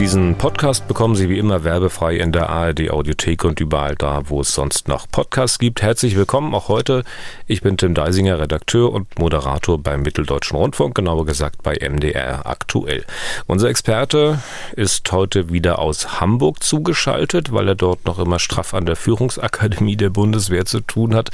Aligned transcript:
Diesen 0.00 0.36
Podcast 0.36 0.88
bekommen 0.88 1.14
Sie 1.14 1.28
wie 1.28 1.38
immer 1.38 1.62
werbefrei 1.62 2.16
in 2.16 2.32
der 2.32 2.48
ARD 2.48 2.90
Audiothek 2.90 3.44
und 3.44 3.60
überall 3.60 3.96
da, 3.96 4.22
wo 4.30 4.40
es 4.40 4.54
sonst 4.54 4.88
noch 4.88 5.06
Podcasts 5.06 5.58
gibt. 5.58 5.82
Herzlich 5.82 6.16
willkommen 6.16 6.54
auch 6.54 6.68
heute. 6.68 7.04
Ich 7.46 7.60
bin 7.60 7.76
Tim 7.76 7.92
Deisinger, 7.92 8.38
Redakteur 8.38 8.94
und 8.94 9.18
Moderator 9.18 9.76
beim 9.76 10.00
Mitteldeutschen 10.00 10.56
Rundfunk, 10.56 10.94
genauer 10.94 11.26
gesagt 11.26 11.62
bei 11.62 11.76
MDR 11.86 12.46
aktuell. 12.46 13.04
Unser 13.46 13.68
Experte 13.68 14.38
ist 14.74 15.12
heute 15.12 15.52
wieder 15.52 15.78
aus 15.78 16.18
Hamburg 16.18 16.62
zugeschaltet, 16.62 17.52
weil 17.52 17.68
er 17.68 17.74
dort 17.74 18.06
noch 18.06 18.18
immer 18.18 18.38
straff 18.38 18.72
an 18.72 18.86
der 18.86 18.96
Führungsakademie 18.96 19.96
der 19.96 20.08
Bundeswehr 20.08 20.64
zu 20.64 20.80
tun 20.80 21.14
hat. 21.14 21.28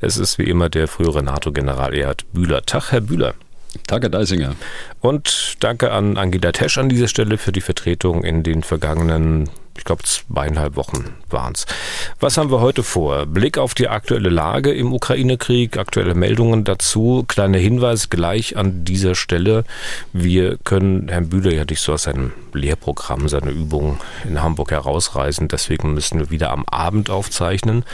Es 0.00 0.16
ist 0.16 0.38
wie 0.38 0.48
immer 0.48 0.68
der 0.68 0.86
frühere 0.86 1.24
NATO-General 1.24 1.92
Erhard 1.92 2.24
Bühler. 2.32 2.62
Tag, 2.62 2.92
Herr 2.92 3.00
Bühler. 3.00 3.34
Danke, 3.86 4.10
Deisinger. 4.10 4.54
Und 5.00 5.56
danke 5.60 5.92
an 5.92 6.18
Angela 6.18 6.52
Tesch 6.52 6.76
an 6.78 6.88
dieser 6.88 7.08
Stelle 7.08 7.38
für 7.38 7.52
die 7.52 7.62
Vertretung 7.62 8.22
in 8.22 8.42
den 8.42 8.62
vergangenen, 8.62 9.48
ich 9.78 9.84
glaube, 9.84 10.02
zweieinhalb 10.02 10.76
Wochen 10.76 11.14
waren 11.30 11.54
es. 11.54 11.64
Was 12.20 12.36
haben 12.36 12.50
wir 12.50 12.60
heute 12.60 12.82
vor? 12.82 13.24
Blick 13.24 13.56
auf 13.56 13.72
die 13.72 13.88
aktuelle 13.88 14.28
Lage 14.28 14.72
im 14.72 14.92
Ukraine-Krieg, 14.92 15.78
aktuelle 15.78 16.14
Meldungen 16.14 16.64
dazu. 16.64 17.24
Kleiner 17.26 17.56
Hinweis 17.56 18.10
gleich 18.10 18.58
an 18.58 18.84
dieser 18.84 19.14
Stelle. 19.14 19.64
Wir 20.12 20.58
können 20.58 21.08
Herrn 21.08 21.30
Bühler 21.30 21.52
ja 21.52 21.64
nicht 21.64 21.80
so 21.80 21.94
aus 21.94 22.02
seinem 22.02 22.32
Lehrprogramm, 22.52 23.26
seine 23.28 23.50
Übungen 23.50 23.98
in 24.28 24.42
Hamburg 24.42 24.70
herausreisen. 24.70 25.48
Deswegen 25.48 25.94
müssen 25.94 26.18
wir 26.18 26.30
wieder 26.30 26.50
am 26.50 26.66
Abend 26.66 27.08
aufzeichnen. 27.08 27.86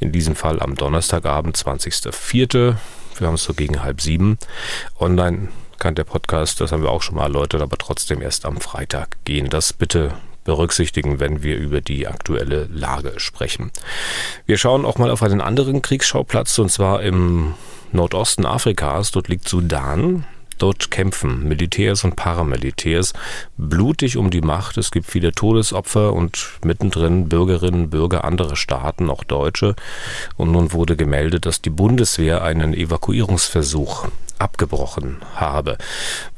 In 0.00 0.12
diesem 0.12 0.34
Fall 0.34 0.60
am 0.60 0.76
Donnerstagabend, 0.76 1.58
20.04. 1.58 2.76
Wir 3.20 3.28
haben 3.28 3.34
es 3.34 3.44
so 3.44 3.54
gegen 3.54 3.82
halb 3.82 4.00
sieben. 4.00 4.38
Online 4.98 5.48
kann 5.78 5.94
der 5.94 6.04
Podcast, 6.04 6.60
das 6.60 6.72
haben 6.72 6.82
wir 6.82 6.90
auch 6.90 7.02
schon 7.02 7.16
mal 7.16 7.24
erläutert, 7.24 7.62
aber 7.62 7.76
trotzdem 7.76 8.22
erst 8.22 8.46
am 8.46 8.60
Freitag 8.60 9.16
gehen. 9.24 9.50
Das 9.50 9.72
bitte 9.72 10.12
berücksichtigen, 10.44 11.20
wenn 11.20 11.42
wir 11.42 11.56
über 11.56 11.80
die 11.80 12.06
aktuelle 12.06 12.68
Lage 12.72 13.14
sprechen. 13.18 13.70
Wir 14.46 14.58
schauen 14.58 14.84
auch 14.84 14.96
mal 14.96 15.10
auf 15.10 15.22
einen 15.22 15.40
anderen 15.40 15.82
Kriegsschauplatz, 15.82 16.58
und 16.58 16.70
zwar 16.70 17.02
im 17.02 17.54
Nordosten 17.92 18.46
Afrikas. 18.46 19.10
Dort 19.10 19.28
liegt 19.28 19.48
Sudan. 19.48 20.24
Dort 20.58 20.90
kämpfen 20.90 21.46
Militärs 21.46 22.04
und 22.04 22.16
Paramilitärs 22.16 23.12
blutig 23.56 24.16
um 24.16 24.30
die 24.30 24.40
Macht. 24.40 24.76
Es 24.78 24.90
gibt 24.90 25.06
viele 25.06 25.32
Todesopfer 25.32 26.12
und 26.12 26.58
mittendrin 26.64 27.28
Bürgerinnen, 27.28 27.90
Bürger 27.90 28.24
anderer 28.24 28.56
Staaten, 28.56 29.10
auch 29.10 29.24
Deutsche. 29.24 29.74
Und 30.36 30.52
nun 30.52 30.72
wurde 30.72 30.96
gemeldet, 30.96 31.46
dass 31.46 31.62
die 31.62 31.70
Bundeswehr 31.70 32.42
einen 32.42 32.74
Evakuierungsversuch 32.74 34.08
abgebrochen 34.38 35.18
habe. 35.34 35.78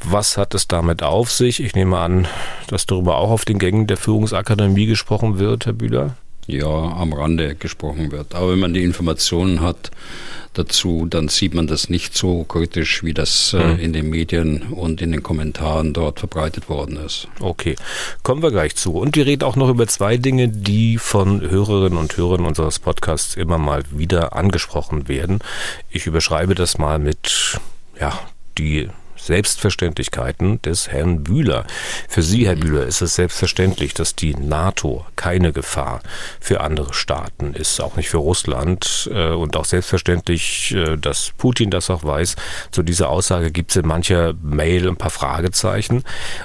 Was 0.03 0.37
hat 0.37 0.55
es 0.55 0.69
damit 0.69 1.03
auf 1.03 1.33
sich? 1.33 1.63
Ich 1.63 1.75
nehme 1.75 1.99
an, 1.99 2.29
dass 2.69 2.87
darüber 2.87 3.17
auch 3.17 3.31
auf 3.31 3.45
den 3.45 3.59
Gängen 3.59 3.87
der 3.87 3.97
Führungsakademie 3.97 4.87
gesprochen 4.87 5.39
wird, 5.39 5.67
Herr 5.67 5.73
Bühler. 5.73 6.17
Ja, 6.49 6.67
am 6.67 7.13
Rande 7.13 7.55
gesprochen 7.55 8.11
wird. 8.11 8.35
Aber 8.35 8.53
wenn 8.53 8.59
man 8.59 8.75
die 8.75 8.83
Informationen 8.83 9.61
hat, 9.61 9.91
dazu, 10.59 11.07
dann 11.09 11.29
sieht 11.29 11.55
man 11.55 11.67
das 11.67 11.89
nicht 11.89 12.17
so 12.17 12.45
kritisch, 12.45 13.05
wie 13.05 13.15
das 13.15 13.55
äh, 13.55 13.63
mhm. 13.63 13.79
in 13.79 13.93
den 13.93 14.11
Medien 14.11 14.63
und 14.63 15.01
in 15.01 15.13
den 15.13 15.23
Kommentaren 15.23 15.93
dort 15.93 16.19
verbreitet 16.19 16.69
worden 16.69 16.97
ist. 16.97 17.29
Okay, 17.41 17.77
kommen 18.23 18.43
wir 18.43 18.51
gleich 18.51 18.75
zu. 18.77 18.95
Und 18.95 19.17
wir 19.17 19.27
reden 19.27 19.45
auch 19.45 19.57
noch 19.57 19.69
über 19.69 19.87
zwei 19.87 20.17
Dinge, 20.17 20.49
die 20.49 20.99
von 20.99 21.41
Hörerinnen 21.41 21.99
und 21.99 22.17
Hörern 22.17 22.45
unseres 22.45 22.79
Podcasts 22.79 23.37
immer 23.37 23.59
mal 23.59 23.85
wieder 23.91 24.35
angesprochen 24.35 25.09
werden. 25.09 25.39
Ich 25.91 26.07
überschreibe 26.07 26.55
das 26.55 26.79
mal 26.79 26.99
mit, 26.99 27.59
ja, 28.01 28.19
die 28.59 28.89
Selbstverständlichkeiten 29.19 30.61
des 30.63 30.89
Herrn 30.89 31.25
Bühler. 31.25 31.67
Für 32.09 32.23
Sie, 32.23 32.47
Herr 32.47 32.57
Bühler, 32.57 32.87
ist 32.87 33.01
es 33.03 33.15
selbstverständlich, 33.15 33.95
dass 33.95 34.15
die 34.15 34.35
NATO 34.35 35.05
keine 35.17 35.53
Gefahr 35.53 36.01
für 36.41 36.61
andere 36.61 36.95
Staaten 36.95 37.55
ist, 37.55 37.81
auch 37.81 37.97
nicht 37.97 38.09
für 38.09 38.19
Russland 38.19 39.09
äh, 39.13 39.31
und 39.31 39.57
auch 39.57 39.65
selbstverständlich, 39.65 40.75
äh, 40.75 40.97
dass 40.97 41.33
Putin 41.37 41.71
das 41.71 41.91
auch 41.91 42.05
weiß. 42.05 42.37
Zu 42.71 42.83
dieser 42.83 43.11
Aussage 43.11 43.51
gibt 43.51 43.71
es 43.71 43.77
in 43.77 43.87
mancher 43.87 44.35
Mail 44.43 44.89
ein 44.89 44.97
paar 44.97 45.11
Fragezeichen. 45.11 46.05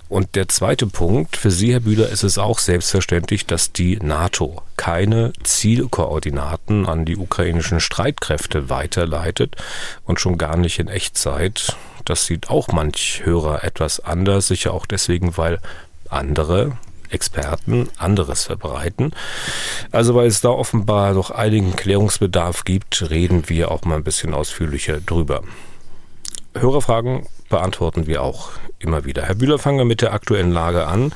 Und 0.09 0.35
der 0.35 0.47
zweite 0.47 0.87
Punkt, 0.87 1.37
für 1.37 1.51
Sie, 1.51 1.73
Herr 1.73 1.81
Bühler, 1.81 2.09
ist 2.09 2.23
es 2.23 2.37
auch 2.37 2.59
selbstverständlich, 2.59 3.45
dass 3.45 3.71
die 3.71 3.97
NATO 3.97 4.61
keine 4.77 5.33
Zielkoordinaten 5.43 6.85
an 6.87 7.05
die 7.05 7.17
ukrainischen 7.17 7.79
Streitkräfte 7.79 8.69
weiterleitet 8.69 9.55
und 10.05 10.19
schon 10.19 10.37
gar 10.37 10.57
nicht 10.57 10.79
in 10.79 10.87
Echtzeit 10.87 11.75
das 12.05 12.25
sieht 12.25 12.49
auch 12.49 12.69
manch 12.69 13.21
Hörer 13.23 13.63
etwas 13.63 13.99
anders, 13.99 14.47
sicher 14.47 14.73
auch 14.73 14.85
deswegen, 14.85 15.37
weil 15.37 15.59
andere 16.09 16.77
Experten 17.09 17.89
anderes 17.97 18.43
verbreiten. 18.45 19.13
Also 19.91 20.15
weil 20.15 20.27
es 20.27 20.41
da 20.41 20.49
offenbar 20.49 21.13
noch 21.13 21.31
einigen 21.31 21.75
Klärungsbedarf 21.75 22.65
gibt, 22.65 23.09
reden 23.09 23.49
wir 23.49 23.71
auch 23.71 23.83
mal 23.83 23.95
ein 23.95 24.03
bisschen 24.03 24.33
ausführlicher 24.33 24.99
drüber. 24.99 25.43
Hörerfragen 26.55 27.27
beantworten 27.49 28.07
wir 28.07 28.23
auch 28.23 28.51
immer 28.79 29.05
wieder. 29.05 29.23
Herr 29.23 29.35
Bühler, 29.35 29.59
fangen 29.59 29.77
wir 29.77 29.85
mit 29.85 30.01
der 30.01 30.13
aktuellen 30.13 30.51
Lage 30.51 30.87
an. 30.87 31.13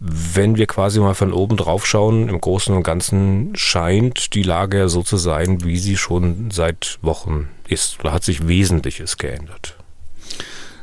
Wenn 0.00 0.56
wir 0.56 0.66
quasi 0.66 0.98
mal 0.98 1.14
von 1.14 1.32
oben 1.32 1.56
drauf 1.56 1.86
schauen, 1.86 2.28
im 2.28 2.40
Großen 2.40 2.74
und 2.74 2.82
Ganzen 2.82 3.54
scheint 3.54 4.34
die 4.34 4.42
Lage 4.42 4.78
ja 4.78 4.88
so 4.88 5.02
zu 5.02 5.18
sein, 5.18 5.62
wie 5.62 5.78
sie 5.78 5.96
schon 5.96 6.50
seit 6.50 6.98
Wochen 7.02 7.48
ist. 7.68 7.98
Da 8.02 8.12
hat 8.12 8.24
sich 8.24 8.48
Wesentliches 8.48 9.18
geändert. 9.18 9.76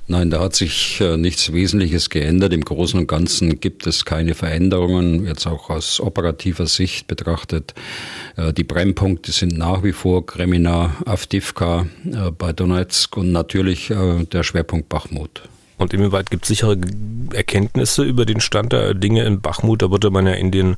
Nein, 0.10 0.30
da 0.30 0.40
hat 0.40 0.56
sich 0.56 1.02
äh, 1.02 1.18
nichts 1.18 1.52
Wesentliches 1.52 2.10
geändert. 2.10 2.54
Im 2.54 2.64
Großen 2.64 2.98
und 2.98 3.08
Ganzen 3.08 3.60
gibt 3.60 3.86
es 3.88 4.06
keine 4.06 4.36
Veränderungen, 4.36 5.26
jetzt 5.26 5.46
auch 5.46 5.70
aus 5.70 6.00
operativer 6.00 6.66
Sicht 6.66 7.08
betrachtet. 7.08 7.74
Äh, 8.38 8.54
die 8.54 8.64
Brennpunkte 8.64 9.34
sind 9.34 9.58
nach 9.58 9.84
wie 9.84 9.92
vor 9.92 10.26
Kremina, 10.26 10.96
Avdivka 11.06 11.88
äh, 12.06 12.32
bei 12.32 12.54
Donetsk 12.54 13.18
und 13.18 13.34
natürlich 13.34 13.88
der 13.88 14.44
Schwerpunkt 14.44 14.88
Bachmut. 14.88 15.42
Und 15.78 15.94
inwieweit 15.94 16.32
gibt 16.32 16.44
es 16.44 16.48
sichere 16.48 16.78
Erkenntnisse 17.34 18.04
über 18.04 18.26
den 18.26 18.40
Stand 18.40 18.74
der 18.74 18.96
Dinge 18.96 19.24
in 19.26 19.42
Bachmut? 19.42 19.82
Da 19.82 19.92
wurde 19.92 20.10
man 20.10 20.26
ja 20.26 20.34
in 20.34 20.52
den 20.52 20.76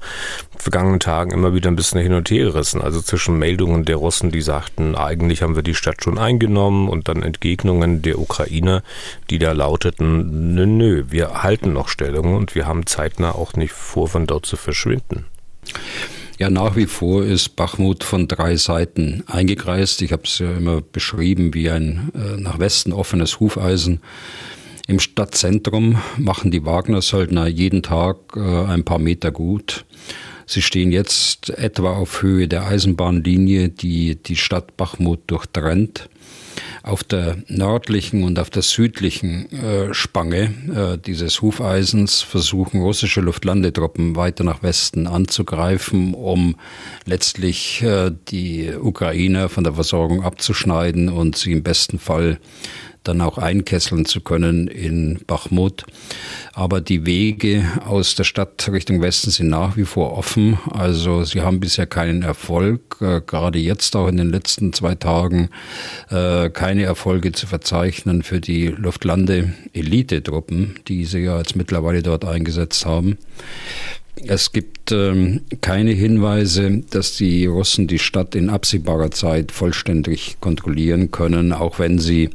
vergangenen 0.57 0.99
Tagen 0.99 1.31
immer 1.31 1.53
wieder 1.53 1.71
ein 1.71 1.77
bisschen 1.77 2.01
hin 2.01 2.13
und 2.13 2.29
her 2.29 2.45
gerissen. 2.45 2.81
Also 2.81 3.01
zwischen 3.01 3.39
Meldungen 3.39 3.85
der 3.85 3.95
Russen, 3.95 4.31
die 4.31 4.41
sagten, 4.41 4.95
eigentlich 4.95 5.41
haben 5.41 5.55
wir 5.55 5.63
die 5.63 5.75
Stadt 5.75 6.03
schon 6.03 6.17
eingenommen 6.17 6.89
und 6.89 7.07
dann 7.07 7.23
Entgegnungen 7.23 8.01
der 8.01 8.19
Ukrainer, 8.19 8.83
die 9.29 9.39
da 9.39 9.53
lauteten, 9.53 10.53
nö, 10.53 10.65
nö, 10.65 11.05
wir 11.09 11.43
halten 11.43 11.71
noch 11.71 11.87
Stellung 11.87 12.35
und 12.35 12.55
wir 12.55 12.67
haben 12.67 12.85
zeitnah 12.85 13.31
auch 13.31 13.53
nicht 13.53 13.71
vor, 13.71 14.09
von 14.09 14.27
dort 14.27 14.45
zu 14.45 14.57
verschwinden. 14.57 15.25
Ja, 16.39 16.49
nach 16.49 16.77
wie 16.77 16.85
vor 16.85 17.25
ist 17.25 17.57
Bachmut 17.57 18.05
von 18.05 18.29
drei 18.29 18.55
Seiten 18.55 19.23
eingekreist. 19.27 20.01
Ich 20.01 20.13
habe 20.13 20.23
es 20.23 20.39
ja 20.39 20.53
immer 20.53 20.79
beschrieben 20.79 21.53
wie 21.53 21.69
ein 21.69 22.11
äh, 22.15 22.39
nach 22.39 22.59
Westen 22.59 22.93
offenes 22.93 23.41
Hufeisen. 23.41 23.99
Im 24.89 24.99
Stadtzentrum 24.99 26.01
machen 26.17 26.49
die 26.49 26.65
Wagner-Söldner 26.65 27.45
jeden 27.45 27.83
Tag 27.83 28.17
äh, 28.35 28.39
ein 28.39 28.83
paar 28.83 28.97
Meter 28.97 29.29
gut. 29.29 29.85
Sie 30.47 30.63
stehen 30.63 30.91
jetzt 30.91 31.51
etwa 31.51 31.93
auf 31.93 32.23
Höhe 32.23 32.47
der 32.47 32.65
Eisenbahnlinie, 32.65 33.69
die 33.69 34.15
die 34.15 34.35
Stadt 34.35 34.77
Bachmut 34.77 35.19
durchtrennt. 35.27 36.09
Auf 36.81 37.03
der 37.03 37.37
nördlichen 37.47 38.23
und 38.23 38.39
auf 38.39 38.49
der 38.49 38.63
südlichen 38.63 39.51
äh, 39.51 39.93
Spange 39.93 40.55
äh, 40.75 40.97
dieses 40.97 41.39
Hufeisens 41.43 42.23
versuchen 42.23 42.81
russische 42.81 43.21
Luftlandetruppen 43.21 44.15
weiter 44.15 44.43
nach 44.43 44.63
Westen 44.63 45.05
anzugreifen, 45.05 46.15
um 46.15 46.55
letztlich 47.05 47.83
äh, 47.83 48.11
die 48.29 48.71
Ukrainer 48.73 49.49
von 49.49 49.63
der 49.63 49.73
Versorgung 49.73 50.23
abzuschneiden 50.23 51.09
und 51.09 51.37
sie 51.37 51.51
im 51.51 51.61
besten 51.61 51.99
Fall 51.99 52.39
dann 53.03 53.21
auch 53.21 53.37
einkesseln 53.37 54.05
zu 54.05 54.21
können 54.21 54.67
in 54.67 55.19
Bachmut. 55.25 55.85
Aber 56.53 56.81
die 56.81 57.05
Wege 57.05 57.65
aus 57.85 58.15
der 58.15 58.23
Stadt 58.23 58.69
Richtung 58.71 59.01
Westen 59.01 59.31
sind 59.31 59.49
nach 59.49 59.77
wie 59.77 59.85
vor 59.85 60.17
offen. 60.17 60.57
Also 60.71 61.23
sie 61.23 61.41
haben 61.41 61.59
bisher 61.59 61.87
keinen 61.87 62.23
Erfolg, 62.23 62.97
äh, 63.01 63.21
gerade 63.25 63.59
jetzt 63.59 63.95
auch 63.95 64.07
in 64.07 64.17
den 64.17 64.29
letzten 64.29 64.73
zwei 64.73 64.95
Tagen 64.95 65.49
äh, 66.09 66.49
keine 66.49 66.83
Erfolge 66.83 67.31
zu 67.31 67.47
verzeichnen 67.47 68.23
für 68.23 68.41
die 68.41 68.67
Luftlande-Elite-Truppen, 68.67 70.75
die 70.87 71.05
sie 71.05 71.19
ja 71.19 71.37
jetzt 71.37 71.55
mittlerweile 71.55 72.03
dort 72.03 72.25
eingesetzt 72.25 72.85
haben. 72.85 73.17
Es 74.25 74.51
gibt 74.51 74.91
ähm, 74.91 75.41
keine 75.61 75.91
Hinweise, 75.91 76.83
dass 76.89 77.15
die 77.15 77.45
Russen 77.45 77.87
die 77.87 77.99
Stadt 77.99 78.35
in 78.35 78.49
absehbarer 78.49 79.11
Zeit 79.11 79.51
vollständig 79.51 80.37
kontrollieren 80.41 81.11
können, 81.11 81.53
auch 81.53 81.79
wenn 81.79 81.99
sie 81.99 82.29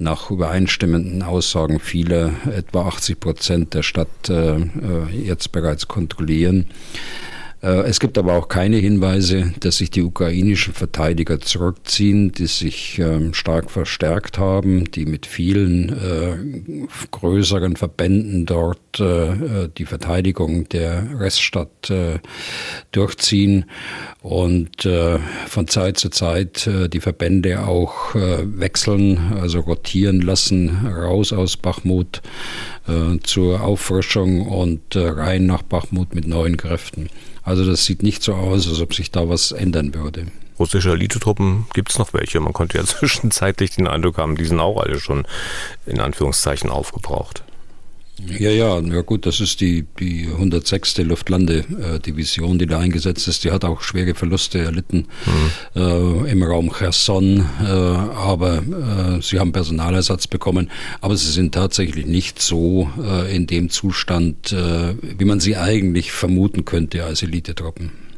nach 0.00 0.30
übereinstimmenden 0.30 1.22
Aussagen 1.22 1.78
vieler 1.78 2.32
etwa 2.52 2.88
80 2.88 3.20
Prozent 3.20 3.74
der 3.74 3.82
Stadt 3.82 4.28
äh, 4.28 4.56
äh, 4.56 4.66
jetzt 5.12 5.52
bereits 5.52 5.88
kontrollieren. 5.88 6.66
Äh, 7.62 7.82
es 7.82 8.00
gibt 8.00 8.16
aber 8.16 8.34
auch 8.34 8.48
keine 8.48 8.76
Hinweise, 8.76 9.52
dass 9.60 9.78
sich 9.78 9.90
die 9.90 10.02
ukrainischen 10.02 10.72
Verteidiger 10.72 11.40
zurückziehen, 11.40 12.32
die 12.32 12.46
sich 12.46 12.98
ähm, 12.98 13.34
stark 13.34 13.70
verstärkt 13.70 14.38
haben, 14.38 14.90
die 14.90 15.04
mit 15.04 15.26
vielen 15.26 15.90
äh, 15.90 16.88
größeren 17.10 17.76
Verbänden 17.76 18.46
dort 18.46 19.00
äh, 19.00 19.68
die 19.76 19.84
Verteidigung 19.84 20.68
der 20.68 21.20
Reststadt 21.20 21.92
durchziehen 22.92 23.64
und 24.22 24.88
von 25.46 25.68
Zeit 25.68 25.98
zu 25.98 26.10
Zeit 26.10 26.68
die 26.92 27.00
Verbände 27.00 27.66
auch 27.66 28.14
wechseln, 28.14 29.32
also 29.40 29.60
rotieren 29.60 30.20
lassen, 30.20 30.86
raus 30.86 31.32
aus 31.32 31.56
Bachmut 31.56 32.22
zur 33.22 33.62
Auffrischung 33.62 34.46
und 34.46 34.80
rein 34.94 35.46
nach 35.46 35.62
Bachmut 35.62 36.14
mit 36.14 36.26
neuen 36.26 36.56
Kräften. 36.56 37.08
Also 37.42 37.64
das 37.64 37.84
sieht 37.84 38.02
nicht 38.02 38.22
so 38.22 38.34
aus, 38.34 38.68
als 38.68 38.80
ob 38.80 38.94
sich 38.94 39.10
da 39.10 39.28
was 39.28 39.52
ändern 39.52 39.94
würde. 39.94 40.26
Russische 40.58 40.90
Elitetruppen 40.90 41.66
gibt 41.72 41.90
es 41.90 41.98
noch 41.98 42.12
welche. 42.12 42.38
Man 42.38 42.52
konnte 42.52 42.78
ja 42.78 42.84
zwischenzeitlich 42.86 43.70
den 43.72 43.88
Eindruck 43.88 44.18
haben, 44.18 44.36
die 44.36 44.44
sind 44.44 44.60
auch 44.60 44.80
alle 44.80 45.00
schon 45.00 45.26
in 45.86 46.00
Anführungszeichen 46.00 46.70
aufgebraucht. 46.70 47.42
Ja, 48.38 48.50
ja, 48.50 48.80
ja 48.80 49.00
gut, 49.02 49.26
das 49.26 49.40
ist 49.40 49.60
die, 49.60 49.86
die 49.98 50.26
106. 50.26 50.98
Luftlandedivision, 50.98 52.58
die 52.58 52.66
da 52.66 52.78
eingesetzt 52.78 53.28
ist. 53.28 53.44
Die 53.44 53.50
hat 53.50 53.64
auch 53.64 53.82
schwere 53.82 54.14
Verluste 54.14 54.58
erlitten 54.58 55.06
mhm. 55.26 55.80
äh, 55.80 56.30
im 56.30 56.42
Raum 56.42 56.72
Cherson, 56.72 57.46
äh, 57.62 57.66
aber 57.66 58.58
äh, 58.58 59.22
sie 59.22 59.38
haben 59.38 59.52
Personalersatz 59.52 60.26
bekommen. 60.26 60.70
Aber 61.00 61.16
sie 61.16 61.30
sind 61.30 61.54
tatsächlich 61.54 62.06
nicht 62.06 62.40
so 62.40 62.90
äh, 63.02 63.34
in 63.34 63.46
dem 63.46 63.70
Zustand, 63.70 64.52
äh, 64.52 64.94
wie 65.18 65.24
man 65.24 65.40
sie 65.40 65.56
eigentlich 65.56 66.12
vermuten 66.12 66.64
könnte 66.64 67.04
als 67.04 67.22
Elitetruppen. 67.22 68.09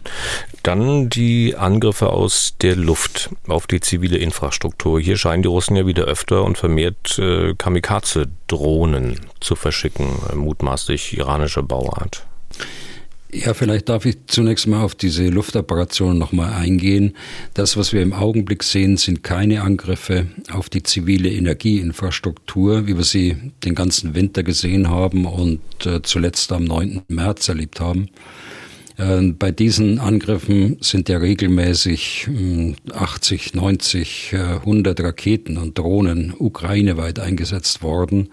Dann 0.63 1.09
die 1.09 1.57
Angriffe 1.57 2.11
aus 2.11 2.55
der 2.61 2.77
Luft 2.77 3.31
auf 3.49 3.67
die 3.67 3.81
zivile 3.81 4.19
Infrastruktur. 4.19 5.01
Hier 5.01 5.17
scheinen 5.17 5.43
die 5.43 5.49
Russen 5.49 5.77
ja 5.77 5.87
wieder 5.87 6.05
öfter 6.05 6.45
und 6.45 6.59
vermehrt 6.59 7.19
äh, 7.19 7.55
Kamikaze-Drohnen 7.55 9.21
zu 9.41 9.57
verschicken, 9.57 10.09
äh, 10.31 10.37
mutmaßlich 10.37 11.17
iranischer 11.17 11.63
Bauart. 11.63 12.25
Ja, 13.35 13.55
vielleicht 13.55 13.89
darf 13.89 14.05
ich 14.05 14.19
zunächst 14.27 14.67
mal 14.67 14.83
auf 14.83 14.95
diese 14.95 15.27
Luftoperationen 15.29 16.19
nochmal 16.19 16.53
eingehen. 16.53 17.15
Das, 17.55 17.79
was 17.79 17.95
wir 17.95 18.03
im 18.03 18.13
Augenblick 18.13 18.63
sehen, 18.63 18.99
sind 18.99 19.23
keine 19.23 19.63
Angriffe 19.63 20.27
auf 20.53 20.69
die 20.69 20.83
zivile 20.83 21.31
Energieinfrastruktur, 21.31 22.87
wie 22.87 22.95
wir 22.95 23.05
sie 23.05 23.39
den 23.65 23.75
ganzen 23.75 24.15
Winter 24.15 24.43
gesehen 24.43 24.91
haben 24.91 25.25
und 25.25 25.63
äh, 25.87 26.03
zuletzt 26.03 26.53
am 26.53 26.65
9. 26.65 27.05
März 27.09 27.49
erlebt 27.49 27.81
haben. 27.81 28.11
Ähm, 28.99 29.37
bei 29.39 29.51
diesen 29.51 29.99
Angriffen 29.99 30.77
sind 30.81 31.09
ja 31.09 31.19
regelmäßig 31.19 32.29
80, 32.93 33.55
90, 33.55 34.35
100 34.35 35.01
Raketen 35.01 35.57
und 35.57 35.79
Drohnen 35.79 36.35
ukraineweit 36.39 37.19
eingesetzt 37.19 37.83
worden, 37.83 38.29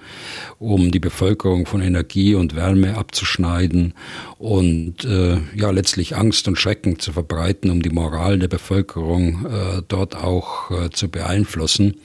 um 0.58 0.92
die 0.92 1.00
Bevölkerung 1.00 1.66
von 1.66 1.82
Energie 1.82 2.36
und 2.36 2.56
Wärme 2.56 2.98
abzuschneiden 2.98 3.94
und 4.38 5.06
äh, 5.06 5.38
ja 5.56 5.72
letztlich 5.72 6.16
Angst 6.16 6.48
und 6.48 6.58
Schrecken 6.58 7.00
zu 7.00 7.14
verbreiten, 7.14 7.70
um 7.70 7.82
die 7.82 7.90
Moral 7.90 8.40
der 8.40 8.48
Bevölkerung 8.48 9.46
äh, 9.46 9.82
dort 9.88 10.16
auch 10.16 10.72
äh, 10.72 10.90
zu 10.90 11.10
beeinflussen. 11.10 11.96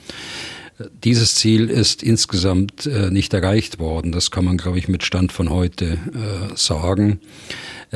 Dieses 1.05 1.37
Ziel 1.37 1.71
ist 1.71 2.03
insgesamt 2.03 2.87
äh, 2.87 3.11
nicht 3.11 3.33
erreicht 3.33 3.79
worden. 3.79 4.11
Das 4.11 4.33
kann 4.33 4.45
man, 4.45 4.57
glaube 4.57 4.79
ich, 4.79 4.89
mit 4.89 5.05
Stand 5.05 5.31
von 5.31 5.49
heute 5.49 5.85
äh, 5.93 6.57
sagen. 6.57 7.21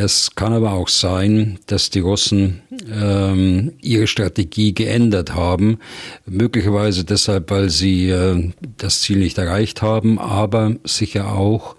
Es 0.01 0.37
kann 0.37 0.53
aber 0.53 0.75
auch 0.75 0.87
sein, 0.87 1.59
dass 1.67 1.91
die 1.91 1.99
Russen 1.99 2.63
ähm, 2.89 3.73
ihre 3.81 4.07
Strategie 4.07 4.73
geändert 4.73 5.35
haben, 5.35 5.81
möglicherweise 6.25 7.03
deshalb, 7.03 7.51
weil 7.51 7.69
sie 7.69 8.09
äh, 8.09 8.53
das 8.77 9.01
Ziel 9.01 9.19
nicht 9.19 9.39
erreicht 9.39 9.83
haben, 9.83 10.21
aber 10.21 10.77
sicher 10.85 11.33
auch, 11.33 11.75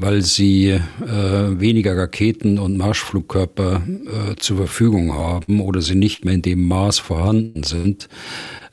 weil 0.00 0.22
sie 0.22 0.68
äh, 0.68 0.80
weniger 1.60 1.96
Raketen 1.96 2.60
und 2.60 2.76
Marschflugkörper 2.76 3.82
äh, 3.82 4.36
zur 4.36 4.56
Verfügung 4.56 5.12
haben 5.12 5.60
oder 5.60 5.82
sie 5.82 5.96
nicht 5.96 6.24
mehr 6.24 6.34
in 6.34 6.42
dem 6.42 6.68
Maß 6.68 7.00
vorhanden 7.00 7.64
sind, 7.64 8.08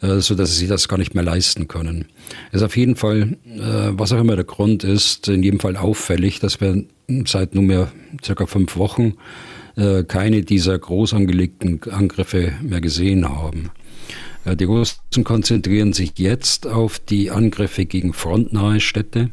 äh, 0.02 0.20
so 0.20 0.36
dass 0.36 0.56
sie 0.56 0.68
das 0.68 0.88
gar 0.88 1.00
nicht 1.00 1.16
mehr 1.16 1.24
leisten 1.24 1.68
können. 1.68 2.06
Es 2.52 2.58
ist 2.58 2.64
auf 2.64 2.78
jeden 2.78 2.96
Fall, 2.96 3.38
äh, 3.44 3.90
was 3.94 4.14
auch 4.14 4.20
immer 4.20 4.36
der 4.36 4.46
Grund 4.46 4.84
ist, 4.84 5.28
in 5.28 5.42
jedem 5.42 5.60
Fall 5.60 5.78
auffällig, 5.78 6.40
dass 6.40 6.62
wir 6.62 6.86
seit 7.26 7.56
nunmehr 7.56 7.92
circa 8.24 8.46
fünf 8.46 8.78
Wochen 8.78 9.16
äh, 9.78 10.04
keine 10.04 10.44
dieser 10.44 10.78
groß 10.78 11.16
angelegten 11.16 11.82
Angriffe 11.90 12.54
mehr 12.62 12.82
gesehen 12.82 13.28
haben. 13.28 13.72
Äh, 14.46 14.56
die 14.56 14.66
Russen 14.66 15.24
konzentrieren 15.24 15.92
sich 15.92 16.20
jetzt 16.20 16.68
auf 16.68 17.00
die 17.00 17.32
Angriffe 17.32 17.86
gegen 17.86 18.14
frontnahe 18.14 18.80
Städte 18.80 19.32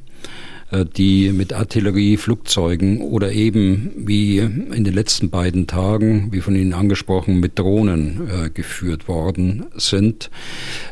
die 0.96 1.32
mit 1.32 1.52
Artillerie, 1.52 2.16
Flugzeugen 2.16 3.00
oder 3.00 3.32
eben 3.32 3.92
wie 3.96 4.38
in 4.38 4.84
den 4.84 4.94
letzten 4.94 5.30
beiden 5.30 5.66
Tagen, 5.66 6.28
wie 6.32 6.40
von 6.40 6.56
Ihnen 6.56 6.72
angesprochen, 6.72 7.40
mit 7.40 7.58
Drohnen 7.58 8.28
äh, 8.28 8.50
geführt 8.50 9.08
worden 9.08 9.66
sind. 9.76 10.30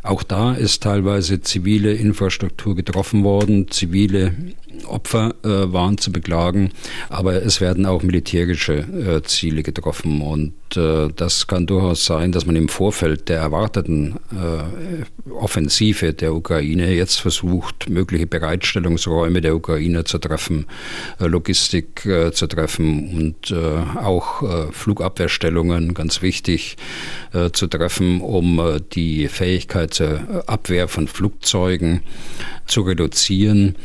Auch 0.03 0.23
da 0.23 0.53
ist 0.53 0.83
teilweise 0.83 1.41
zivile 1.41 1.95
Infrastruktur 1.95 2.75
getroffen 2.75 3.25
worden, 3.25 3.71
zivile 3.71 4.33
Opfer 4.87 5.35
äh, 5.45 5.73
waren 5.73 5.99
zu 5.99 6.13
beklagen, 6.13 6.71
aber 7.09 7.43
es 7.43 7.61
werden 7.61 7.87
auch 7.87 8.03
militärische 8.03 8.75
äh, 8.75 9.23
Ziele 9.23 9.63
getroffen 9.63 10.23
und 10.23 10.55
äh, 10.77 11.09
das 11.15 11.47
kann 11.47 11.67
durchaus 11.67 12.05
sein, 12.05 12.33
dass 12.33 12.47
man 12.47 12.57
im 12.57 12.69
Vorfeld 12.69 13.29
der 13.29 13.41
erwarteten 13.41 14.17
äh, 14.33 15.31
Offensive 15.31 16.13
der 16.13 16.35
Ukraine 16.35 16.93
jetzt 16.93 17.21
versucht, 17.21 17.89
mögliche 17.91 18.27
Bereitstellungsräume 18.27 19.41
der 19.41 19.55
Ukraine 19.55 19.70
zu 20.05 20.19
treffen, 20.19 20.67
äh, 21.21 21.27
Logistik 21.27 22.05
äh, 22.07 22.33
zu 22.33 22.47
treffen 22.47 23.17
und 23.17 23.55
auch 23.97 24.73
Flugabwehrstellungen, 24.73 25.95
ganz 25.95 26.23
wichtig, 26.23 26.77
zu 27.53 27.67
treffen, 27.67 28.21
um 28.21 28.81
die 28.93 29.29
Fähigkeit 29.29 29.95
zur 29.95 30.45
Abwehr 30.47 30.89
von 30.89 31.09
Flugzeugen 31.09 32.03
zu 32.71 32.83
reduzieren. 32.83 33.77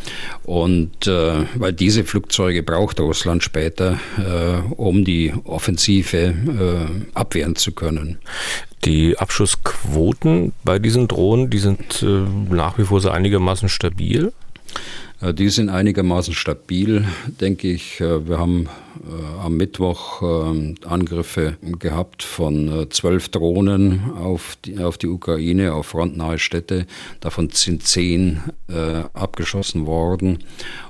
Und 0.43 1.07
äh, 1.07 1.45
weil 1.55 1.73
diese 1.73 2.03
Flugzeuge 2.03 2.63
braucht 2.63 2.99
Russland 2.99 3.43
später, 3.43 3.99
äh, 4.17 4.73
um 4.75 5.03
die 5.03 5.33
Offensive 5.43 6.17
äh, 6.17 7.17
abwehren 7.17 7.55
zu 7.55 7.71
können. 7.71 8.19
Die 8.85 9.17
Abschussquoten 9.17 10.53
bei 10.63 10.79
diesen 10.79 11.07
Drohnen, 11.07 11.49
die 11.49 11.57
sind 11.57 12.03
äh, 12.03 12.25
nach 12.53 12.77
wie 12.77 12.83
vor 12.83 13.01
so 13.01 13.09
einigermaßen 13.09 13.67
stabil. 13.69 14.31
Äh, 15.21 15.33
die 15.33 15.49
sind 15.49 15.69
einigermaßen 15.69 16.33
stabil, 16.33 17.05
denke 17.39 17.69
ich. 17.69 18.01
Äh, 18.01 18.27
wir 18.27 18.37
haben 18.37 18.67
äh, 18.95 19.41
am 19.43 19.57
Mittwoch 19.57 20.21
Angriffe 20.85 21.57
gehabt 21.79 22.23
von 22.23 22.87
zwölf 22.89 23.29
Drohnen 23.29 24.11
auf 24.15 24.57
die, 24.65 24.79
auf 24.79 24.97
die 24.97 25.07
Ukraine, 25.07 25.73
auf 25.73 25.87
frontnahe 25.87 26.39
Städte. 26.39 26.85
Davon 27.19 27.49
sind 27.51 27.83
zehn 27.83 28.41
abgeschossen 29.13 29.85
worden. 29.85 30.39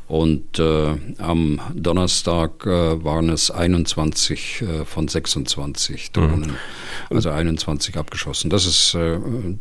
Und 0.07 0.59
äh, 0.59 0.95
am 1.17 1.59
Donnerstag 1.73 2.65
äh, 2.65 3.03
waren 3.03 3.29
es 3.29 3.49
21 3.49 4.61
äh, 4.61 4.85
von 4.85 5.07
26 5.07 6.11
Drohnen. 6.11 6.51
Mhm. 6.51 6.55
Also 7.09 7.31
21 7.31 7.97
abgeschossen. 7.97 8.51
Das 8.51 8.67
ist 8.67 8.93
äh, 8.93 9.17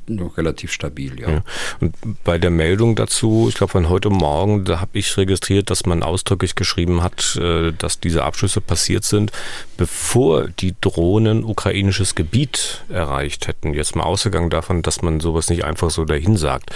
noch 0.06 0.36
relativ 0.36 0.70
stabil, 0.70 1.18
ja. 1.18 1.30
ja. 1.30 1.42
Und 1.80 1.94
bei 2.24 2.36
der 2.36 2.50
Meldung 2.50 2.94
dazu, 2.94 3.46
ich 3.48 3.54
glaube 3.54 3.70
von 3.70 3.88
heute 3.88 4.10
Morgen, 4.10 4.66
da 4.66 4.80
habe 4.80 4.98
ich 4.98 5.16
registriert, 5.16 5.70
dass 5.70 5.86
man 5.86 6.02
ausdrücklich 6.02 6.54
geschrieben 6.54 7.02
hat, 7.02 7.36
äh, 7.36 7.72
dass 7.72 8.00
diese 8.00 8.22
Abschüsse 8.22 8.60
passiert 8.60 9.04
sind, 9.04 9.32
bevor 9.78 10.48
die 10.48 10.74
Drohnen 10.78 11.42
ukrainisches 11.42 12.14
Gebiet 12.14 12.84
erreicht 12.90 13.48
hätten. 13.48 13.72
Jetzt 13.72 13.96
mal 13.96 14.04
ausgegangen 14.04 14.50
davon, 14.50 14.82
dass 14.82 15.00
man 15.00 15.20
sowas 15.20 15.48
nicht 15.48 15.64
einfach 15.64 15.90
so 15.90 16.04
dahin 16.04 16.36
sagt. 16.36 16.70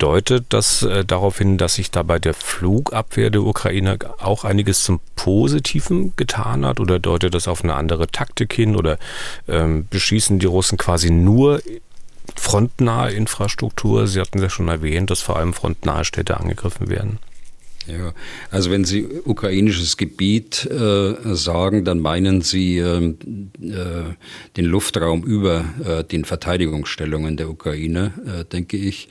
Deutet 0.00 0.46
das 0.48 0.82
äh, 0.82 1.04
darauf 1.04 1.38
hin, 1.38 1.58
dass 1.58 1.74
sich 1.74 1.90
da 1.90 2.02
bei 2.02 2.18
der 2.18 2.32
Flugabwehr 2.32 3.28
der 3.28 3.42
Ukraine 3.42 3.98
auch 4.18 4.44
einiges 4.44 4.82
zum 4.82 4.98
Positiven 5.14 6.14
getan 6.16 6.64
hat? 6.64 6.80
Oder 6.80 6.98
deutet 6.98 7.34
das 7.34 7.46
auf 7.46 7.62
eine 7.62 7.74
andere 7.74 8.06
Taktik 8.06 8.54
hin? 8.54 8.76
Oder 8.76 8.98
ähm, 9.46 9.86
beschießen 9.90 10.38
die 10.38 10.46
Russen 10.46 10.78
quasi 10.78 11.10
nur 11.10 11.60
frontnahe 12.34 13.12
Infrastruktur? 13.12 14.06
Sie 14.06 14.20
hatten 14.20 14.40
ja 14.40 14.48
schon 14.48 14.68
erwähnt, 14.68 15.10
dass 15.10 15.20
vor 15.20 15.36
allem 15.36 15.52
frontnahe 15.52 16.06
Städte 16.06 16.40
angegriffen 16.40 16.88
werden. 16.88 17.18
Ja, 17.86 18.14
also 18.50 18.70
wenn 18.70 18.84
Sie 18.84 19.06
ukrainisches 19.24 19.98
Gebiet 19.98 20.64
äh, 20.64 21.14
sagen, 21.34 21.84
dann 21.84 22.00
meinen 22.00 22.40
Sie 22.40 22.78
äh, 22.78 22.98
äh, 22.98 23.14
den 24.56 24.64
Luftraum 24.64 25.24
über 25.24 25.64
äh, 25.84 26.04
den 26.04 26.24
Verteidigungsstellungen 26.24 27.36
der 27.36 27.50
Ukraine, 27.50 28.12
äh, 28.26 28.44
denke 28.44 28.78
ich. 28.78 29.08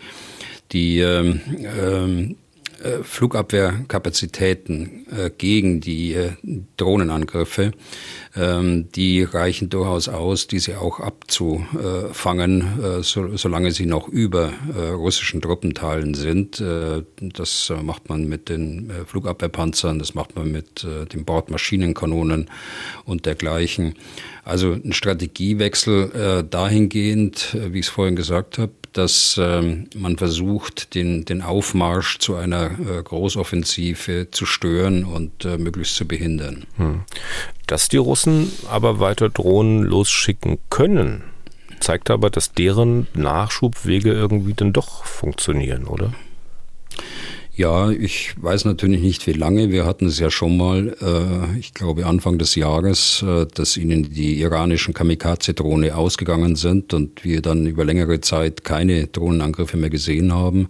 Die 0.72 1.00
ähm, 1.00 1.42
ähm, 1.64 2.36
äh, 2.82 3.04
Flugabwehrkapazitäten 3.04 5.06
äh, 5.12 5.30
gegen 5.38 5.82
die 5.82 6.14
äh, 6.14 6.32
Drohnenangriffe, 6.78 7.74
ähm, 8.38 8.88
die 8.96 9.24
reichen 9.24 9.70
durchaus 9.70 10.08
aus, 10.08 10.48
diese 10.48 10.80
auch 10.80 11.02
abzufangen, 11.02 12.82
äh, 12.82 13.04
so, 13.04 13.36
solange 13.36 13.72
sie 13.72 13.86
noch 13.86 14.08
über 14.08 14.54
äh, 14.74 14.92
russischen 14.92 15.42
Truppenteilen 15.42 16.14
sind. 16.14 16.62
Äh, 16.62 17.04
das 17.20 17.74
macht 17.84 18.08
man 18.08 18.30
mit 18.30 18.48
den 18.48 18.90
Flugabwehrpanzern, 19.08 20.00
das 20.00 20.14
macht 20.14 20.38
man 20.38 20.50
mit 20.52 20.88
den 21.14 21.26
Bordmaschinenkanonen 21.26 22.50
und 23.04 23.26
dergleichen. 23.26 23.96
Also 24.46 24.72
ein 24.72 24.94
Strategiewechsel 24.94 26.46
dahingehend, 26.50 27.58
wie 27.72 27.80
ich 27.80 27.88
es 27.88 27.92
vorhin 27.92 28.16
gesagt 28.16 28.58
habe, 28.58 28.72
dass 28.94 29.40
ähm, 29.42 29.90
man 29.96 30.18
versucht, 30.18 30.96
den, 30.96 31.26
den 31.26 31.42
Aufmarsch 31.42 32.20
zu 32.20 32.36
einer 32.36 32.72
äh, 32.80 33.04
Großoffensive 33.04 34.30
zu 34.32 34.46
stören 34.46 35.06
und 35.06 35.46
äh, 35.46 35.58
möglichst 35.58 35.96
zu 35.96 36.08
behindern. 36.08 36.66
Hm. 36.78 37.02
Dass 37.68 37.88
die 37.88 37.98
Russen 37.98 38.52
aber 38.70 39.00
weiter 39.00 39.30
Drohnen 39.30 39.84
losschicken 39.84 40.58
können, 40.70 41.24
zeigt 41.80 42.10
aber, 42.10 42.30
dass 42.30 42.54
deren 42.54 43.08
Nachschubwege 43.14 44.12
irgendwie 44.12 44.54
dann 44.54 44.74
doch 44.74 45.06
funktionieren, 45.06 45.86
oder? 45.86 46.14
Ja, 47.60 47.92
ich 47.92 48.42
weiß 48.42 48.64
natürlich 48.64 49.02
nicht, 49.02 49.28
wie 49.28 49.34
lange. 49.34 49.70
Wir 49.70 49.86
hatten 49.86 50.06
es 50.06 50.18
ja 50.18 50.32
schon 50.32 50.56
mal, 50.56 50.96
äh, 51.02 51.60
ich 51.60 51.74
glaube 51.74 52.06
Anfang 52.06 52.38
des 52.38 52.56
Jahres, 52.56 53.22
äh, 53.22 53.48
dass 53.54 53.76
ihnen 53.76 54.14
die 54.14 54.40
iranischen 54.40 54.94
Kamikaze-Drohne 54.94 55.94
ausgegangen 55.94 56.56
sind 56.56 56.94
und 56.94 57.26
wir 57.26 57.42
dann 57.42 57.66
über 57.66 57.84
längere 57.84 58.22
Zeit 58.22 58.64
keine 58.64 59.08
Drohnenangriffe 59.08 59.76
mehr 59.76 59.90
gesehen 59.90 60.34
haben. 60.34 60.70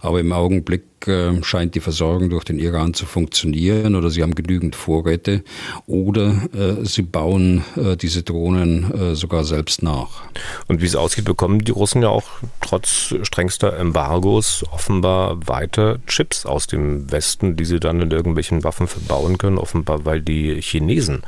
Aber 0.00 0.20
im 0.20 0.32
Augenblick 0.32 0.84
äh, 1.06 1.42
scheint 1.42 1.74
die 1.74 1.80
Versorgung 1.80 2.30
durch 2.30 2.44
den 2.44 2.58
Iran 2.58 2.94
zu 2.94 3.06
funktionieren 3.06 3.94
oder 3.94 4.10
sie 4.10 4.22
haben 4.22 4.34
genügend 4.34 4.74
Vorräte 4.74 5.44
oder 5.86 6.48
äh, 6.54 6.84
sie 6.84 7.02
bauen 7.02 7.64
äh, 7.76 7.96
diese 7.96 8.22
Drohnen 8.22 8.92
äh, 8.92 9.14
sogar 9.14 9.44
selbst 9.44 9.82
nach. 9.82 10.22
Und 10.66 10.82
wie 10.82 10.86
es 10.86 10.96
aussieht, 10.96 11.24
bekommen 11.24 11.64
die 11.64 11.72
Russen 11.72 12.02
ja 12.02 12.08
auch 12.08 12.28
trotz 12.60 13.14
strengster 13.22 13.76
Embargos 13.76 14.64
offenbar 14.72 15.46
weiter 15.46 15.98
Chips 16.06 16.46
aus 16.46 16.66
dem 16.66 17.10
Westen, 17.12 17.56
die 17.56 17.64
sie 17.64 17.80
dann 17.80 18.00
in 18.00 18.10
irgendwelchen 18.10 18.64
Waffen 18.64 18.88
verbauen 18.88 19.38
können, 19.38 19.58
offenbar 19.58 20.04
weil 20.04 20.22
die 20.22 20.60
Chinesen 20.60 21.22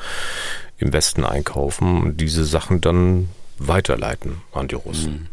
im 0.79 0.93
Westen 0.93 1.25
einkaufen 1.25 2.03
und 2.03 2.21
diese 2.21 2.45
Sachen 2.45 2.81
dann 2.81 3.29
weiterleiten 3.59 4.41
an 4.53 4.69
die 4.69 4.75
Russen. 4.75 5.13
Hm. 5.13 5.27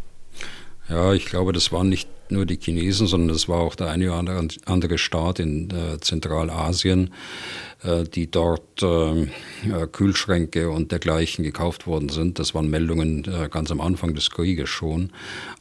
Ja, 0.90 1.14
ich 1.14 1.26
glaube, 1.26 1.54
das 1.54 1.72
waren 1.72 1.90
nicht 1.90 2.08
nur 2.32 2.46
die 2.46 2.60
Chinesen, 2.60 3.08
sondern 3.08 3.36
es 3.36 3.48
war 3.48 3.60
auch 3.60 3.76
der 3.76 3.90
eine 3.90 4.12
oder 4.12 4.48
andere 4.66 4.98
Staat 4.98 5.40
in 5.40 5.70
äh, 5.72 6.00
Zentralasien, 6.00 7.14
äh, 7.84 8.04
die 8.04 8.30
dort 8.30 8.82
äh, 8.82 9.24
äh, 9.24 9.28
Kühlschränke 9.92 10.70
und 10.70 10.92
dergleichen 10.92 11.44
gekauft 11.44 11.88
worden 11.88 12.10
sind. 12.10 12.40
Das 12.40 12.54
waren 12.54 12.70
Meldungen 12.70 13.26
äh, 13.26 13.50
ganz 13.50 13.72
am 13.72 13.82
Anfang 13.82 14.14
des 14.16 14.32
Krieges 14.32 14.70
schon. 14.70 15.12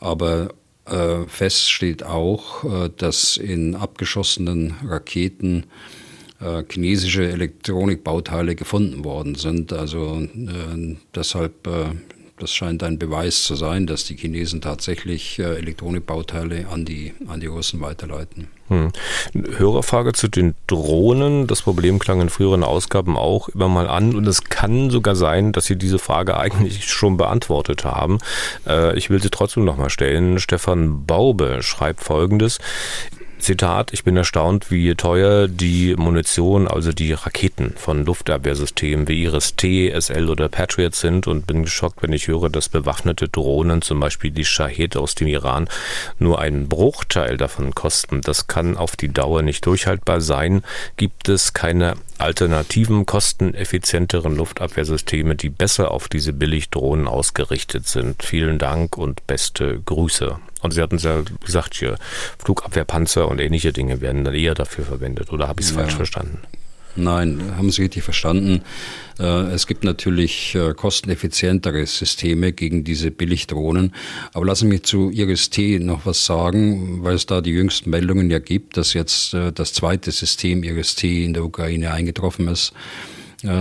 Aber 0.00 0.50
äh, 0.86 1.24
fest 1.26 1.70
steht 1.70 2.04
auch, 2.04 2.88
dass 2.96 3.36
in 3.36 3.74
abgeschossenen 3.74 4.74
Raketen 4.86 5.66
chinesische 6.70 7.26
Elektronikbauteile 7.30 8.56
gefunden 8.56 9.04
worden 9.04 9.36
sind. 9.36 9.72
Also 9.72 10.28
deshalb 11.14 11.66
das 12.38 12.52
scheint 12.52 12.82
ein 12.82 12.98
Beweis 12.98 13.44
zu 13.44 13.54
sein, 13.54 13.86
dass 13.86 14.04
die 14.04 14.16
Chinesen 14.16 14.60
tatsächlich 14.60 15.38
äh, 15.38 15.56
Elektronikbauteile 15.56 16.68
an 16.68 16.84
die, 16.84 17.14
an 17.28 17.40
die 17.40 17.46
Russen 17.46 17.80
weiterleiten. 17.80 18.48
Hm. 18.68 18.90
Hörerfrage 19.56 20.12
zu 20.12 20.28
den 20.28 20.54
Drohnen. 20.66 21.46
Das 21.46 21.62
Problem 21.62 21.98
klang 21.98 22.20
in 22.20 22.28
früheren 22.28 22.64
Ausgaben 22.64 23.16
auch 23.16 23.48
immer 23.48 23.68
mal 23.68 23.86
an 23.86 24.14
und 24.14 24.26
es 24.26 24.44
kann 24.44 24.90
sogar 24.90 25.14
sein, 25.14 25.52
dass 25.52 25.66
Sie 25.66 25.76
diese 25.76 25.98
Frage 25.98 26.36
eigentlich 26.36 26.84
schon 26.86 27.16
beantwortet 27.16 27.84
haben. 27.84 28.18
Äh, 28.66 28.98
ich 28.98 29.08
will 29.08 29.22
sie 29.22 29.30
trotzdem 29.30 29.64
nochmal 29.64 29.90
stellen. 29.90 30.38
Stefan 30.38 31.06
Baube 31.06 31.62
schreibt 31.62 32.02
folgendes. 32.02 32.58
Zitat, 33.38 33.92
ich 33.92 34.02
bin 34.02 34.16
erstaunt, 34.16 34.70
wie 34.70 34.94
teuer 34.94 35.46
die 35.46 35.94
Munition, 35.96 36.66
also 36.66 36.92
die 36.92 37.12
Raketen 37.12 37.74
von 37.76 38.04
Luftabwehrsystemen 38.04 39.06
wie 39.08 39.22
Iris-T, 39.24 39.92
SL 40.00 40.30
oder 40.30 40.48
Patriot 40.48 40.94
sind 40.94 41.26
und 41.26 41.46
bin 41.46 41.62
geschockt, 41.62 42.02
wenn 42.02 42.12
ich 42.12 42.28
höre, 42.28 42.48
dass 42.48 42.68
bewaffnete 42.68 43.28
Drohnen, 43.28 43.82
zum 43.82 44.00
Beispiel 44.00 44.30
die 44.30 44.44
Shahed 44.44 44.96
aus 44.96 45.14
dem 45.14 45.28
Iran, 45.28 45.68
nur 46.18 46.40
einen 46.40 46.68
Bruchteil 46.68 47.36
davon 47.36 47.74
kosten. 47.74 48.20
Das 48.22 48.46
kann 48.46 48.76
auf 48.76 48.96
die 48.96 49.12
Dauer 49.12 49.42
nicht 49.42 49.64
durchhaltbar 49.66 50.20
sein. 50.20 50.62
Gibt 50.96 51.28
es 51.28 51.52
keine 51.52 51.94
alternativen, 52.18 53.06
kosteneffizienteren 53.06 54.36
Luftabwehrsysteme, 54.36 55.34
die 55.34 55.50
besser 55.50 55.90
auf 55.90 56.08
diese 56.08 56.32
Billigdrohnen 56.32 57.08
ausgerichtet 57.08 57.86
sind? 57.86 58.22
Vielen 58.22 58.58
Dank 58.58 58.96
und 58.96 59.26
beste 59.26 59.80
Grüße. 59.80 60.38
Und 60.62 60.70
Sie 60.72 60.82
hatten 60.82 60.96
es 60.96 61.04
ja 61.04 61.22
gesagt, 61.44 61.74
hier 61.74 61.96
Flugabwehrpanzer 62.38 63.28
und 63.28 63.40
ähnliche 63.40 63.72
Dinge 63.72 64.00
werden 64.00 64.24
dann 64.24 64.34
eher 64.34 64.54
dafür 64.54 64.84
verwendet. 64.84 65.32
Oder 65.32 65.48
habe 65.48 65.60
ich 65.60 65.66
es 65.66 65.74
ja. 65.74 65.80
falsch 65.80 65.94
verstanden? 65.94 66.38
Nein, 66.96 67.52
haben 67.56 67.70
Sie 67.70 67.82
richtig 67.82 68.02
verstanden. 68.02 68.62
Äh, 69.18 69.52
es 69.52 69.66
gibt 69.66 69.84
natürlich 69.84 70.54
äh, 70.54 70.72
kosteneffizientere 70.74 71.84
Systeme 71.86 72.52
gegen 72.52 72.84
diese 72.84 73.10
Billigdrohnen. 73.10 73.92
Aber 74.32 74.46
lassen 74.46 74.64
Sie 74.64 74.74
mich 74.74 74.84
zu 74.84 75.10
Iris-T 75.10 75.78
noch 75.78 76.06
was 76.06 76.24
sagen, 76.24 77.04
weil 77.04 77.14
es 77.14 77.26
da 77.26 77.40
die 77.40 77.50
jüngsten 77.50 77.90
Meldungen 77.90 78.30
ja 78.30 78.38
gibt, 78.38 78.76
dass 78.76 78.94
jetzt 78.94 79.34
äh, 79.34 79.52
das 79.52 79.74
zweite 79.74 80.10
System 80.10 80.62
Iris-T 80.62 81.24
in 81.24 81.34
der 81.34 81.44
Ukraine 81.44 81.92
eingetroffen 81.92 82.48
ist. 82.48 82.72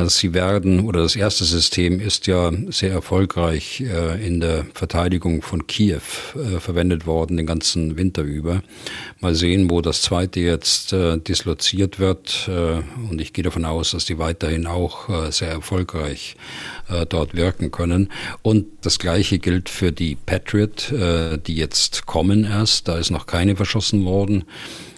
Sie 0.08 0.34
werden, 0.34 0.80
oder 0.80 1.04
das 1.04 1.16
erste 1.16 1.44
System 1.44 2.00
ist 2.00 2.28
ja 2.28 2.52
sehr 2.70 2.92
erfolgreich 2.92 3.82
äh, 3.82 4.26
in 4.26 4.40
der 4.40 4.66
Verteidigung 4.74 5.42
von 5.42 5.68
Kiew 5.68 6.02
äh, 6.36 6.60
verwendet 6.60 7.06
worden, 7.06 7.38
den 7.38 7.46
ganzen 7.46 7.96
Winter 7.98 8.24
über. 8.24 8.64
Mal 9.20 9.36
sehen, 9.36 9.70
wo 9.70 9.82
das 9.82 10.02
zweite 10.02 10.40
jetzt 10.40 10.94
äh, 10.94 11.18
disloziert 11.18 12.00
wird. 12.00 12.50
Und 13.10 13.22
ich 13.22 13.34
gehe 13.34 13.44
davon 13.44 13.66
aus, 13.66 13.92
dass 13.92 14.06
die 14.06 14.18
weiterhin 14.18 14.68
auch 14.68 15.32
sehr 15.32 15.50
erfolgreich 15.50 16.36
dort 17.10 17.36
wirken 17.36 17.72
können. 17.72 18.12
Und 18.42 18.66
das 18.82 19.00
Gleiche 19.00 19.40
gilt 19.40 19.70
für 19.70 19.92
die 19.92 20.16
Patriot, 20.16 20.94
die 21.48 21.56
jetzt 21.56 22.06
kommen 22.06 22.44
erst. 22.44 22.88
Da 22.88 22.98
ist 22.98 23.10
noch 23.10 23.26
keine 23.26 23.56
verschossen 23.56 24.06
worden. 24.06 24.46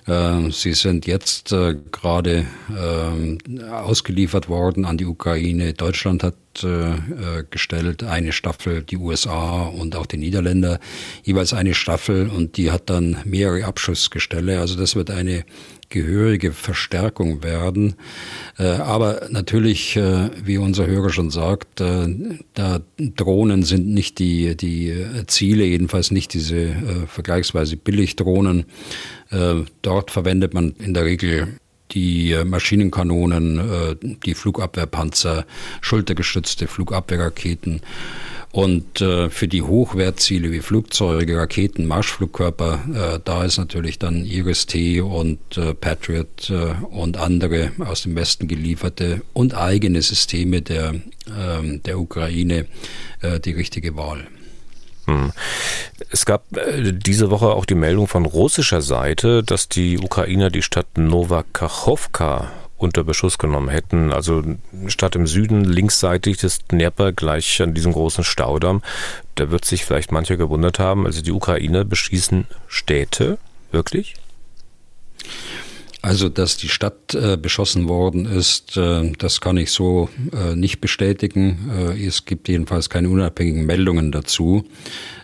Ähm, 0.08 0.52
sie 0.52 0.74
sind 0.74 1.06
jetzt 1.06 1.52
äh, 1.52 1.76
gerade 1.92 2.46
äh, 2.70 3.70
ausgeliefert 3.70 4.48
worden 4.48 4.86
an 4.86 4.98
die 4.98 5.06
Ukraine. 5.06 5.74
Deutschland 5.74 6.24
hat 6.24 6.36
äh, 6.64 6.92
äh, 6.92 7.44
gestellt 7.50 8.04
eine 8.04 8.32
Staffel, 8.32 8.84
die 8.84 8.98
USA 8.98 9.64
und 9.64 9.96
auch 9.96 10.06
die 10.06 10.18
Niederländer 10.18 10.80
jeweils 11.24 11.54
eine 11.54 11.74
Staffel 11.74 12.30
und 12.30 12.58
die 12.58 12.72
hat 12.72 12.90
dann 12.90 13.18
mehrere 13.26 13.66
Abschussgestelle. 13.66 14.60
Also 14.60 14.78
das 14.78 14.96
wird 14.96 15.12
eine 15.12 15.46
gehörige 15.90 16.52
Verstärkung 16.52 17.44
werden. 17.44 17.96
Äh, 18.58 18.68
aber 18.68 19.28
natürlich, 19.30 19.96
wie 19.96 20.58
unser 20.58 20.88
Hörer 20.88 21.10
schon 21.10 21.30
sagt, 21.30 21.80
da 21.80 22.80
Drohnen 22.98 23.64
sind 23.64 23.88
nicht 23.88 24.20
die, 24.20 24.58
die 24.58 24.94
Ziele, 25.28 25.64
jedenfalls 25.64 26.12
nicht 26.12 26.34
diese 26.34 27.08
vergleichsweise 27.08 27.78
Billigdrohnen. 27.78 28.66
Dort 29.82 30.12
verwendet 30.12 30.54
man 30.54 30.72
in 30.80 30.94
der 30.94 31.06
Regel 31.06 31.48
die 31.91 32.36
Maschinenkanonen, 32.46 33.98
die 34.25 34.34
Flugabwehrpanzer, 34.34 35.46
schultergestützte 35.82 36.67
Flugabwehrraketen. 36.67 37.82
Und 38.51 39.01
äh, 39.01 39.29
für 39.29 39.48
die 39.48 39.62
Hochwertziele 39.62 40.51
wie 40.51 40.62
Flugzeuge, 40.62 41.38
Raketen, 41.38 41.86
Marschflugkörper, 41.86 43.15
äh, 43.15 43.20
da 43.24 43.44
ist 43.44 43.58
natürlich 43.58 44.00
dann 44.00 44.25
Iris-T 44.25 45.01
und 45.01 45.39
äh, 45.58 45.74
Patriot 45.74 46.50
äh, 46.50 46.74
und 46.89 47.17
andere 47.17 47.72
aus 47.79 48.03
dem 48.03 48.15
Westen 48.15 48.48
gelieferte 48.48 49.22
und 49.34 49.53
eigene 49.53 50.01
Systeme 50.01 50.62
der, 50.62 50.96
ähm, 51.38 51.84
der 51.84 52.00
Ukraine 52.00 52.65
äh, 53.22 53.39
die 53.39 53.51
richtige 53.51 53.96
Wahl. 53.98 54.27
Hm. 55.08 55.32
Es 56.12 56.26
gab 56.26 56.56
äh, 56.56 56.92
diese 56.94 57.32
Woche 57.32 57.48
auch 57.48 57.66
die 57.66 57.76
Meldung 57.76 58.08
von 58.08 58.26
russischer 58.26 58.82
Seite, 58.82 59.44
dass 59.44 59.70
die 59.70 59.98
Ukrainer 59.98 60.50
die 60.50 60.62
Stadt 60.62 60.98
Novakachowka 60.98 62.52
unter 62.78 63.04
Beschuss 63.04 63.38
genommen 63.38 63.70
hätten. 63.70 64.14
Also 64.14 64.44
statt 64.88 65.16
im 65.16 65.26
Süden 65.26 65.66
linksseitig 65.66 66.38
des 66.38 66.60
Dnieper 66.68 67.12
gleich 67.12 67.62
an 67.62 67.74
diesem 67.74 67.94
großen 67.94 68.24
Staudamm. 68.24 68.84
Da 69.36 69.50
wird 69.50 69.66
sich 69.66 69.84
vielleicht 69.84 70.12
mancher 70.12 70.38
gewundert 70.38 70.78
haben. 70.78 71.06
Also 71.06 71.22
die 71.22 71.32
Ukrainer 71.32 71.86
beschießen 71.86 72.46
Städte, 72.68 73.40
wirklich? 73.72 74.16
Also, 76.04 76.30
dass 76.30 76.58
die 76.58 76.70
Stadt 76.70 77.16
äh, 77.16 77.38
beschossen 77.38 77.88
worden 77.88 78.25
ist, 78.25 78.77
äh, 78.77 79.12
das 79.18 79.42
kann 79.42 79.58
ich 79.58 79.72
so 79.72 80.10
äh, 80.32 80.56
nicht 80.56 80.80
bestätigen. 80.80 81.72
Äh, 81.75 82.06
es 82.06 82.25
gibt 82.25 82.48
jedenfalls 82.48 82.89
keine 82.89 83.10
unabhängigen 83.10 83.66
Meldungen 83.66 84.12
dazu. 84.12 84.63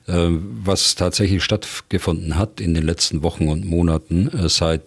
Äh, 0.08 0.30
was 0.30 0.96
tatsächlich 0.96 1.44
stattgefunden 1.44 2.38
hat 2.38 2.60
in 2.60 2.74
den 2.74 2.84
letzten 2.84 3.22
Wochen 3.22 3.50
und 3.50 3.66
Monaten, 3.66 4.28
äh, 4.30 4.50
seit 4.50 4.82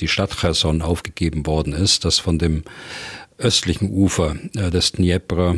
die 0.00 0.06
Stadt 0.06 0.30
Cherson 0.38 0.80
aufgegeben 0.80 1.44
worden 1.44 1.72
ist, 1.72 2.04
dass 2.04 2.20
von 2.20 2.38
dem 2.38 2.62
östlichen 3.36 3.90
Ufer 3.90 4.36
des 4.54 4.92
Dnjepr 4.92 5.56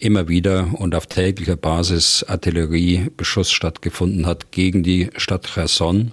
immer 0.00 0.28
wieder 0.28 0.70
und 0.72 0.96
auf 0.96 1.06
täglicher 1.06 1.54
Basis 1.54 2.24
Artilleriebeschuss 2.24 3.52
stattgefunden 3.52 4.26
hat 4.26 4.50
gegen 4.50 4.82
die 4.82 5.10
Stadt 5.16 5.46
Cherson. 5.46 6.10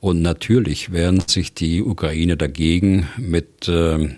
Und 0.00 0.22
natürlich 0.22 0.92
wehren 0.92 1.20
sich 1.26 1.54
die 1.54 1.82
Ukraine 1.82 2.36
dagegen 2.36 3.08
mit 3.18 3.68
äh, 3.68 4.08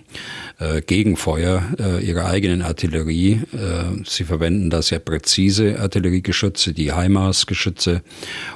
äh, 0.58 0.80
Gegenfeuer 0.82 1.62
äh, 1.78 2.04
ihrer 2.04 2.26
eigenen 2.26 2.62
Artillerie. 2.62 3.40
Äh, 3.52 4.04
sie 4.04 4.24
verwenden 4.24 4.70
da 4.70 4.82
sehr 4.82 5.00
präzise 5.00 5.80
Artilleriegeschütze, 5.80 6.72
die 6.72 6.92
HIMARS-Geschütze. 6.92 8.02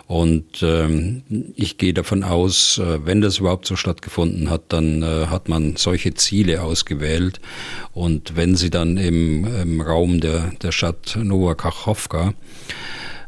Und 0.07 0.63
ähm, 0.63 1.23
ich 1.57 1.79
gehe 1.79 1.95
davon 1.95 2.23
aus, 2.23 2.79
äh, 2.79 3.05
wenn 3.05 3.21
das 3.21 3.39
überhaupt 3.39 3.67
so 3.67 3.77
stattgefunden 3.77 4.51
hat, 4.51 4.63
dann 4.69 5.03
äh, 5.03 5.27
hat 5.27 5.49
man 5.49 5.77
solche 5.77 6.15
Ziele 6.15 6.63
ausgewählt. 6.63 7.41
Und 7.93 8.37
wenn 8.37 8.55
sie 8.55 8.71
dann 8.71 8.97
im, 8.97 9.45
im 9.45 9.81
Raum 9.81 10.21
der, 10.21 10.53
der 10.63 10.73
Stadt 10.73 11.19
Nova 11.21 11.55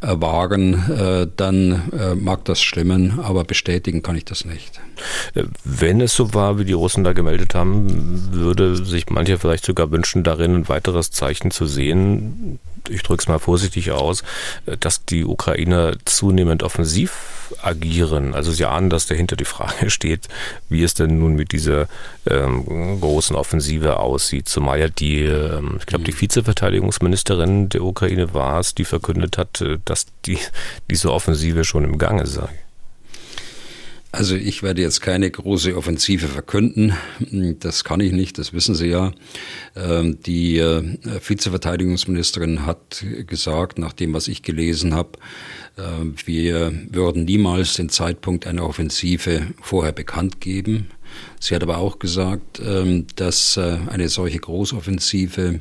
Waren, 0.01 0.75
äh, 0.91 1.27
dann 1.37 1.91
äh, 1.93 2.15
mag 2.15 2.45
das 2.45 2.61
stimmen, 2.61 3.21
aber 3.21 3.45
bestätigen 3.45 4.03
kann 4.03 4.17
ich 4.17 4.25
das 4.25 4.45
nicht. 4.45 4.81
Äh, 5.35 5.45
wenn 5.65 6.01
es 6.01 6.15
so 6.15 6.35
war, 6.35 6.59
wie 6.59 6.65
die 6.65 6.73
Russen 6.73 7.05
da 7.05 7.13
gemeldet 7.13 7.55
haben, 7.55 8.33
würde 8.33 8.77
sich 8.77 9.11
mancher 9.11 9.39
vielleicht 9.39 9.65
sogar 9.65 9.91
wünschen, 9.91 10.23
darin 10.23 10.55
ein 10.55 10.69
weiteres 10.69 11.11
Zeichen 11.11 11.51
zu 11.51 11.67
sehen, 11.67 12.59
ich 12.89 13.03
drücke 13.03 13.23
es 13.23 13.29
mal 13.29 13.39
vorsichtig 13.39 13.91
aus, 13.93 14.23
dass 14.81 15.05
die 15.05 15.25
Ukrainer 15.25 15.97
zunehmend 16.05 16.63
offensiv 16.63 17.39
agieren. 17.63 18.35
Also 18.35 18.53
Sie 18.53 18.65
ahnen, 18.65 18.91
dass 18.91 19.07
dahinter 19.07 19.37
die 19.37 19.45
Frage 19.45 19.91
steht, 19.91 20.29
wie 20.69 20.83
es 20.83 20.95
denn 20.95 21.19
nun 21.19 21.35
mit 21.35 21.53
dieser 21.53 21.89
ähm, 22.27 23.01
großen 23.01 23.37
Offensive 23.37 23.99
aussieht. 23.99 24.49
Zumal 24.49 24.81
ja 24.81 24.89
die, 24.89 25.23
ähm, 25.23 25.77
ich 25.79 25.87
glaube, 25.87 26.05
die 26.05 26.13
mhm. 26.13 26.21
Vizeverteidigungsministerin 26.21 27.69
der 27.69 27.83
Ukraine 27.83 28.35
war 28.35 28.61
es, 28.61 28.75
die 28.75 28.85
verkündet 28.85 29.39
hat, 29.39 29.61
äh, 29.61 29.79
dass 29.85 30.07
die, 30.27 30.39
diese 30.91 31.13
Offensive 31.13 31.65
schon 31.65 31.85
im 31.85 31.99
Gange 31.99 32.27
sei. 32.27 32.49
Also 34.11 34.37
ich 34.37 34.63
werde 34.63 34.81
jetzt 34.81 35.03
keine 35.03 35.31
große 35.31 35.77
Offensive 35.77 36.29
verkünden. 36.29 36.95
Das 37.61 37.85
kann 37.85 38.01
ich 38.01 38.13
nicht, 38.13 38.39
das 38.39 38.55
wissen 38.55 38.75
Sie 38.75 38.89
ja. 38.89 39.13
Ähm, 39.77 40.19
die 40.23 40.57
äh, 40.59 40.83
Vizeverteidigungsministerin 41.23 42.65
hat 42.65 43.05
gesagt, 43.27 43.79
nach 43.79 43.93
dem, 43.93 44.15
was 44.15 44.29
ich 44.29 44.43
gelesen 44.43 44.95
habe, 44.95 45.19
äh, 45.77 45.83
wir 46.25 46.73
würden 46.91 47.27
niemals 47.27 47.75
den 47.75 47.91
Zeitpunkt 47.91 48.47
einer 48.47 48.65
Offensive 48.65 49.49
vorher 49.61 49.93
bekannt 49.93 50.41
geben. 50.41 50.89
Sie 51.39 51.55
hat 51.55 51.63
aber 51.63 51.77
auch 51.79 51.99
gesagt, 51.99 52.61
ähm, 52.65 53.07
dass 53.17 53.59
äh, 53.59 53.77
eine 53.89 54.09
solche 54.09 54.39
Großoffensive 54.39 55.61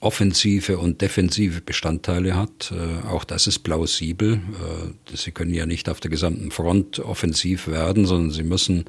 offensive 0.00 0.78
und 0.78 1.02
defensive 1.02 1.60
Bestandteile 1.60 2.36
hat. 2.36 2.72
Äh, 2.72 3.06
auch 3.08 3.24
das 3.24 3.46
ist 3.46 3.60
plausibel. 3.60 4.34
Äh, 4.34 5.16
sie 5.16 5.32
können 5.32 5.52
ja 5.52 5.66
nicht 5.66 5.88
auf 5.88 5.98
der 6.00 6.10
gesamten 6.10 6.50
Front 6.50 7.00
offensiv 7.00 7.66
werden, 7.66 8.06
sondern 8.06 8.30
sie 8.30 8.44
müssen 8.44 8.84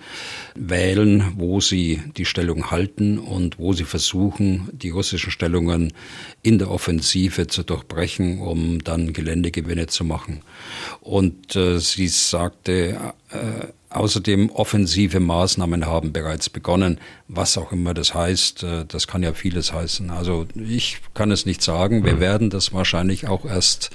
wählen, 0.56 1.34
wo 1.36 1.62
sie 1.62 2.02
die 2.16 2.26
Stellung 2.26 2.70
halten 2.70 3.18
und 3.18 3.58
wo 3.58 3.74
sie 3.74 3.86
versuchen, 3.86 4.70
die 4.72 4.92
russischen 4.92 5.32
Stellungen 5.32 5.94
in 6.44 6.60
der 6.60 6.70
Offensive 6.70 7.48
zu 7.48 7.64
durchbrechen, 7.64 8.40
um 8.40 8.84
dann 8.84 9.14
Geländegewinne 9.14 9.88
zu 9.88 10.04
machen. 10.04 10.42
Und 11.02 11.56
äh, 11.56 11.80
sie 11.80 12.08
sagte, 12.08 13.14
Außerdem 13.92 14.52
offensive 14.52 15.20
Maßnahmen 15.20 15.88
haben 15.88 16.14
bereits 16.14 16.50
begonnen, 16.50 17.00
was 17.28 17.58
auch 17.58 17.72
immer 17.72 17.96
das 17.96 18.14
heißt. 18.14 18.64
Äh, 18.64 18.86
das 18.88 19.08
kann 19.08 19.24
ja 19.24 19.34
vieles 19.34 19.74
heißen. 19.74 20.12
Also 20.12 20.46
ich 20.56 21.00
kann 21.14 21.32
es 21.32 21.46
nicht 21.46 21.64
sagen. 21.64 22.06
Wir 22.06 22.16
mhm. 22.16 22.20
werden 22.20 22.50
das 22.50 22.72
wahrscheinlich 22.72 23.28
auch 23.28 23.46
erst 23.46 23.90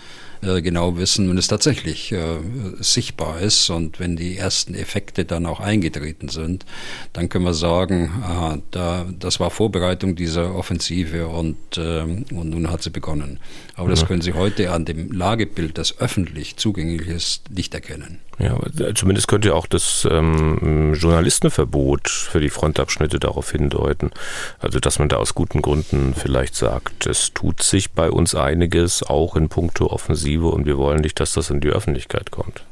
äh, 0.45 0.63
genau 0.63 0.97
wissen, 0.97 1.29
wenn 1.31 1.39
es 1.39 1.47
tatsächlich 1.47 2.13
äh, 2.13 2.39
sichtbar 2.81 3.41
ist 3.41 3.71
und 3.71 3.99
wenn 3.99 4.17
die 4.17 4.37
ersten 4.37 4.75
Effekte 4.75 5.25
dann 5.25 5.47
auch 5.47 5.61
eingetreten 5.61 6.29
sind, 6.29 6.67
dann 7.13 7.29
können 7.29 7.45
wir 7.45 7.55
sagen, 7.55 8.11
aha, 8.23 8.59
da, 8.71 9.07
das 9.19 9.41
war 9.41 9.51
Vorbereitung 9.51 10.17
dieser 10.17 10.55
Offensive 10.55 11.29
und, 11.29 11.57
äh, 11.79 12.01
und 12.03 12.51
nun 12.51 12.71
hat 12.71 12.83
sie 12.83 12.91
begonnen. 12.91 13.39
Aber 13.77 13.89
das 13.89 14.07
können 14.07 14.23
Sie 14.23 14.35
heute 14.35 14.71
an 14.71 14.85
dem 14.85 15.11
Lagebild, 15.11 15.79
das 15.79 15.99
öffentlich 15.99 16.57
zugänglich 16.57 17.09
ist, 17.09 17.51
nicht 17.51 17.75
erkennen. 17.75 18.21
Ja, 18.39 18.59
zumindest 18.95 19.29
könnte 19.29 19.55
auch 19.55 19.67
das 19.67 20.07
ähm, 20.11 20.95
Journalistenverbot 20.95 22.09
für 22.09 22.41
die 22.41 22.51
Frontabschnitte 22.51 23.21
darauf 23.21 23.53
hindeuten. 23.53 24.11
Also, 24.59 24.81
dass 24.81 24.99
man 24.99 25.09
da 25.09 25.17
aus 25.17 25.35
guten 25.35 25.63
Gründen 25.63 26.15
vielleicht 26.15 26.57
sagt, 26.57 27.07
es 27.07 27.33
tut 27.33 27.63
sich 27.63 27.93
bei 27.93 28.11
uns 28.11 28.35
einiges, 28.35 29.03
auch 29.03 29.37
in 29.37 29.49
puncto 29.49 29.87
Offensive, 29.87 30.47
und 30.47 30.67
wir 30.67 30.79
wollen 30.79 31.01
nicht, 31.01 31.21
dass 31.21 31.35
das 31.35 31.51
in 31.51 31.61
die 31.61 31.69
Öffentlichkeit 31.69 32.31
kommt. 32.31 32.65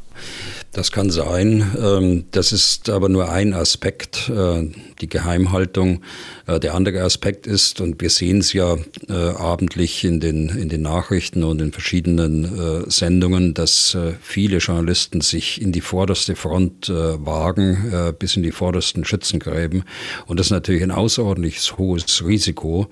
Das 0.73 0.91
kann 0.91 1.11
sein. 1.11 1.71
Ähm, 1.79 2.25
das 2.31 2.53
ist 2.53 2.89
aber 2.89 3.11
nur 3.11 3.31
ein 3.31 3.53
Aspekt, 3.53 4.31
äh, 4.31 4.71
die 5.03 5.09
Geheimhaltung. 5.09 6.01
Äh, 6.47 6.61
der 6.61 6.75
andere 6.75 7.03
Aspekt 7.03 7.47
ist, 7.47 7.83
und 7.83 8.01
wir 8.01 8.09
sehen 8.09 8.39
es 8.39 8.55
ja 8.55 8.77
äh, 9.09 9.13
abendlich 9.13 10.03
in 10.03 10.19
den, 10.19 10.49
in 10.49 10.71
den 10.71 10.81
Nachrichten 10.81 11.45
und 11.45 11.61
in 11.61 11.73
verschiedenen 11.73 12.91
Sendungen, 12.91 13.55
dass 13.55 13.97
viele 14.21 14.59
Journalisten 14.59 15.21
sich 15.21 15.61
in 15.61 15.73
die 15.73 15.81
vorderste 15.81 16.37
Front 16.37 16.89
wagen, 16.89 18.15
bis 18.19 18.37
in 18.37 18.43
die 18.43 18.53
vordersten 18.53 19.05
Schützengräben. 19.05 19.85
Und 20.27 20.41
das 20.41 20.47
ist 20.47 20.53
natürlich 20.53 20.83
ein 20.83 20.91
außerordentlich 20.91 21.77
hohes 21.77 22.25
Risiko. 22.25 22.89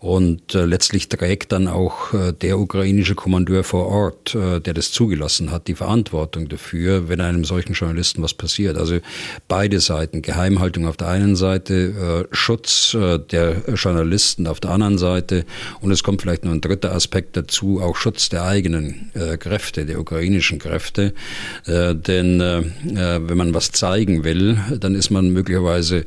Und 0.00 0.54
äh, 0.54 0.64
letztlich 0.64 1.10
trägt 1.10 1.52
dann 1.52 1.68
auch 1.68 2.14
äh, 2.14 2.32
der 2.32 2.58
ukrainische 2.58 3.14
Kommandeur 3.14 3.64
vor 3.64 3.86
Ort, 3.86 4.34
äh, 4.34 4.58
der 4.58 4.72
das 4.72 4.92
zugelassen 4.92 5.50
hat, 5.50 5.68
die 5.68 5.74
Verantwortung 5.74 6.48
dafür, 6.48 7.10
wenn 7.10 7.20
einem 7.20 7.44
solchen 7.44 7.74
Journalisten 7.74 8.22
was 8.22 8.32
passiert. 8.32 8.78
Also 8.78 9.00
beide 9.46 9.78
Seiten, 9.78 10.22
Geheimhaltung 10.22 10.86
auf 10.86 10.96
der 10.96 11.08
einen 11.08 11.36
Seite, 11.36 12.26
äh, 12.30 12.34
Schutz 12.34 12.94
äh, 12.94 13.18
der 13.18 13.56
Journalisten 13.74 14.46
auf 14.46 14.58
der 14.58 14.70
anderen 14.70 14.96
Seite 14.96 15.44
und 15.82 15.90
es 15.90 16.02
kommt 16.02 16.22
vielleicht 16.22 16.46
noch 16.46 16.52
ein 16.52 16.62
dritter 16.62 16.94
Aspekt 16.94 17.36
dazu, 17.36 17.82
auch 17.82 17.96
Schutz 17.96 18.30
der 18.30 18.44
eigenen 18.44 19.10
äh, 19.12 19.36
Kräfte, 19.36 19.84
der 19.84 20.00
ukrainischen 20.00 20.58
Kräfte. 20.58 21.12
Äh, 21.66 21.94
denn 21.94 22.40
äh, 22.40 22.60
äh 22.60 23.20
wenn 23.20 23.36
man 23.36 23.52
was 23.52 23.70
zeigen 23.70 24.24
will, 24.24 24.58
dann 24.78 24.94
ist 24.94 25.10
man 25.10 25.30
möglicherweise 25.30 26.06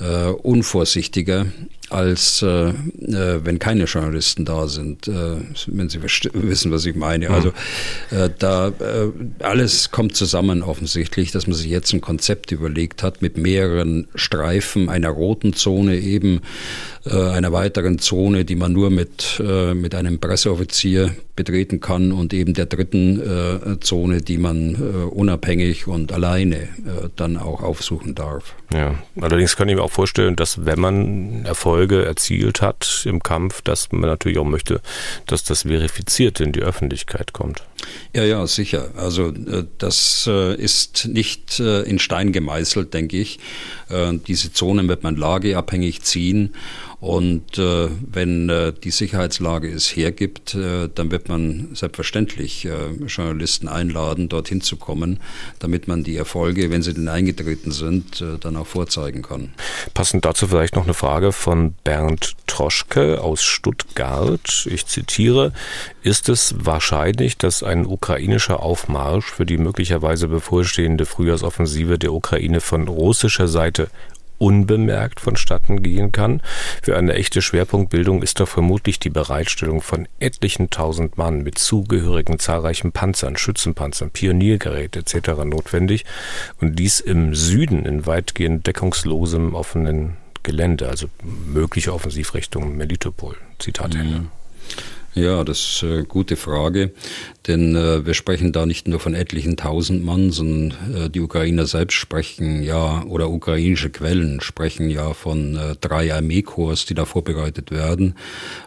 äh, 0.00 0.28
unvorsichtiger 0.30 1.44
als 1.90 2.42
äh, 2.42 2.68
äh, 2.68 2.74
wenn 3.44 3.58
keine 3.58 3.84
Journalisten 3.84 4.44
da 4.44 4.68
sind, 4.68 5.06
äh, 5.06 5.36
wenn 5.66 5.88
Sie 5.88 6.02
wissen, 6.02 6.72
was 6.72 6.86
ich 6.86 6.96
meine. 6.96 7.30
Also 7.30 7.48
äh, 8.10 8.30
da 8.38 8.68
äh, 8.68 9.10
alles 9.40 9.90
kommt 9.90 10.16
zusammen 10.16 10.62
offensichtlich, 10.62 11.30
dass 11.30 11.46
man 11.46 11.54
sich 11.54 11.66
jetzt 11.66 11.92
ein 11.92 12.00
Konzept 12.00 12.52
überlegt 12.52 13.02
hat 13.02 13.22
mit 13.22 13.36
mehreren 13.36 14.08
Streifen, 14.14 14.88
einer 14.88 15.10
roten 15.10 15.52
Zone 15.52 15.98
eben, 15.98 16.40
einer 17.10 17.52
weiteren 17.52 17.98
Zone, 17.98 18.44
die 18.44 18.56
man 18.56 18.72
nur 18.72 18.90
mit, 18.90 19.40
äh, 19.44 19.74
mit 19.74 19.94
einem 19.94 20.18
Presseoffizier 20.18 21.14
betreten 21.36 21.80
kann 21.80 22.12
und 22.12 22.32
eben 22.32 22.54
der 22.54 22.66
dritten 22.66 23.20
äh, 23.20 23.80
Zone, 23.80 24.22
die 24.22 24.38
man 24.38 24.74
äh, 24.74 25.04
unabhängig 25.04 25.86
und 25.86 26.12
alleine 26.12 26.56
äh, 26.56 27.08
dann 27.16 27.36
auch 27.36 27.62
aufsuchen 27.62 28.14
darf. 28.14 28.54
Ja, 28.72 28.94
allerdings 29.20 29.56
kann 29.56 29.68
ich 29.68 29.74
mir 29.74 29.82
auch 29.82 29.90
vorstellen, 29.90 30.36
dass 30.36 30.64
wenn 30.64 30.80
man 30.80 31.44
Erfolge 31.44 32.04
erzielt 32.04 32.62
hat 32.62 33.02
im 33.04 33.22
Kampf, 33.22 33.62
dass 33.62 33.90
man 33.90 34.02
natürlich 34.02 34.38
auch 34.38 34.44
möchte, 34.44 34.80
dass 35.26 35.44
das 35.44 35.62
verifiziert 35.62 36.40
in 36.40 36.52
die 36.52 36.62
Öffentlichkeit 36.62 37.32
kommt. 37.32 37.64
Ja, 38.14 38.24
ja, 38.24 38.46
sicher. 38.46 38.90
Also 38.96 39.28
äh, 39.28 39.64
das 39.78 40.28
äh, 40.28 40.54
ist 40.54 41.06
nicht 41.06 41.58
äh, 41.60 41.82
in 41.82 41.98
Stein 41.98 42.32
gemeißelt, 42.32 42.94
denke 42.94 43.18
ich. 43.18 43.38
Diese 44.26 44.52
Zonen 44.52 44.88
wird 44.88 45.02
man 45.02 45.14
lageabhängig 45.14 46.02
ziehen 46.02 46.54
und 47.04 47.58
äh, 47.58 47.90
wenn 48.00 48.48
äh, 48.48 48.72
die 48.72 48.90
Sicherheitslage 48.90 49.70
es 49.70 49.94
hergibt, 49.94 50.54
äh, 50.54 50.88
dann 50.88 51.10
wird 51.10 51.28
man 51.28 51.68
selbstverständlich 51.74 52.64
äh, 52.64 52.70
Journalisten 53.06 53.68
einladen, 53.68 54.30
dorthin 54.30 54.62
zu 54.62 54.78
kommen, 54.78 55.20
damit 55.58 55.86
man 55.86 56.02
die 56.02 56.16
Erfolge, 56.16 56.70
wenn 56.70 56.80
sie 56.80 56.94
denn 56.94 57.08
eingetreten 57.08 57.72
sind, 57.72 58.22
äh, 58.22 58.38
dann 58.40 58.56
auch 58.56 58.66
vorzeigen 58.66 59.20
kann. 59.20 59.52
Passend 59.92 60.24
dazu 60.24 60.48
vielleicht 60.48 60.76
noch 60.76 60.84
eine 60.84 60.94
Frage 60.94 61.32
von 61.32 61.74
Bernd 61.84 62.36
Troschke 62.46 63.20
aus 63.20 63.42
Stuttgart. 63.42 64.66
Ich 64.70 64.86
zitiere, 64.86 65.52
ist 66.02 66.30
es 66.30 66.54
wahrscheinlich, 66.56 67.36
dass 67.36 67.62
ein 67.62 67.84
ukrainischer 67.84 68.62
Aufmarsch 68.62 69.26
für 69.26 69.44
die 69.44 69.58
möglicherweise 69.58 70.28
bevorstehende 70.28 71.04
Frühjahrsoffensive 71.04 71.98
der 71.98 72.14
Ukraine 72.14 72.62
von 72.62 72.88
russischer 72.88 73.46
Seite 73.46 73.88
unbemerkt 74.38 75.20
vonstatten 75.20 75.82
gehen 75.82 76.12
kann. 76.12 76.42
Für 76.82 76.96
eine 76.96 77.14
echte 77.14 77.42
Schwerpunktbildung 77.42 78.22
ist 78.22 78.40
doch 78.40 78.48
vermutlich 78.48 78.98
die 78.98 79.10
Bereitstellung 79.10 79.80
von 79.80 80.08
etlichen 80.20 80.70
tausend 80.70 81.18
Mann 81.18 81.42
mit 81.42 81.58
zugehörigen 81.58 82.38
zahlreichen 82.38 82.92
Panzern, 82.92 83.36
Schützenpanzern, 83.36 84.10
Pioniergeräte 84.10 85.00
etc. 85.00 85.44
notwendig 85.44 86.04
und 86.60 86.78
dies 86.78 87.00
im 87.00 87.34
Süden 87.34 87.86
in 87.86 88.06
weitgehend 88.06 88.66
deckungslosem 88.66 89.54
offenen 89.54 90.16
Gelände, 90.42 90.88
also 90.88 91.08
mögliche 91.22 91.92
Offensivrichtung 91.92 92.76
Melitopol. 92.76 93.36
Zitat 93.58 93.94
Ende. 93.94 94.20
Mhm. 94.20 94.30
Ja, 95.14 95.44
das 95.44 95.60
ist 95.60 95.84
eine 95.84 96.04
gute 96.04 96.34
Frage, 96.34 96.92
denn 97.46 97.76
äh, 97.76 98.04
wir 98.04 98.14
sprechen 98.14 98.50
da 98.50 98.66
nicht 98.66 98.88
nur 98.88 98.98
von 98.98 99.14
etlichen 99.14 99.56
tausend 99.56 100.04
Mann, 100.04 100.32
sondern 100.32 100.74
äh, 100.92 101.08
die 101.08 101.20
Ukrainer 101.20 101.66
selbst 101.66 101.94
sprechen 101.94 102.64
ja, 102.64 103.04
oder 103.04 103.30
ukrainische 103.30 103.90
Quellen 103.90 104.40
sprechen 104.40 104.90
ja 104.90 105.14
von 105.14 105.54
äh, 105.54 105.76
drei 105.80 106.12
Armeekorps, 106.12 106.86
die 106.86 106.94
da 106.94 107.04
vorbereitet 107.04 107.70
werden. 107.70 108.16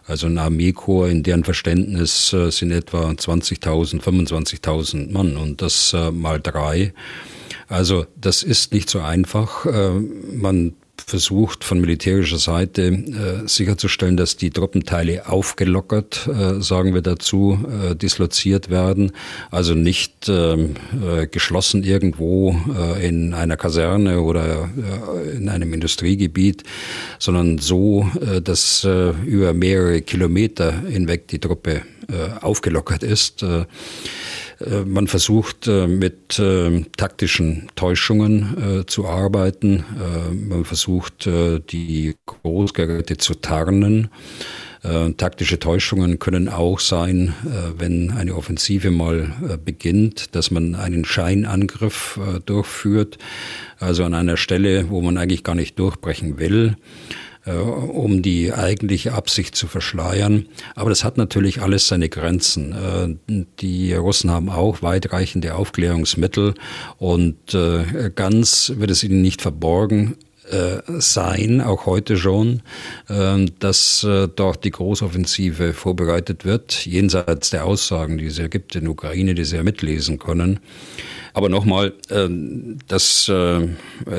Also 0.06 0.26
ein 0.26 0.38
Armeekorps, 0.38 1.10
in 1.10 1.22
deren 1.22 1.44
Verständnis 1.44 2.32
äh, 2.32 2.50
sind 2.50 2.70
etwa 2.70 3.10
20.000, 3.10 4.00
25.000 4.00 5.12
Mann 5.12 5.36
und 5.36 5.60
das 5.60 5.92
äh, 5.92 6.10
mal 6.10 6.40
drei. 6.40 6.94
Also 7.68 8.06
das 8.16 8.42
ist 8.42 8.72
nicht 8.72 8.88
so 8.88 9.00
einfach. 9.00 9.66
Äh, 9.66 9.90
man 10.32 10.72
versucht 11.06 11.64
von 11.64 11.80
militärischer 11.80 12.38
Seite 12.38 12.82
äh, 12.82 13.46
sicherzustellen, 13.46 14.16
dass 14.16 14.36
die 14.36 14.50
Truppenteile 14.50 15.28
aufgelockert, 15.28 16.28
äh, 16.28 16.60
sagen 16.60 16.94
wir 16.94 17.02
dazu, 17.02 17.58
äh, 17.90 17.94
disloziert 17.94 18.70
werden. 18.70 19.12
Also 19.50 19.74
nicht 19.74 20.28
ähm, 20.28 20.74
äh, 20.92 21.26
geschlossen 21.26 21.84
irgendwo 21.84 22.56
äh, 22.76 23.06
in 23.06 23.34
einer 23.34 23.56
Kaserne 23.56 24.20
oder 24.20 24.68
äh, 25.24 25.36
in 25.36 25.48
einem 25.48 25.72
Industriegebiet, 25.72 26.64
sondern 27.18 27.58
so, 27.58 28.08
dass 28.42 28.84
über 28.84 29.52
mehrere 29.52 30.02
Kilometer 30.02 30.82
hinweg 30.82 31.28
die 31.28 31.38
Truppe 31.38 31.82
aufgelockert 32.40 33.02
ist. 33.02 33.44
Äh, 34.60 34.64
äh, 34.64 34.84
man 34.84 35.06
versucht 35.06 35.66
äh, 35.66 35.86
mit 35.86 36.38
äh, 36.38 36.84
taktischen 36.96 37.68
Täuschungen 37.74 38.84
zu 38.86 39.06
arbeiten. 39.06 39.84
Man 40.48 40.64
versucht 40.64 41.26
die 41.26 42.14
Großgeräte 42.26 43.16
zu 43.16 43.34
tarnen. 43.34 44.08
taktische 45.16 45.58
Täuschungen 45.58 46.18
können 46.18 46.48
auch 46.48 46.80
sein, 46.80 47.34
wenn 47.76 48.10
eine 48.10 48.34
Offensive 48.34 48.90
mal 48.90 49.58
beginnt, 49.64 50.34
dass 50.34 50.50
man 50.50 50.74
einen 50.74 51.04
Scheinangriff 51.04 52.18
durchführt, 52.46 53.18
also 53.78 54.04
an 54.04 54.14
einer 54.14 54.36
Stelle, 54.36 54.90
wo 54.90 55.00
man 55.00 55.18
eigentlich 55.18 55.44
gar 55.44 55.54
nicht 55.54 55.78
durchbrechen 55.78 56.38
will. 56.38 56.76
Äh, 57.48 57.52
um 57.52 58.22
die 58.22 58.52
eigentliche 58.52 59.14
Absicht 59.14 59.54
zu 59.56 59.66
verschleiern. 59.66 60.46
Aber 60.74 60.90
das 60.90 61.04
hat 61.04 61.16
natürlich 61.16 61.62
alles 61.62 61.88
seine 61.88 62.08
Grenzen. 62.08 62.72
Äh, 62.72 63.44
die 63.60 63.94
Russen 63.94 64.30
haben 64.30 64.50
auch 64.50 64.82
weitreichende 64.82 65.54
Aufklärungsmittel 65.54 66.54
und 66.98 67.54
äh, 67.54 68.10
ganz 68.14 68.72
wird 68.76 68.90
es 68.90 69.02
ihnen 69.02 69.22
nicht 69.22 69.42
verborgen 69.42 70.16
sein, 70.98 71.60
auch 71.60 71.84
heute 71.84 72.16
schon, 72.16 72.62
dass 73.58 74.00
dort 74.00 74.64
die 74.64 74.70
Großoffensive 74.70 75.74
vorbereitet 75.74 76.46
wird, 76.46 76.86
jenseits 76.86 77.50
der 77.50 77.66
Aussagen, 77.66 78.16
die 78.16 78.24
es 78.24 78.38
ja 78.38 78.48
gibt 78.48 78.74
in 78.74 78.84
der 78.84 78.92
Ukraine, 78.92 79.34
die 79.34 79.44
Sie 79.44 79.56
ja 79.56 79.62
mitlesen 79.62 80.18
können. 80.18 80.60
Aber 81.38 81.48
nochmal, 81.48 81.92
ähm, 82.10 82.78
das, 82.88 83.28
äh, 83.28 83.68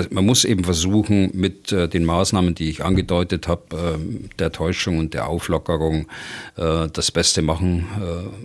man 0.10 0.26
muss 0.26 0.46
eben 0.46 0.64
versuchen, 0.64 1.30
mit 1.34 1.70
äh, 1.74 1.90
den 1.90 2.06
Maßnahmen, 2.06 2.56
die 2.56 2.70
ich 2.70 2.86
angedeutet 2.86 3.50
habe, 3.50 3.98
ähm, 4.00 4.30
der 4.40 4.54
Täuschung 4.54 5.00
und 5.00 5.14
der 5.14 5.28
Auflockerung, 5.28 6.08
äh, 6.56 6.88
das 6.88 7.12
Beste 7.12 7.42
machen, 7.42 7.90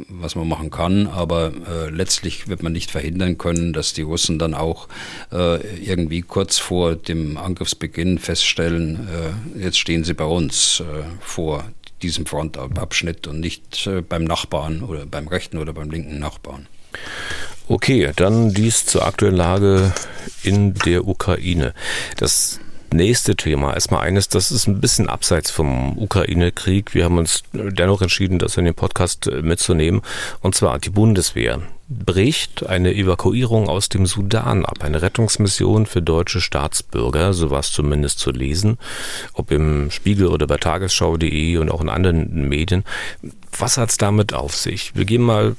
was 0.08 0.34
man 0.34 0.48
machen 0.48 0.70
kann. 0.70 1.06
Aber 1.06 1.52
letztlich 1.92 2.48
wird 2.48 2.64
man 2.64 2.72
nicht 2.72 2.90
verhindern 2.90 3.38
können, 3.38 3.72
dass 3.72 3.92
die 3.92 4.02
Russen 4.02 4.38
dann 4.38 4.54
auch 4.54 4.88
irgendwie 5.30 6.22
kurz 6.22 6.58
vor 6.58 6.96
dem 6.96 7.36
Angriffsbeginn 7.36 8.18
feststellen, 8.18 9.06
jetzt 9.58 9.78
stehen 9.78 10.04
sie 10.04 10.14
bei 10.14 10.24
uns 10.24 10.82
vor 11.20 11.64
diesem 12.02 12.26
Frontabschnitt 12.26 13.26
und 13.26 13.40
nicht 13.40 13.88
beim 14.08 14.24
Nachbarn 14.24 14.82
oder 14.82 15.06
beim 15.06 15.28
rechten 15.28 15.58
oder 15.58 15.72
beim 15.72 15.90
linken 15.90 16.18
Nachbarn. 16.18 16.66
Okay, 17.66 18.12
dann 18.14 18.52
dies 18.52 18.84
zur 18.84 19.06
aktuellen 19.06 19.36
Lage 19.36 19.92
in 20.42 20.74
der 20.74 21.08
Ukraine. 21.08 21.72
Das 22.18 22.60
nächste 22.92 23.36
Thema 23.36 23.72
erstmal 23.72 24.02
eines, 24.06 24.28
das 24.28 24.52
ist 24.52 24.66
ein 24.66 24.80
bisschen 24.80 25.08
abseits 25.08 25.50
vom 25.50 25.98
Ukraine-Krieg. 25.98 26.94
Wir 26.94 27.04
haben 27.04 27.16
uns 27.16 27.42
dennoch 27.52 28.02
entschieden, 28.02 28.38
das 28.38 28.58
in 28.58 28.66
den 28.66 28.74
Podcast 28.74 29.30
mitzunehmen. 29.42 30.02
Und 30.40 30.54
zwar 30.54 30.78
die 30.78 30.90
Bundeswehr 30.90 31.60
bricht 31.88 32.66
eine 32.66 32.94
Evakuierung 32.94 33.68
aus 33.68 33.88
dem 33.88 34.06
Sudan 34.06 34.64
ab, 34.64 34.78
eine 34.82 35.00
Rettungsmission 35.00 35.86
für 35.86 36.02
deutsche 36.02 36.40
Staatsbürger, 36.40 37.34
so 37.34 37.50
war 37.50 37.60
es 37.60 37.72
zumindest 37.72 38.18
zu 38.18 38.30
lesen, 38.30 38.78
ob 39.34 39.50
im 39.50 39.90
Spiegel 39.90 40.28
oder 40.28 40.46
bei 40.46 40.56
tagesschau.de 40.56 41.58
und 41.58 41.70
auch 41.70 41.80
in 41.80 41.88
anderen 41.88 42.48
Medien. 42.48 42.84
Was 43.58 43.76
hat's 43.76 43.98
damit 43.98 44.32
auf 44.32 44.54
sich? 44.54 44.94
Wir 44.94 45.04
gehen 45.04 45.22
mal 45.22 45.56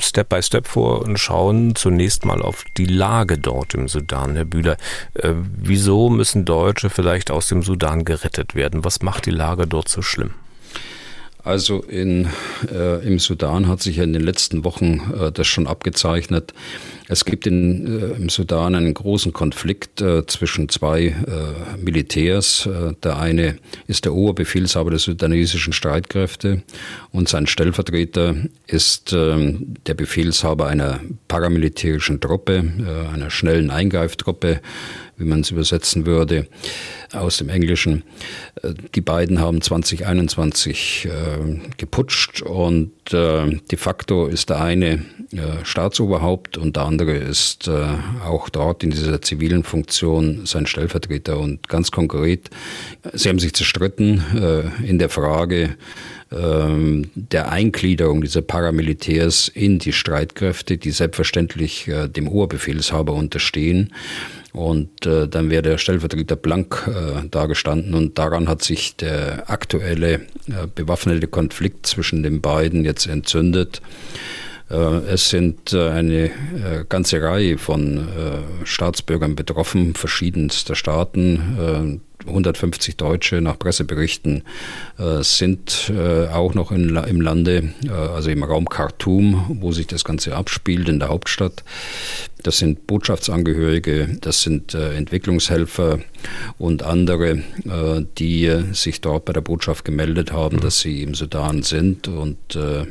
Step 0.00 0.28
by 0.28 0.42
Step 0.42 0.66
vor 0.66 1.02
und 1.02 1.18
schauen 1.18 1.74
zunächst 1.74 2.24
mal 2.24 2.42
auf 2.42 2.64
die 2.76 2.86
Lage 2.86 3.38
dort 3.38 3.74
im 3.74 3.88
Sudan, 3.88 4.36
Herr 4.36 4.44
Bühler. 4.44 4.76
Äh, 5.14 5.32
wieso 5.34 6.08
müssen 6.10 6.44
Deutsche 6.44 6.90
vielleicht 6.90 7.30
aus 7.30 7.48
dem 7.48 7.62
Sudan 7.62 8.04
gerettet 8.04 8.54
werden? 8.54 8.84
Was 8.84 9.02
macht 9.02 9.26
die 9.26 9.30
Lage 9.30 9.66
dort 9.66 9.88
so 9.88 10.02
schlimm? 10.02 10.34
Also 11.44 11.82
in, 11.82 12.28
äh, 12.72 13.04
im 13.04 13.18
Sudan 13.18 13.66
hat 13.66 13.82
sich 13.82 13.96
ja 13.96 14.04
in 14.04 14.12
den 14.12 14.22
letzten 14.22 14.64
Wochen 14.64 15.12
äh, 15.18 15.32
das 15.32 15.48
schon 15.48 15.66
abgezeichnet. 15.66 16.54
Es 17.08 17.24
gibt 17.24 17.48
in, 17.48 17.86
äh, 17.86 18.14
im 18.14 18.28
Sudan 18.28 18.76
einen 18.76 18.94
großen 18.94 19.32
Konflikt 19.32 20.00
äh, 20.00 20.24
zwischen 20.26 20.68
zwei 20.68 21.06
äh, 21.06 21.76
Militärs. 21.82 22.66
Äh, 22.66 22.94
der 23.02 23.18
eine 23.18 23.58
ist 23.88 24.04
der 24.04 24.14
Oberbefehlshaber 24.14 24.90
der 24.90 25.00
sudanesischen 25.00 25.72
Streitkräfte 25.72 26.62
und 27.10 27.28
sein 27.28 27.48
Stellvertreter 27.48 28.36
ist 28.68 29.12
ähm, 29.12 29.74
der 29.86 29.94
Befehlshaber 29.94 30.68
einer 30.68 31.00
paramilitärischen 31.26 32.20
Truppe, 32.20 32.72
einer 33.12 33.30
schnellen 33.30 33.70
Eingreiftruppe, 33.70 34.60
wie 35.22 35.28
man 35.28 35.40
es 35.40 35.50
übersetzen 35.50 36.04
würde, 36.04 36.46
aus 37.12 37.38
dem 37.38 37.48
Englischen. 37.48 38.02
Äh, 38.62 38.74
die 38.94 39.00
beiden 39.00 39.40
haben 39.40 39.62
2021 39.62 41.06
äh, 41.06 41.70
geputscht 41.76 42.42
und 42.42 42.90
äh, 43.12 43.58
de 43.70 43.78
facto 43.78 44.26
ist 44.26 44.50
der 44.50 44.60
eine 44.60 45.04
äh, 45.32 45.64
Staatsoberhaupt 45.64 46.58
und 46.58 46.76
der 46.76 46.84
andere 46.84 47.12
ist 47.12 47.66
äh, 47.66 47.86
auch 48.22 48.50
dort 48.50 48.84
in 48.84 48.90
dieser 48.90 49.22
zivilen 49.22 49.64
Funktion 49.64 50.44
sein 50.44 50.66
Stellvertreter. 50.66 51.38
Und 51.38 51.68
ganz 51.68 51.90
konkret, 51.90 52.50
sie 53.14 53.30
haben 53.30 53.38
sich 53.38 53.54
zerstritten 53.54 54.22
äh, 54.36 54.86
in 54.86 54.98
der 54.98 55.08
Frage, 55.08 55.76
ähm, 56.30 57.10
der 57.14 57.50
Eingliederung 57.50 58.20
dieser 58.20 58.42
Paramilitärs 58.42 59.48
in 59.48 59.78
die 59.78 59.94
Streitkräfte, 59.94 60.76
die 60.76 60.90
selbstverständlich 60.90 61.90
dem 62.14 62.28
Oberbefehlshaber 62.28 63.12
unterstehen. 63.12 63.92
Und 64.52 65.06
äh, 65.06 65.28
dann 65.28 65.48
wäre 65.48 65.62
der 65.62 65.78
Stellvertreter 65.78 66.36
blank 66.36 66.86
äh, 66.86 67.26
dagestanden 67.28 67.94
und 67.94 68.18
daran 68.18 68.48
hat 68.48 68.62
sich 68.62 68.96
der 68.96 69.50
aktuelle 69.50 70.14
äh, 70.14 70.66
bewaffnete 70.74 71.26
Konflikt 71.26 71.86
zwischen 71.86 72.22
den 72.22 72.42
beiden 72.42 72.84
jetzt 72.84 73.06
entzündet. 73.06 73.80
Äh, 74.72 74.74
es 74.74 75.30
sind 75.30 75.72
äh, 75.72 75.88
eine 75.88 76.24
äh, 76.24 76.30
ganze 76.88 77.22
Reihe 77.22 77.58
von 77.58 78.08
Staatsbürgern 78.64 79.36
betroffen, 79.36 79.94
verschiedenster 79.94 80.74
Staaten 80.74 82.00
150 82.26 82.96
Deutsche 82.96 83.40
nach 83.40 83.58
Presseberichten 83.58 84.42
äh, 84.98 85.22
sind 85.22 85.92
äh, 85.94 86.28
auch 86.28 86.54
noch 86.54 86.72
in, 86.72 86.96
im 86.96 87.20
Lande, 87.20 87.72
äh, 87.84 87.90
also 87.90 88.30
im 88.30 88.42
Raum 88.42 88.68
Khartoum, 88.68 89.58
wo 89.60 89.72
sich 89.72 89.86
das 89.86 90.04
Ganze 90.04 90.36
abspielt, 90.36 90.88
in 90.88 90.98
der 90.98 91.08
Hauptstadt. 91.08 91.64
Das 92.42 92.58
sind 92.58 92.86
Botschaftsangehörige, 92.88 94.18
das 94.20 94.42
sind 94.42 94.74
äh, 94.74 94.94
Entwicklungshelfer 94.94 96.00
und 96.58 96.82
andere, 96.82 97.42
äh, 97.64 98.04
die 98.18 98.50
sich 98.72 99.00
dort 99.00 99.26
bei 99.26 99.32
der 99.32 99.42
Botschaft 99.42 99.84
gemeldet 99.84 100.32
haben, 100.32 100.56
mhm. 100.56 100.60
dass 100.60 100.80
sie 100.80 101.02
im 101.02 101.14
Sudan 101.14 101.62
sind 101.62 102.08
und 102.08 102.56
äh, 102.56 102.86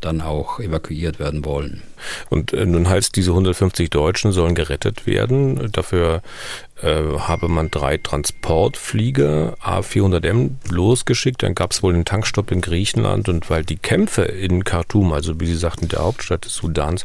dann 0.00 0.20
auch 0.20 0.60
evakuiert 0.60 1.18
werden 1.18 1.44
wollen. 1.44 1.82
Und 2.28 2.52
nun 2.52 2.88
heißt, 2.88 3.14
diese 3.16 3.30
150 3.30 3.90
Deutschen 3.90 4.32
sollen 4.32 4.54
gerettet 4.54 5.06
werden. 5.06 5.70
Dafür 5.72 6.22
habe 6.86 7.48
man 7.48 7.70
drei 7.70 7.98
Transportflieger 7.98 9.56
A400M 9.62 10.50
losgeschickt. 10.70 11.42
Dann 11.42 11.54
gab 11.54 11.72
es 11.72 11.82
wohl 11.82 11.94
einen 11.94 12.04
Tankstopp 12.04 12.50
in 12.50 12.60
Griechenland 12.60 13.28
und 13.28 13.50
weil 13.50 13.64
die 13.64 13.76
Kämpfe 13.76 14.22
in 14.22 14.64
Khartoum, 14.64 15.12
also 15.12 15.40
wie 15.40 15.46
Sie 15.46 15.56
sagten, 15.56 15.88
der 15.88 16.00
Hauptstadt 16.00 16.44
des 16.44 16.54
Sudans, 16.54 17.04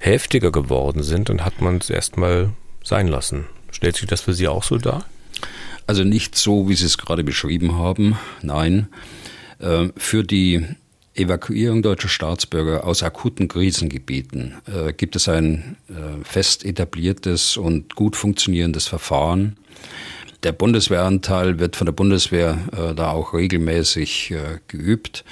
heftiger 0.00 0.50
geworden 0.50 1.02
sind, 1.02 1.28
dann 1.28 1.44
hat 1.44 1.60
man 1.60 1.78
es 1.78 1.90
erstmal 1.90 2.50
sein 2.82 3.08
lassen. 3.08 3.46
Stellt 3.70 3.96
sich 3.96 4.06
das 4.06 4.22
für 4.22 4.34
Sie 4.34 4.48
auch 4.48 4.64
so 4.64 4.78
dar? 4.78 5.04
Also 5.86 6.04
nicht 6.04 6.36
so, 6.36 6.68
wie 6.68 6.74
Sie 6.74 6.86
es 6.86 6.98
gerade 6.98 7.24
beschrieben 7.24 7.76
haben, 7.76 8.18
nein. 8.42 8.88
Äh, 9.58 9.88
für 9.96 10.24
die 10.24 10.66
Evakuierung 11.14 11.82
deutscher 11.82 12.08
Staatsbürger 12.08 12.86
aus 12.86 13.02
akuten 13.02 13.48
Krisengebieten 13.48 14.54
äh, 14.66 14.92
gibt 14.92 15.14
es 15.14 15.28
ein 15.28 15.76
äh, 15.88 16.24
fest 16.24 16.64
etabliertes 16.64 17.56
und 17.56 17.94
gut 17.94 18.16
funktionierendes 18.16 18.86
Verfahren. 18.86 19.56
Der 20.42 20.52
Bundeswehranteil 20.52 21.58
wird 21.58 21.76
von 21.76 21.84
der 21.84 21.92
Bundeswehr 21.92 22.58
äh, 22.72 22.94
da 22.94 23.10
auch 23.10 23.34
regelmäßig 23.34 24.30
äh, 24.30 24.58
geübt. 24.68 25.24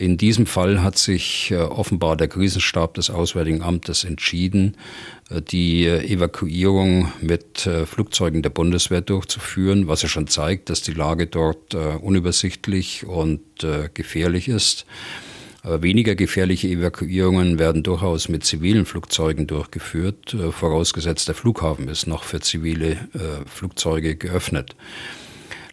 In 0.00 0.16
diesem 0.16 0.46
Fall 0.46 0.82
hat 0.82 0.96
sich 0.96 1.50
äh, 1.50 1.56
offenbar 1.56 2.16
der 2.16 2.26
Krisenstab 2.26 2.94
des 2.94 3.10
Auswärtigen 3.10 3.60
Amtes 3.60 4.04
entschieden, 4.04 4.78
äh, 5.28 5.42
die 5.42 5.86
Evakuierung 5.86 7.12
mit 7.20 7.66
äh, 7.66 7.84
Flugzeugen 7.84 8.40
der 8.40 8.48
Bundeswehr 8.48 9.02
durchzuführen, 9.02 9.88
was 9.88 10.00
ja 10.00 10.08
schon 10.08 10.26
zeigt, 10.26 10.70
dass 10.70 10.80
die 10.80 10.94
Lage 10.94 11.26
dort 11.26 11.74
unübersichtlich 11.74 13.04
und 13.04 13.40
gefährlich 13.94 14.48
ist. 14.48 14.86
Weniger 15.62 16.14
gefährliche 16.14 16.68
Evakuierungen 16.68 17.58
werden 17.58 17.82
durchaus 17.82 18.28
mit 18.28 18.44
zivilen 18.44 18.86
Flugzeugen 18.86 19.46
durchgeführt, 19.46 20.34
vorausgesetzt 20.50 21.28
der 21.28 21.34
Flughafen 21.34 21.88
ist 21.88 22.06
noch 22.06 22.24
für 22.24 22.40
zivile 22.40 22.96
Flugzeuge 23.46 24.16
geöffnet. 24.16 24.74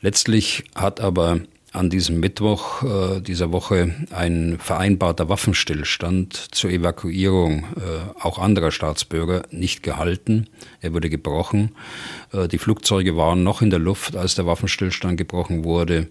Letztlich 0.01 0.65
hat 0.75 0.99
aber 0.99 1.39
an 1.77 1.89
diesem 1.89 2.19
Mittwoch 2.19 2.83
äh, 2.83 3.21
dieser 3.21 3.51
Woche 3.51 3.93
ein 4.11 4.57
vereinbarter 4.59 5.29
Waffenstillstand 5.29 6.33
zur 6.33 6.71
Evakuierung 6.71 7.65
äh, 7.77 8.21
auch 8.21 8.39
anderer 8.39 8.71
Staatsbürger 8.71 9.43
nicht 9.51 9.83
gehalten. 9.83 10.47
Er 10.81 10.93
wurde 10.93 11.09
gebrochen. 11.09 11.71
Äh, 12.33 12.47
die 12.47 12.57
Flugzeuge 12.57 13.15
waren 13.15 13.43
noch 13.43 13.61
in 13.61 13.69
der 13.69 13.79
Luft, 13.79 14.15
als 14.15 14.35
der 14.35 14.45
Waffenstillstand 14.47 15.17
gebrochen 15.17 15.63
wurde 15.63 16.09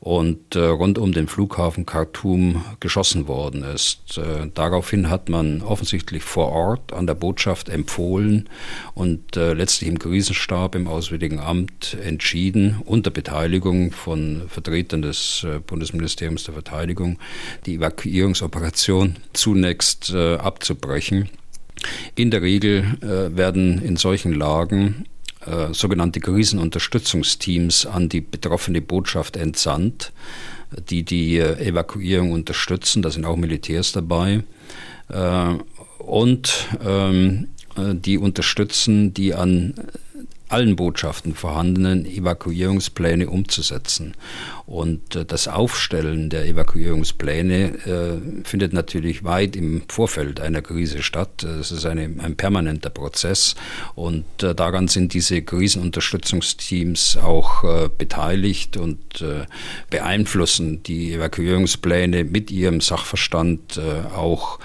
und 0.00 0.54
äh, 0.54 0.60
rund 0.60 0.96
um 0.98 1.12
den 1.12 1.26
Flughafen 1.26 1.84
Khartoum 1.84 2.64
geschossen 2.78 3.26
worden 3.26 3.64
ist. 3.64 4.16
Äh, 4.16 4.48
daraufhin 4.54 5.10
hat 5.10 5.28
man 5.28 5.60
offensichtlich 5.62 6.22
vor 6.22 6.50
Ort 6.52 6.92
an 6.92 7.06
der 7.06 7.14
Botschaft 7.14 7.68
empfohlen 7.68 8.48
und 8.94 9.36
äh, 9.36 9.54
letztlich 9.54 9.88
im 9.88 9.98
Krisenstab 9.98 10.76
im 10.76 10.86
Auswärtigen 10.86 11.40
Amt 11.40 11.96
entschieden, 12.02 12.80
unter 12.84 13.10
Beteiligung 13.10 13.90
von 13.90 14.42
Vertretern 14.48 15.02
des 15.02 15.44
äh, 15.44 15.58
Bundesministeriums 15.58 16.44
der 16.44 16.54
Verteidigung, 16.54 17.18
die 17.66 17.74
Evakuierungsoperation 17.74 19.16
zunächst 19.32 20.10
äh, 20.10 20.36
abzubrechen. 20.36 21.28
In 22.14 22.30
der 22.30 22.42
Regel 22.42 22.98
äh, 23.02 23.36
werden 23.36 23.82
in 23.82 23.96
solchen 23.96 24.32
Lagen 24.32 25.06
äh, 25.46 25.72
sogenannte 25.72 26.20
Krisenunterstützungsteams 26.20 27.86
an 27.86 28.08
die 28.08 28.20
betroffene 28.20 28.80
Botschaft 28.80 29.36
entsandt, 29.36 30.12
die 30.90 31.04
die 31.04 31.38
äh, 31.38 31.58
Evakuierung 31.64 32.32
unterstützen. 32.32 33.02
Da 33.02 33.10
sind 33.10 33.24
auch 33.24 33.36
Militärs 33.36 33.92
dabei. 33.92 34.42
Äh, 35.08 35.54
und 35.98 36.68
ähm, 36.84 37.48
äh, 37.76 37.94
die 37.94 38.18
unterstützen 38.18 39.14
die 39.14 39.34
an 39.34 39.74
allen 40.48 40.76
Botschaften 40.76 41.34
vorhandenen 41.34 42.06
Evakuierungspläne 42.06 43.28
umzusetzen. 43.28 44.14
Und 44.66 45.16
äh, 45.16 45.24
das 45.24 45.48
Aufstellen 45.48 46.30
der 46.30 46.46
Evakuierungspläne 46.46 47.64
äh, 47.64 48.44
findet 48.44 48.72
natürlich 48.72 49.24
weit 49.24 49.56
im 49.56 49.82
Vorfeld 49.88 50.40
einer 50.40 50.62
Krise 50.62 51.02
statt. 51.02 51.42
Es 51.42 51.70
ist 51.70 51.86
eine, 51.86 52.02
ein 52.02 52.36
permanenter 52.36 52.90
Prozess 52.90 53.54
und 53.94 54.24
äh, 54.42 54.54
daran 54.54 54.88
sind 54.88 55.14
diese 55.14 55.42
Krisenunterstützungsteams 55.42 57.18
auch 57.18 57.88
beteiligt 57.96 58.76
und 58.76 59.24
beeinflussen 59.90 60.82
die 60.82 61.12
Evakuierungspläne 61.14 62.24
mit 62.24 62.50
ihrem 62.50 62.80
Sachverstand 62.80 63.80
auch 64.14 64.58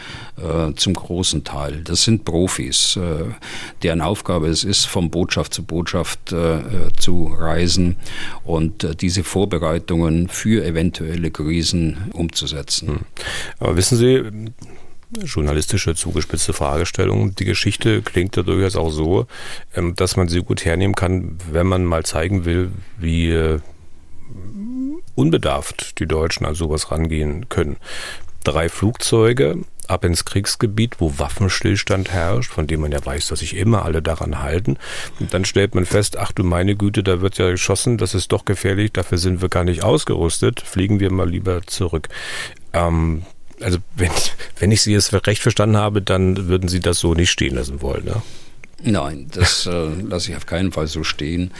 zum 0.75 0.93
großen 0.93 1.43
Teil. 1.43 1.81
Das 1.83 2.03
sind 2.03 2.25
Profis, 2.25 2.99
deren 3.81 4.01
Aufgabe 4.01 4.47
es 4.47 4.63
ist, 4.63 4.85
von 4.85 5.09
Botschaft 5.09 5.53
zu 5.53 5.63
Botschaft 5.73 6.35
zu 6.97 7.35
reisen 7.37 7.97
und 8.43 9.01
diese 9.01 9.23
Vorbereitung 9.23 9.63
Vorbereitungen 9.63 10.27
für 10.27 10.65
eventuelle 10.65 11.31
Krisen 11.31 12.11
umzusetzen. 12.13 12.87
Hm. 12.87 12.99
Aber 13.59 13.75
wissen 13.75 13.97
Sie, 13.97 14.51
journalistische 15.23 15.95
zugespitzte 15.95 16.53
Fragestellung. 16.53 17.35
Die 17.35 17.45
Geschichte 17.45 18.01
klingt 18.01 18.35
ja 18.35 18.43
durchaus 18.43 18.75
auch 18.75 18.89
so, 18.89 19.27
ähm, 19.75 19.95
dass 19.95 20.15
man 20.15 20.27
sie 20.27 20.41
gut 20.41 20.65
hernehmen 20.65 20.95
kann, 20.95 21.37
wenn 21.51 21.67
man 21.67 21.85
mal 21.85 22.03
zeigen 22.03 22.45
will, 22.45 22.71
wie 22.97 23.29
äh, 23.29 23.59
unbedarft 25.15 25.99
die 25.99 26.07
Deutschen 26.07 26.45
an 26.45 26.55
sowas 26.55 26.89
rangehen 26.89 27.47
können. 27.49 27.77
Drei 28.43 28.69
Flugzeuge 28.69 29.59
ab 29.89 30.05
ins 30.05 30.25
Kriegsgebiet, 30.25 30.95
wo 30.99 31.17
Waffenstillstand 31.17 32.11
herrscht, 32.11 32.51
von 32.51 32.67
dem 32.67 32.81
man 32.81 32.91
ja 32.91 33.03
weiß, 33.03 33.27
dass 33.27 33.39
sich 33.39 33.55
immer 33.55 33.85
alle 33.85 34.01
daran 34.01 34.41
halten. 34.41 34.77
Und 35.19 35.33
dann 35.33 35.45
stellt 35.45 35.75
man 35.75 35.85
fest, 35.85 36.17
ach 36.17 36.31
du 36.31 36.43
meine 36.43 36.75
Güte, 36.75 37.03
da 37.03 37.21
wird 37.21 37.37
ja 37.37 37.49
geschossen, 37.49 37.97
das 37.97 38.13
ist 38.13 38.31
doch 38.31 38.45
gefährlich, 38.45 38.91
dafür 38.91 39.17
sind 39.17 39.41
wir 39.41 39.49
gar 39.49 39.63
nicht 39.63 39.83
ausgerüstet, 39.83 40.61
fliegen 40.61 40.99
wir 40.99 41.11
mal 41.11 41.29
lieber 41.29 41.61
zurück. 41.65 42.09
Ähm, 42.73 43.23
also 43.61 43.77
wenn, 43.95 44.11
wenn 44.59 44.71
ich 44.71 44.81
Sie 44.81 44.93
jetzt 44.93 45.13
recht 45.27 45.41
verstanden 45.41 45.77
habe, 45.77 46.01
dann 46.01 46.47
würden 46.47 46.67
Sie 46.69 46.79
das 46.79 46.99
so 46.99 47.13
nicht 47.13 47.31
stehen 47.31 47.55
lassen 47.55 47.81
wollen, 47.81 48.05
ne? 48.05 48.21
Nein, 48.83 49.27
das 49.31 49.65
äh, 49.65 49.89
lasse 50.07 50.31
ich 50.31 50.37
auf 50.37 50.45
keinen 50.45 50.71
Fall 50.71 50.87
so 50.87 51.03
stehen. 51.03 51.51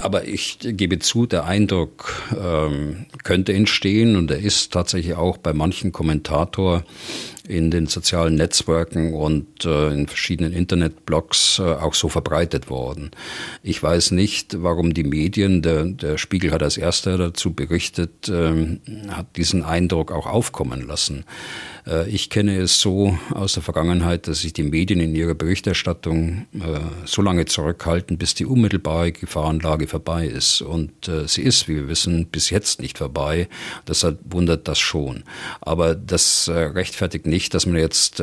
Aber 0.00 0.28
ich 0.28 0.58
gebe 0.60 1.00
zu, 1.00 1.26
der 1.26 1.44
Eindruck 1.44 2.12
ähm, 2.40 3.06
könnte 3.24 3.52
entstehen 3.52 4.14
und 4.14 4.30
er 4.30 4.38
ist 4.38 4.72
tatsächlich 4.72 5.14
auch 5.14 5.38
bei 5.38 5.52
manchen 5.52 5.90
Kommentator 5.90 6.84
in 7.48 7.70
den 7.70 7.86
sozialen 7.86 8.34
Netzwerken 8.34 9.14
und 9.14 9.64
äh, 9.64 9.88
in 9.90 10.06
verschiedenen 10.06 10.52
Internetblogs 10.52 11.58
äh, 11.58 11.62
auch 11.62 11.94
so 11.94 12.08
verbreitet 12.08 12.68
worden. 12.68 13.10
Ich 13.62 13.82
weiß 13.82 14.10
nicht, 14.10 14.62
warum 14.62 14.92
die 14.92 15.04
Medien, 15.04 15.62
der, 15.62 15.84
der 15.86 16.18
Spiegel 16.18 16.52
hat 16.52 16.62
als 16.62 16.76
erster 16.76 17.16
dazu 17.16 17.54
berichtet, 17.54 18.28
äh, 18.28 18.78
hat 19.10 19.36
diesen 19.36 19.64
Eindruck 19.64 20.12
auch 20.12 20.26
aufkommen 20.26 20.86
lassen. 20.86 21.24
Äh, 21.88 22.08
ich 22.08 22.30
kenne 22.30 22.58
es 22.58 22.80
so 22.80 23.18
aus 23.32 23.54
der 23.54 23.62
Vergangenheit, 23.62 24.28
dass 24.28 24.40
sich 24.40 24.52
die 24.52 24.62
Medien 24.62 25.00
in 25.00 25.14
ihrer 25.14 25.34
Berichterstattung 25.34 26.46
äh, 26.54 26.80
so 27.04 27.22
lange 27.22 27.46
zurückhalten, 27.46 28.18
bis 28.18 28.34
die 28.34 28.46
unmittelbare 28.46 29.12
Gefahrenlage 29.12 29.88
vorbei 29.88 30.26
ist. 30.26 30.60
Und 30.62 31.08
äh, 31.08 31.26
sie 31.26 31.42
ist, 31.42 31.68
wie 31.68 31.76
wir 31.76 31.88
wissen, 31.88 32.26
bis 32.26 32.50
jetzt 32.50 32.80
nicht 32.80 32.98
vorbei. 32.98 33.48
Deshalb 33.86 34.18
wundert 34.24 34.68
das 34.68 34.78
schon. 34.78 35.24
Aber 35.60 35.94
das 35.94 36.48
rechtfertigt 36.48 37.26
nicht, 37.26 37.54
dass 37.54 37.66
man 37.66 37.76
jetzt 37.76 38.22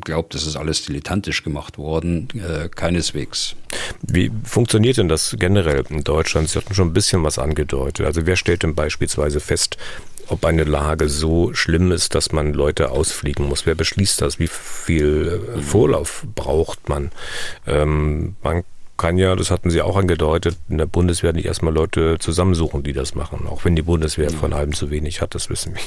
glaubt, 0.00 0.34
das 0.34 0.46
ist 0.46 0.56
alles 0.56 0.84
dilettantisch 0.84 1.42
gemacht 1.42 1.78
worden. 1.78 2.28
Keineswegs. 2.74 3.54
Wie 4.02 4.30
funktioniert 4.44 4.96
denn 4.96 5.08
das 5.08 5.36
generell 5.38 5.84
in 5.88 6.04
Deutschland? 6.04 6.48
Sie 6.48 6.58
hatten 6.58 6.74
schon 6.74 6.88
ein 6.88 6.92
bisschen 6.92 7.22
was 7.22 7.38
angedeutet. 7.38 8.06
Also 8.06 8.26
wer 8.26 8.36
stellt 8.36 8.62
denn 8.62 8.74
beispielsweise 8.74 9.40
fest, 9.40 9.76
ob 10.28 10.44
eine 10.44 10.64
Lage 10.64 11.08
so 11.08 11.52
schlimm 11.54 11.92
ist, 11.92 12.14
dass 12.14 12.32
man 12.32 12.52
Leute 12.52 12.90
ausfliegen 12.90 13.46
muss. 13.48 13.66
Wer 13.66 13.74
beschließt 13.74 14.20
das? 14.20 14.38
Wie 14.38 14.48
viel 14.48 15.40
äh, 15.56 15.60
Vorlauf 15.60 16.26
braucht 16.34 16.88
man? 16.88 17.10
Ähm, 17.66 18.36
man 18.42 18.64
kann 18.96 19.18
ja, 19.18 19.34
das 19.34 19.50
hatten 19.50 19.70
Sie 19.70 19.82
auch 19.82 19.96
angedeutet, 19.96 20.56
in 20.68 20.78
der 20.78 20.86
Bundeswehr 20.86 21.32
nicht 21.32 21.46
erstmal 21.46 21.74
Leute 21.74 22.18
zusammensuchen, 22.18 22.82
die 22.82 22.92
das 22.92 23.14
machen. 23.14 23.46
Auch 23.48 23.64
wenn 23.64 23.76
die 23.76 23.82
Bundeswehr 23.82 24.30
von 24.30 24.54
halbem 24.54 24.74
zu 24.74 24.90
wenig 24.90 25.20
hat, 25.20 25.34
das 25.34 25.50
wissen 25.50 25.74
wir. 25.74 25.80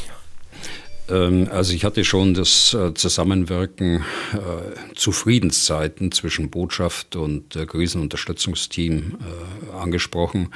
Ähm, 1.10 1.48
also 1.52 1.74
ich 1.74 1.86
hatte 1.86 2.04
schon 2.04 2.34
das 2.34 2.74
äh, 2.74 2.94
Zusammenwirken 2.94 4.04
äh, 4.34 4.96
zu 4.96 5.12
Friedenszeiten 5.12 6.12
zwischen 6.12 6.50
Botschaft 6.50 7.16
und 7.16 7.54
Krisenunterstützungsteam 7.68 9.18
äh, 9.20 9.76
angesprochen. 9.76 10.50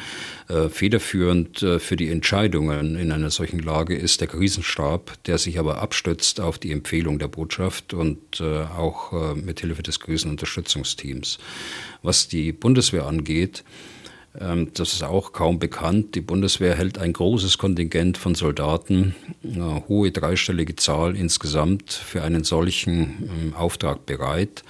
Federführend 0.69 1.65
für 1.79 1.95
die 1.95 2.09
Entscheidungen 2.09 2.97
in 2.97 3.11
einer 3.13 3.29
solchen 3.29 3.59
Lage 3.59 3.95
ist 3.95 4.19
der 4.19 4.27
Krisenstab, 4.27 5.23
der 5.25 5.37
sich 5.37 5.59
aber 5.59 5.81
abstützt 5.81 6.41
auf 6.41 6.57
die 6.57 6.71
Empfehlung 6.71 7.19
der 7.19 7.29
Botschaft 7.29 7.93
und 7.93 8.41
auch 8.41 9.35
mit 9.35 9.61
Hilfe 9.61 9.83
des 9.83 10.01
Krisenunterstützungsteams. 10.01 11.39
Was 12.01 12.27
die 12.27 12.51
Bundeswehr 12.51 13.05
angeht, 13.05 13.63
das 14.33 14.93
ist 14.93 15.03
auch 15.03 15.33
kaum 15.33 15.59
bekannt. 15.59 16.15
Die 16.15 16.21
Bundeswehr 16.21 16.75
hält 16.75 16.97
ein 16.97 17.11
großes 17.11 17.57
Kontingent 17.57 18.17
von 18.17 18.33
Soldaten, 18.33 19.13
eine 19.43 19.87
hohe 19.89 20.11
dreistellige 20.11 20.77
Zahl 20.77 21.17
insgesamt, 21.17 21.91
für 21.91 22.23
einen 22.23 22.45
solchen 22.45 23.29
ähm, 23.29 23.53
Auftrag 23.53 24.05
bereit. 24.05 24.63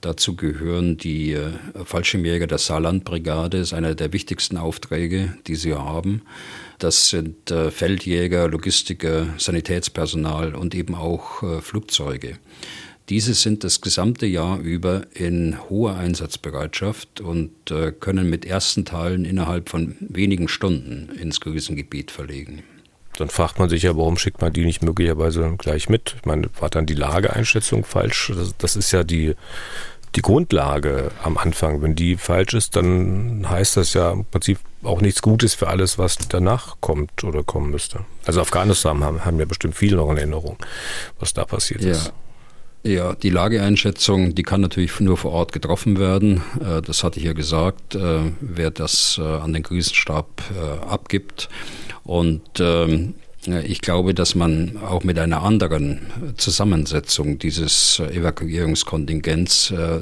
Dazu 0.00 0.36
gehören 0.36 0.96
die 0.96 1.32
äh, 1.32 1.50
Fallschirmjäger 1.84 2.46
der 2.46 2.58
Saarlandbrigade, 2.58 3.56
ist 3.56 3.72
einer 3.72 3.96
der 3.96 4.12
wichtigsten 4.12 4.56
Aufträge, 4.56 5.34
die 5.48 5.56
sie 5.56 5.74
haben. 5.74 6.22
Das 6.78 7.08
sind 7.08 7.50
äh, 7.50 7.72
Feldjäger, 7.72 8.46
Logistiker, 8.46 9.26
Sanitätspersonal 9.38 10.54
und 10.54 10.74
eben 10.76 10.94
auch 10.94 11.42
äh, 11.42 11.60
Flugzeuge. 11.60 12.38
Diese 13.08 13.34
sind 13.34 13.64
das 13.64 13.80
gesamte 13.80 14.26
Jahr 14.26 14.58
über 14.58 15.02
in 15.14 15.56
hoher 15.68 15.96
Einsatzbereitschaft 15.96 17.20
und 17.20 17.70
äh, 17.70 17.92
können 17.92 18.28
mit 18.28 18.44
ersten 18.44 18.84
Teilen 18.84 19.24
innerhalb 19.24 19.70
von 19.70 19.96
wenigen 20.00 20.48
Stunden 20.48 21.08
ins 21.18 21.40
Krisengebiet 21.40 22.10
verlegen. 22.10 22.62
Dann 23.16 23.30
fragt 23.30 23.58
man 23.58 23.68
sich 23.68 23.82
ja, 23.82 23.96
warum 23.96 24.16
schickt 24.16 24.40
man 24.40 24.52
die 24.52 24.64
nicht 24.64 24.82
möglicherweise 24.82 25.54
gleich 25.58 25.88
mit? 25.88 26.16
Ich 26.18 26.26
meine, 26.26 26.48
war 26.60 26.70
dann 26.70 26.86
die 26.86 26.94
Lageeinschätzung 26.94 27.84
falsch? 27.84 28.32
Das, 28.34 28.54
das 28.58 28.76
ist 28.76 28.92
ja 28.92 29.02
die, 29.02 29.34
die 30.14 30.22
Grundlage 30.22 31.10
am 31.24 31.36
Anfang. 31.36 31.82
Wenn 31.82 31.94
die 31.94 32.16
falsch 32.16 32.54
ist, 32.54 32.76
dann 32.76 33.48
heißt 33.48 33.76
das 33.76 33.94
ja 33.94 34.12
im 34.12 34.24
Prinzip 34.26 34.58
auch 34.84 35.00
nichts 35.00 35.22
Gutes 35.22 35.54
für 35.54 35.66
alles, 35.66 35.98
was 35.98 36.18
danach 36.28 36.76
kommt 36.80 37.24
oder 37.24 37.42
kommen 37.42 37.70
müsste. 37.70 38.04
Also 38.24 38.40
Afghanistan 38.40 39.02
haben, 39.02 39.24
haben 39.24 39.40
ja 39.40 39.46
bestimmt 39.46 39.74
viele 39.74 39.96
noch 39.96 40.10
in 40.10 40.18
Erinnerung, 40.18 40.58
was 41.18 41.34
da 41.34 41.44
passiert 41.44 41.82
ja. 41.82 41.92
ist. 41.92 42.12
Ja, 42.88 43.14
die 43.14 43.28
Lageeinschätzung, 43.28 44.34
die 44.34 44.42
kann 44.42 44.62
natürlich 44.62 44.98
nur 45.00 45.18
vor 45.18 45.32
Ort 45.32 45.52
getroffen 45.52 45.98
werden. 45.98 46.40
Äh, 46.58 46.80
das 46.80 47.04
hatte 47.04 47.20
ich 47.20 47.26
ja 47.26 47.34
gesagt, 47.34 47.94
äh, 47.94 48.20
wer 48.40 48.70
das 48.70 49.20
äh, 49.22 49.26
an 49.26 49.52
den 49.52 49.62
Krisenstab 49.62 50.42
abgibt. 50.88 51.50
Und 52.04 52.40
ähm, 52.60 53.12
ich 53.46 53.80
glaube, 53.80 54.14
dass 54.14 54.34
man 54.34 54.78
auch 54.78 55.04
mit 55.04 55.18
einer 55.18 55.42
anderen 55.42 56.00
Zusammensetzung 56.36 57.38
dieses 57.38 58.00
Evakuierungskontingents 58.00 59.70
äh, 59.70 60.00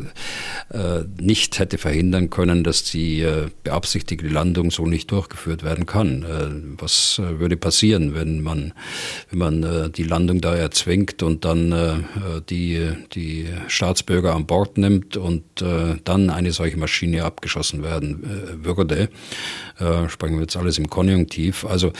äh, 0.71 1.05
nicht 1.21 1.59
hätte 1.59 1.77
verhindern 1.77 2.31
können, 2.31 2.65
dass 2.65 2.85
die 2.85 3.21
äh, 3.21 3.49
beabsichtigte 3.63 4.29
Landung 4.29 4.71
so 4.71 4.87
nicht 4.87 5.11
durchgeführt 5.11 5.63
werden 5.65 5.85
kann. 5.85 6.77
Was 6.79 7.19
würde 7.19 7.57
passieren, 7.57 8.15
wenn 8.15 8.43
man, 8.43 8.73
wenn 9.31 9.39
man 9.39 9.93
die 9.93 10.03
Landung 10.03 10.41
da 10.41 10.55
erzwingt 10.55 11.23
und 11.23 11.45
dann 11.45 12.05
die, 12.49 12.91
die 13.15 13.47
Staatsbürger 13.69 14.35
an 14.35 14.47
Bord 14.47 14.79
nimmt 14.79 15.17
und 15.17 15.45
dann 16.05 16.31
eine 16.31 16.53
solche 16.53 16.77
Maschine 16.77 17.25
abgeschossen 17.25 17.83
werden 17.83 18.23
würde? 18.63 19.09
Sprechen 20.09 20.37
wir 20.37 20.43
jetzt 20.43 20.57
alles 20.57 20.79
im 20.79 20.89
Konjunktiv. 20.89 21.65
Also 21.65 21.93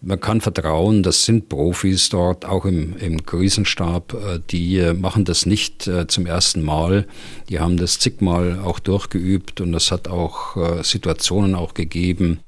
man 0.00 0.20
kann 0.20 0.40
vertrauen, 0.40 0.93
Frauen, 0.94 1.02
das 1.02 1.24
sind 1.24 1.48
Profis 1.48 2.08
dort, 2.08 2.44
auch 2.44 2.64
im, 2.64 2.96
im 2.96 3.24
Krisenstab, 3.24 4.14
äh, 4.14 4.40
die 4.50 4.78
äh, 4.78 4.94
machen 4.94 5.24
das 5.24 5.46
nicht 5.46 5.86
äh, 5.86 6.06
zum 6.06 6.26
ersten 6.26 6.62
Mal. 6.62 7.06
Die 7.48 7.60
haben 7.60 7.76
das 7.76 7.98
zigmal 7.98 8.60
auch 8.60 8.78
durchgeübt 8.78 9.60
und 9.60 9.74
es 9.74 9.90
hat 9.90 10.08
auch 10.08 10.56
Situationen 10.82 11.54
auch 11.54 11.74
gegeben, 11.74 12.40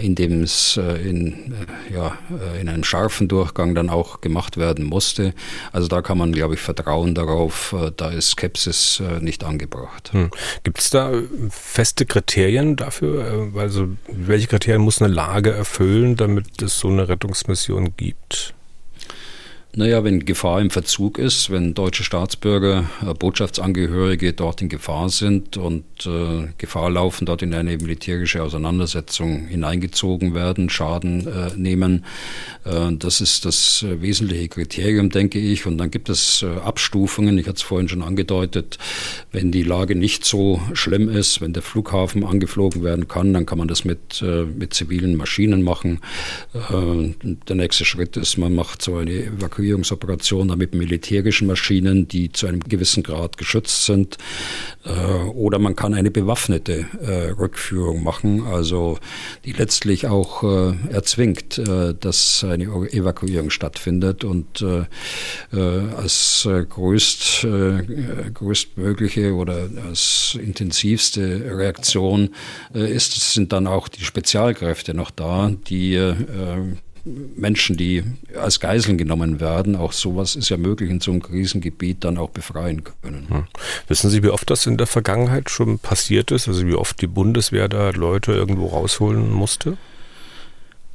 in 0.00 0.14
dem 0.14 0.42
es 0.42 0.76
in, 0.76 1.54
ja, 1.92 2.16
in 2.60 2.68
einem 2.68 2.84
scharfen 2.84 3.26
Durchgang 3.26 3.74
dann 3.74 3.90
auch 3.90 4.20
gemacht 4.20 4.58
werden 4.58 4.84
musste. 4.84 5.34
Also 5.72 5.88
da 5.88 6.02
kann 6.02 6.18
man, 6.18 6.32
glaube 6.32 6.54
ich, 6.54 6.60
vertrauen 6.60 7.16
darauf, 7.16 7.74
da 7.96 8.10
ist 8.10 8.30
Skepsis 8.30 9.02
nicht 9.20 9.42
angebracht. 9.42 10.12
Hm. 10.12 10.30
Gibt 10.62 10.78
es 10.78 10.90
da 10.90 11.12
feste 11.50 12.06
Kriterien 12.06 12.76
dafür? 12.76 13.50
Also 13.56 13.88
welche 14.06 14.46
Kriterien 14.46 14.82
muss 14.82 15.02
eine 15.02 15.12
Lage 15.12 15.50
erfüllen, 15.50 16.14
damit 16.14 16.62
es 16.62 16.78
so 16.78 16.88
eine 16.88 17.08
Rettungsmission 17.08 17.51
Diskussion 17.52 17.94
gibt? 17.98 18.54
Naja, 19.74 20.04
wenn 20.04 20.26
Gefahr 20.26 20.60
im 20.60 20.68
Verzug 20.68 21.16
ist, 21.16 21.48
wenn 21.48 21.72
deutsche 21.72 22.04
Staatsbürger, 22.04 22.90
äh, 23.00 23.14
Botschaftsangehörige 23.14 24.34
dort 24.34 24.60
in 24.60 24.68
Gefahr 24.68 25.08
sind 25.08 25.56
und 25.56 25.84
äh, 26.04 26.48
Gefahr 26.58 26.90
laufen, 26.90 27.24
dort 27.24 27.40
in 27.40 27.54
eine 27.54 27.78
militärische 27.78 28.42
Auseinandersetzung 28.42 29.46
hineingezogen 29.46 30.34
werden, 30.34 30.68
Schaden 30.68 31.26
äh, 31.26 31.56
nehmen, 31.56 32.04
äh, 32.66 32.92
das 32.98 33.22
ist 33.22 33.46
das 33.46 33.82
äh, 33.82 34.02
wesentliche 34.02 34.48
Kriterium, 34.48 35.08
denke 35.08 35.38
ich. 35.38 35.64
Und 35.64 35.78
dann 35.78 35.90
gibt 35.90 36.10
es 36.10 36.44
Abstufungen, 36.62 37.38
ich 37.38 37.46
hatte 37.46 37.56
es 37.56 37.62
vorhin 37.62 37.88
schon 37.88 38.02
angedeutet, 38.02 38.76
wenn 39.30 39.52
die 39.52 39.62
Lage 39.62 39.94
nicht 39.94 40.26
so 40.26 40.60
schlimm 40.74 41.08
ist, 41.08 41.40
wenn 41.40 41.54
der 41.54 41.62
Flughafen 41.62 42.24
angeflogen 42.24 42.84
werden 42.84 43.08
kann, 43.08 43.32
dann 43.32 43.46
kann 43.46 43.56
man 43.56 43.68
das 43.68 43.86
mit, 43.86 44.22
mit 44.22 44.74
zivilen 44.74 45.16
Maschinen 45.16 45.62
machen. 45.62 46.00
der 46.52 47.56
nächste 47.56 47.84
Schritt 47.84 48.16
ist, 48.16 48.36
man 48.36 48.54
macht 48.54 48.82
so 48.82 48.96
eine 48.96 49.12
Evakuierung 49.12 49.61
Evakuierungsoperationen 49.62 50.58
mit 50.58 50.74
militärischen 50.74 51.46
Maschinen, 51.46 52.08
die 52.08 52.32
zu 52.32 52.46
einem 52.46 52.60
gewissen 52.60 53.02
Grad 53.02 53.38
geschützt 53.38 53.84
sind. 53.84 54.18
Äh, 54.84 54.90
oder 54.90 55.58
man 55.58 55.76
kann 55.76 55.94
eine 55.94 56.10
bewaffnete 56.10 56.86
äh, 57.00 57.30
Rückführung 57.30 58.02
machen, 58.02 58.44
also 58.46 58.98
die 59.44 59.52
letztlich 59.52 60.06
auch 60.06 60.42
äh, 60.42 60.74
erzwingt, 60.90 61.60
dass 62.00 62.44
eine 62.44 62.64
Evakuierung 62.64 63.50
stattfindet 63.50 64.24
und 64.24 64.64
als 65.52 66.48
größt, 66.68 67.46
größtmögliche 68.34 69.34
oder 69.34 69.68
als 69.86 70.38
intensivste 70.40 71.56
Reaktion 71.56 72.30
ist, 72.72 73.32
sind 73.32 73.52
dann 73.52 73.66
auch 73.66 73.88
die 73.88 74.04
Spezialkräfte 74.04 74.94
noch 74.94 75.10
da, 75.10 75.52
die 75.68 75.96
Menschen, 77.04 77.76
die 77.76 78.04
als 78.40 78.60
Geiseln 78.60 78.96
genommen 78.96 79.40
werden, 79.40 79.74
auch 79.74 79.92
sowas 79.92 80.36
ist 80.36 80.48
ja 80.48 80.56
möglich 80.56 80.88
in 80.88 81.00
so 81.00 81.10
einem 81.10 81.22
Krisengebiet 81.22 82.04
dann 82.04 82.16
auch 82.16 82.30
befreien 82.30 82.84
können. 82.84 83.26
Hm. 83.28 83.44
Wissen 83.88 84.10
Sie, 84.10 84.22
wie 84.22 84.28
oft 84.28 84.48
das 84.50 84.66
in 84.66 84.76
der 84.76 84.86
Vergangenheit 84.86 85.50
schon 85.50 85.78
passiert 85.78 86.30
ist? 86.30 86.46
Also 86.46 86.66
wie 86.66 86.74
oft 86.74 87.00
die 87.00 87.08
Bundeswehr 87.08 87.68
da 87.68 87.90
Leute 87.90 88.32
irgendwo 88.32 88.68
rausholen 88.68 89.30
musste? 89.30 89.76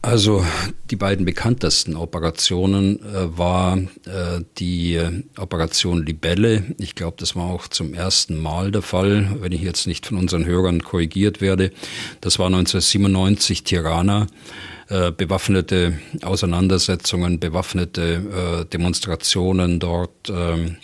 Also 0.02 0.46
die 0.92 0.96
beiden 0.96 1.26
bekanntesten 1.26 1.96
Operationen 1.96 3.00
äh, 3.02 3.38
war 3.38 3.78
äh, 3.78 4.42
die 4.58 4.94
äh, 4.94 5.24
Operation 5.38 6.06
Libelle. 6.06 6.64
Ich 6.78 6.96
glaube, 6.96 7.18
das 7.20 7.36
war 7.36 7.46
auch 7.46 7.68
zum 7.68 7.94
ersten 7.94 8.38
Mal 8.38 8.72
der 8.72 8.84
Fall, 8.84 9.36
wenn 9.42 9.52
ich 9.52 9.62
jetzt 9.62 9.88
nicht 9.88 10.06
von 10.06 10.18
unseren 10.18 10.46
Hörern 10.46 10.82
korrigiert 10.82 11.42
werde. 11.42 11.72
Das 12.22 12.40
war 12.40 12.46
1997 12.46 13.64
Tirana. 13.64 14.28
Äh, 14.90 15.12
bewaffnete 15.12 16.00
Auseinandersetzungen, 16.22 17.42
bewaffnete 17.42 18.62
äh, 18.62 18.66
Demonstrationen 18.66 19.82
dort. 19.82 20.30
Ähm, 20.30 20.78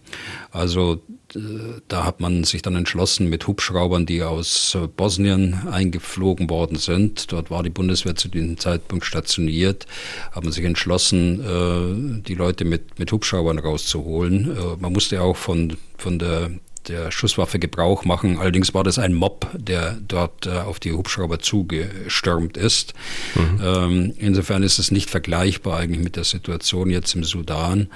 also 0.52 1.02
äh, 1.34 1.40
da 1.88 2.04
hat 2.04 2.20
man 2.20 2.44
sich 2.44 2.62
dann 2.62 2.76
entschlossen 2.76 3.30
mit 3.30 3.48
Hubschraubern, 3.48 4.06
die 4.06 4.22
aus 4.22 4.78
Bosnien 4.98 5.54
eingeflogen 5.72 6.50
worden 6.50 6.76
sind. 6.76 7.32
Dort 7.32 7.50
war 7.50 7.64
die 7.64 7.70
Bundeswehr 7.70 8.18
zu 8.18 8.28
diesem 8.28 8.58
Zeitpunkt 8.58 9.06
stationiert. 9.06 9.86
Hat 10.34 10.44
man 10.44 10.52
sich 10.52 10.66
entschlossen, 10.66 12.24
die 12.28 12.36
Leute 12.36 12.66
mit, 12.66 13.00
mit 13.00 13.10
Hubschraubern 13.10 13.58
rauszuholen. 13.58 14.78
Man 14.80 14.92
musste 14.92 15.22
auch 15.22 15.38
von, 15.38 15.78
von 15.98 16.20
der 16.20 16.52
der 16.88 17.12
Schusswaffe 17.12 17.60
Gebrauch 17.60 18.06
machen. 18.06 18.38
Allerdings 18.38 18.74
war 18.74 18.84
das 18.84 19.00
ein 19.00 19.14
Mob, 19.14 19.48
der 19.54 19.98
dort 20.08 20.46
äh, 20.46 20.52
auf 20.52 20.80
die 20.80 20.92
Hubschrauber 20.92 21.40
zugestürmt 21.40 22.58
ist. 22.58 22.94
Mhm. 23.36 23.62
Ähm, 23.64 24.14
insofern 24.18 24.64
ist 24.64 24.80
es 24.80 24.92
nicht 24.92 25.10
vergleichbar 25.10 25.80
eigentlich 25.80 26.04
mit 26.04 26.16
der 26.16 26.24
Situation 26.24 26.90
jetzt 26.90 27.16
im 27.16 27.24
Sudan. 27.24 27.88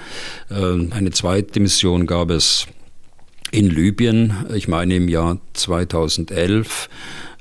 Ähm, 0.50 0.92
eine 0.92 1.10
zweite 1.10 1.60
Mission 1.60 2.06
gab 2.06 2.30
es 2.30 2.66
in 3.50 3.70
Libyen, 3.70 4.46
ich 4.54 4.68
meine 4.68 4.96
im 4.96 5.08
Jahr 5.08 5.38
2011. 5.54 6.88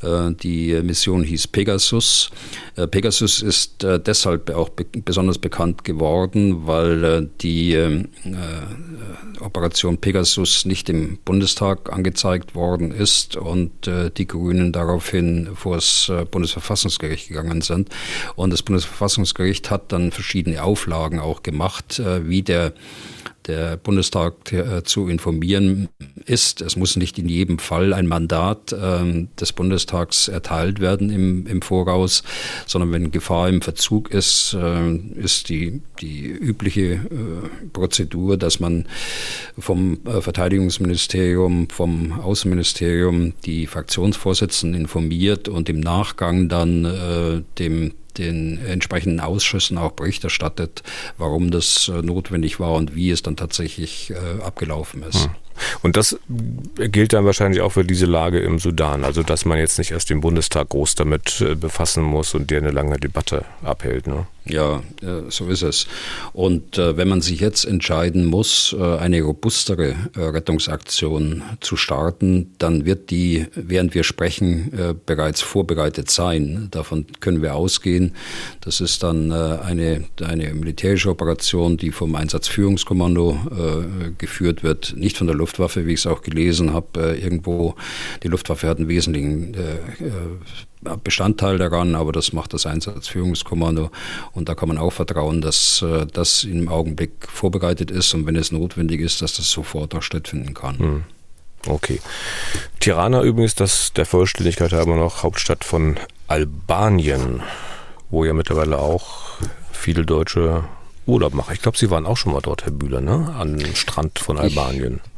Äh, 0.02 0.34
die 0.34 0.80
Mission 0.84 1.24
hieß 1.24 1.48
Pegasus. 1.48 2.30
Äh, 2.76 2.88
Pegasus 2.88 3.42
ist 3.42 3.84
äh, 3.84 4.00
deshalb 4.00 4.50
auch 4.52 4.70
besonders 4.70 5.38
bekannt 5.38 5.84
geworden, 5.84 6.68
weil 6.68 7.30
die 7.42 7.78
Operation 9.40 9.98
Pegasus 9.98 10.66
nicht 10.66 10.90
im 10.90 11.18
Bundestag 11.24 11.92
angezeigt 11.92 12.56
worden 12.56 12.92
ist 12.92 13.36
und 13.36 13.72
die 14.18 14.28
Grünen 14.28 14.72
daraufhin 14.72 15.50
vor 15.56 15.76
das 15.76 16.12
Bundesverfassungsgericht 16.32 17.30
gegangen 17.30 17.62
sind. 17.62 17.90
Und 18.36 18.52
das 18.52 18.64
Bundesverfassungsgericht 18.64 19.70
hat 19.70 19.92
dann 19.92 20.12
verschiedene 20.12 20.64
Auflagen 20.64 21.20
auch 21.20 21.44
gemacht, 21.44 22.02
wie 22.24 22.42
der 22.42 22.74
der 23.48 23.78
Bundestag 23.78 24.52
äh, 24.52 24.84
zu 24.84 25.08
informieren 25.08 25.90
ist. 26.26 26.62
Es 26.62 26.76
muss 26.76 26.96
nicht 26.96 27.18
in 27.18 27.30
jedem 27.30 27.60
Fall 27.60 27.94
ein 27.94 28.08
Mandat 28.08 28.74
äh, 28.74 29.28
des 29.40 29.54
Bundestags 29.54 30.28
erteilt 30.28 30.80
werden 30.80 31.10
im, 31.10 31.48
im 31.48 31.62
Voraus, 31.62 32.24
sondern 32.66 32.92
wenn 32.92 33.12
Gefahr 33.12 33.50
im 33.50 33.62
Verzug 33.62 34.12
ist, 34.12 34.56
äh, 34.60 34.96
ist 35.16 35.50
die, 35.50 35.82
die 36.02 36.26
übliche 36.26 36.82
äh, 36.82 37.68
Prozedur, 37.74 38.38
dass 38.38 38.60
man 38.60 38.86
vom 39.58 40.00
Verteidigungsministerium, 40.04 41.70
vom 41.70 42.20
Außenministerium 42.20 43.34
die 43.46 43.68
Fraktionsvorsitzenden 43.68 44.82
informiert 44.82 45.48
und 45.48 45.70
im 45.70 45.80
Nachgang 45.80 46.50
dann 46.50 47.46
dem 47.58 47.94
den 48.18 48.64
entsprechenden 48.66 49.20
Ausschüssen 49.20 49.78
auch 49.78 49.92
Bericht 49.92 50.24
erstattet, 50.24 50.84
warum 51.18 51.52
das 51.52 51.90
äh, 51.90 52.02
notwendig 52.02 52.60
war 52.60 52.74
und 52.74 52.96
wie 52.96 53.12
es 53.12 53.24
dann 53.24 53.36
tatsächlich 53.36 54.12
äh, 54.12 54.44
abgelaufen 54.44 55.04
ist. 55.04 55.26
Hm. 55.26 55.32
Und 55.82 55.98
das 55.98 56.18
gilt 56.78 57.14
dann 57.14 57.26
wahrscheinlich 57.26 57.62
auch 57.62 57.72
für 57.72 57.84
diese 57.84 58.06
Lage 58.06 58.40
im 58.40 58.60
Sudan. 58.60 59.04
Also, 59.04 59.24
dass 59.24 59.46
man 59.46 59.58
jetzt 59.58 59.78
nicht 59.78 59.92
erst 59.92 60.10
den 60.10 60.22
Bundestag 60.22 60.70
groß 60.70 60.96
damit 60.96 61.42
äh, 61.42 61.56
befassen 61.56 62.04
muss 62.04 62.34
und 62.34 62.52
der 62.52 62.60
eine 62.60 62.72
lange 62.72 62.98
Debatte 62.98 63.46
abhält. 63.64 64.08
Ne? 64.08 64.28
Ja, 64.46 64.82
so 65.28 65.48
ist 65.48 65.62
es. 65.62 65.88
Und 66.32 66.78
äh, 66.78 66.96
wenn 66.96 67.10
man 67.10 67.20
sich 67.20 67.42
jetzt 67.42 67.66
entscheiden 67.66 68.26
muss, 68.26 68.74
äh, 68.80 68.98
eine 68.98 69.22
robustere 69.22 69.96
Rettungsaktion 70.16 71.44
zu 71.60 71.76
starten, 71.76 72.54
dann 72.58 72.86
wird 72.86 73.10
die, 73.10 73.46
während 73.56 73.94
wir 73.94 74.04
sprechen, 74.04 74.98
bereits 75.06 75.42
vorbereitet 75.42 76.10
sein. 76.10 76.70
Davon 76.72 77.06
können 77.20 77.42
wir 77.42 77.56
ausgehen. 77.56 78.14
Das 78.62 78.82
ist 78.82 79.04
dann 79.04 79.32
eine, 79.32 80.06
eine 80.24 80.54
militärische 80.54 81.10
Operation, 81.10 81.78
die 81.78 81.92
vom 81.92 82.16
Einsatzführungskommando 82.16 84.14
geführt 84.18 84.64
wird, 84.64 84.94
nicht 84.98 85.18
von 85.18 85.28
der 85.28 85.36
Luftwaffe, 85.48 85.86
wie 85.86 85.94
ich 85.94 86.02
es 86.02 86.08
auch 86.08 86.22
gelesen 86.22 86.74
habe. 86.74 87.16
irgendwo, 87.16 87.76
die 88.24 88.28
Luftwaffe 88.28 88.68
hat 88.68 88.78
einen 88.78 88.90
wesentlichen 88.90 89.56
Bestandteil 91.04 91.58
daran, 91.58 91.96
aber 91.96 92.12
das 92.12 92.34
macht 92.34 92.54
das 92.54 92.66
Einsatzführungskommando 92.66 93.90
und 94.34 94.50
da 94.50 94.56
kann 94.56 94.70
man 94.70 94.78
auch 94.78 94.92
vertrauen, 94.92 95.42
dass 95.42 95.82
äh, 95.82 96.06
das 96.06 96.44
im 96.44 96.70
Augenblick 96.70 97.12
vorbereitet 97.28 97.90
ist 97.90 98.14
und 98.14 98.26
wenn 98.26 98.36
es 98.36 98.52
notwendig 98.52 99.02
ist, 99.02 99.22
dass 99.22 99.36
das 99.36 99.50
sofort 99.50 99.96
auch 99.96 100.04
stattfinden 100.04 100.54
kann. 100.54 100.78
Hm. 100.78 101.04
Okay. 101.66 102.00
Tirana 102.80 103.24
übrigens, 103.24 103.56
das 103.56 103.92
der 103.94 104.06
Vollständigkeit 104.06 104.72
halber 104.72 104.96
noch 104.96 105.24
Hauptstadt 105.24 105.64
von 105.64 105.98
Albanien, 106.28 107.42
wo 108.10 108.24
ja 108.24 108.34
mittlerweile 108.34 108.78
auch 108.78 109.40
viele 109.72 110.06
Deutsche 110.06 110.64
Urlaub 111.08 111.34
machen. 111.34 111.54
Ich 111.54 111.62
glaube, 111.62 111.78
Sie 111.78 111.90
waren 111.90 112.06
auch 112.06 112.18
schon 112.18 112.34
mal 112.34 112.42
dort, 112.42 112.66
Herr 112.66 112.72
Bühler, 112.72 113.02
ne? 113.02 113.34
Am 113.38 113.60
Strand 113.76 114.20
von 114.20 114.38
Albanien. 114.38 115.02
Ich, 115.04 115.17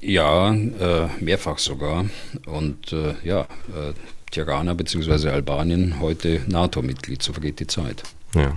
ja, 0.00 0.52
äh, 0.52 1.08
mehrfach 1.20 1.58
sogar. 1.58 2.06
Und 2.46 2.92
äh, 2.92 3.14
ja, 3.24 3.42
äh, 3.42 3.92
Tirana 4.30 4.74
bzw. 4.74 5.28
Albanien 5.28 6.00
heute 6.00 6.40
NATO-Mitglied, 6.46 7.22
so 7.22 7.32
vergeht 7.32 7.60
die 7.60 7.66
Zeit. 7.66 8.02
Ja. 8.34 8.56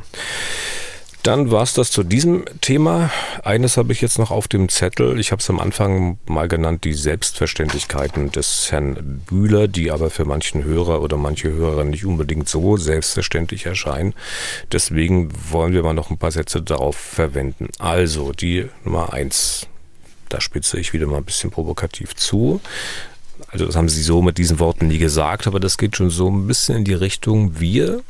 Dann 1.24 1.52
war 1.52 1.62
es 1.62 1.76
das 1.76 1.92
zu 1.92 2.02
diesem 2.02 2.46
Thema. 2.62 3.12
Eines 3.44 3.78
habe 3.78 3.94
ich 3.94 4.02
jetzt 4.02 4.18
noch 4.18 4.32
auf 4.32 4.48
dem 4.48 4.70
Zettel. 4.70 5.20
Ich 5.20 5.32
habe 5.32 5.40
es 5.40 5.50
am 5.52 5.60
Anfang 5.60 6.18
mal 6.26 6.48
genannt, 6.48 6.84
die 6.84 6.94
Selbstverständlichkeiten 6.94 8.32
des 8.32 8.72
Herrn 8.72 9.22
Bühler, 9.28 9.68
die 9.68 9.92
aber 9.92 10.10
für 10.10 10.26
manchen 10.26 10.64
Hörer 10.64 11.00
oder 11.02 11.18
manche 11.18 11.52
Hörer 11.52 11.84
nicht 11.84 12.06
unbedingt 12.06 12.50
so 12.50 12.76
selbstverständlich 12.76 13.68
erscheinen. 13.68 14.16
Deswegen 14.72 15.30
wollen 15.52 15.74
wir 15.74 15.84
mal 15.84 15.94
noch 15.94 16.10
ein 16.10 16.18
paar 16.18 16.32
Sätze 16.32 16.60
darauf 16.60 16.96
verwenden. 16.96 17.68
Also 17.78 18.32
die 18.32 18.66
Nummer 18.84 19.14
eins. 19.14 19.68
Da 20.32 20.40
spitze 20.40 20.80
ich 20.80 20.94
wieder 20.94 21.08
mal 21.08 21.18
ein 21.18 21.26
bisschen 21.26 21.52
provokativ 21.52 22.16
zu. 22.16 22.62
Also 23.50 23.66
das 23.66 23.76
haben 23.76 23.90
sie 23.90 24.02
so 24.02 24.22
mit 24.22 24.38
diesen 24.38 24.60
Worten 24.60 24.88
nie 24.88 24.98
gesagt, 24.98 25.46
aber 25.46 25.60
das 25.60 25.78
geht 25.78 25.98
schon 25.98 26.10
so 26.10 26.30
ein 26.30 26.48
bisschen 26.48 26.78
in 26.78 26.86
die 26.86 26.94
Richtung, 26.94 27.60
wir, 27.60 28.02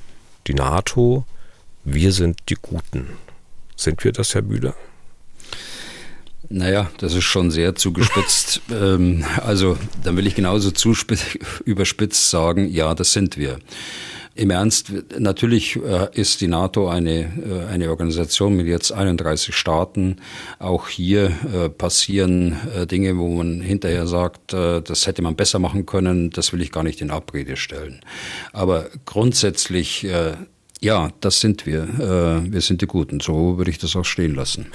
die 0.46 0.54
NATO, 0.54 1.26
wir 1.84 2.12
sind 2.12 2.38
die 2.50 2.58
Guten. 2.62 3.08
Sind 3.76 4.04
wir 4.04 4.12
das, 4.12 4.36
Herr 4.36 4.44
Bühler? 4.44 4.76
Naja, 6.48 6.92
das 7.00 7.16
ist 7.16 7.24
schon 7.24 7.50
sehr 7.50 7.76
zugespitzt. 7.76 8.62
Ähm, 8.72 9.26
also, 9.42 9.78
dann 10.04 10.16
will 10.16 10.28
ich 10.28 10.36
genauso 10.36 10.72
überspitzt 11.66 12.30
sagen, 12.30 12.70
ja, 12.70 12.94
das 12.94 13.12
sind 13.12 13.36
wir. 13.38 13.60
Im 14.34 14.50
Ernst, 14.50 14.94
natürlich 15.20 15.76
äh, 15.76 16.08
ist 16.14 16.40
die 16.40 16.48
NATO 16.48 16.88
eine, 16.88 17.20
äh, 17.20 17.66
eine 17.70 17.90
Organisation 17.90 18.56
mit 18.56 18.66
jetzt 18.66 18.94
31 18.94 19.54
Staaten. 19.54 20.18
Auch 20.58 20.88
hier 20.88 21.32
äh, 21.54 21.70
passieren 21.70 22.58
Dinge, 22.90 23.18
wo 23.18 23.28
man 23.28 23.62
hinterher 23.62 24.08
sagt, 24.08 24.54
das 24.54 25.08
hätte 25.08 25.22
man 25.22 25.36
besser 25.36 25.60
machen 25.60 25.86
können. 25.86 26.30
Das 26.30 26.54
will 26.54 26.62
ich 26.62 26.72
gar 26.72 26.84
nicht 26.84 27.02
in 27.02 27.12
Abrede 27.12 27.58
stellen. 27.58 28.02
Aber 28.54 28.88
grundsätzlich 29.06 30.08
ja, 30.80 31.10
das 31.20 31.40
sind 31.40 31.66
wir. 31.66 31.88
Wir 32.50 32.62
sind 32.62 32.82
die 32.82 32.88
Guten. 32.88 33.20
So 33.20 33.58
würde 33.58 33.70
ich 33.70 33.78
das 33.78 33.96
auch 33.96 34.06
stehen 34.06 34.34
lassen. 34.34 34.68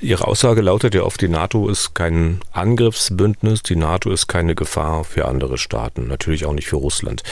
Ihre 0.00 0.26
Aussage 0.26 0.60
lautet 0.60 0.94
ja 0.94 1.02
oft, 1.02 1.20
die 1.20 1.28
NATO 1.28 1.68
ist 1.68 1.94
kein 1.94 2.40
Angriffsbündnis, 2.52 3.62
die 3.62 3.76
NATO 3.76 4.10
ist 4.10 4.28
keine 4.28 4.54
Gefahr 4.54 5.04
für 5.04 5.26
andere 5.26 5.58
Staaten, 5.58 6.06
natürlich 6.06 6.46
auch 6.46 6.54
nicht 6.54 6.68
für 6.68 6.76
Russland. 6.76 7.22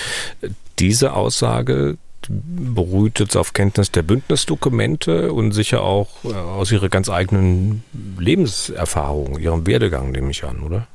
Diese 0.79 1.15
Aussage 1.15 1.97
beruht 2.29 3.21
jetzt 3.21 3.37
auf 3.37 3.53
Kenntnis 3.53 3.93
der 3.93 4.03
Bündnisdokumente 4.03 5.33
und 5.33 5.53
sicher 5.53 5.83
auch 5.83 6.09
äh, 6.25 6.33
aus 6.35 6.73
ihrer 6.73 6.89
ganz 6.89 7.09
eigenen 7.09 7.85
Lebenserfahrung, 8.19 9.39
ihrem 9.39 9.67
Werdegang, 9.67 10.11
nehme 10.11 10.31
ich 10.31 10.45
an, 10.45 10.61
oder? 10.61 10.89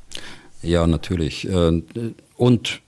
Ja, 0.62 0.86
natürlich. 0.88 1.48
Äh, 1.48 1.82
und 2.36 2.81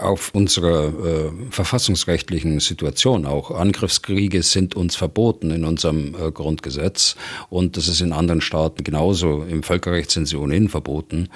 auf 0.00 0.34
unserer 0.34 0.88
äh, 0.88 1.30
verfassungsrechtlichen 1.50 2.60
Situation 2.60 3.26
auch. 3.26 3.50
Angriffskriege 3.50 4.42
sind 4.42 4.74
uns 4.74 4.96
verboten 4.96 5.50
in 5.50 5.64
unserem 5.64 6.14
äh, 6.14 6.30
Grundgesetz 6.30 7.16
und 7.50 7.76
das 7.76 7.88
ist 7.88 8.00
in 8.00 8.12
anderen 8.12 8.40
Staaten 8.40 8.84
genauso. 8.84 9.44
Im 9.44 9.62
Völkerrecht 9.62 10.10
sind 10.10 10.26
sie 10.26 10.36
ohnehin 10.36 10.68
verboten. 10.68 11.28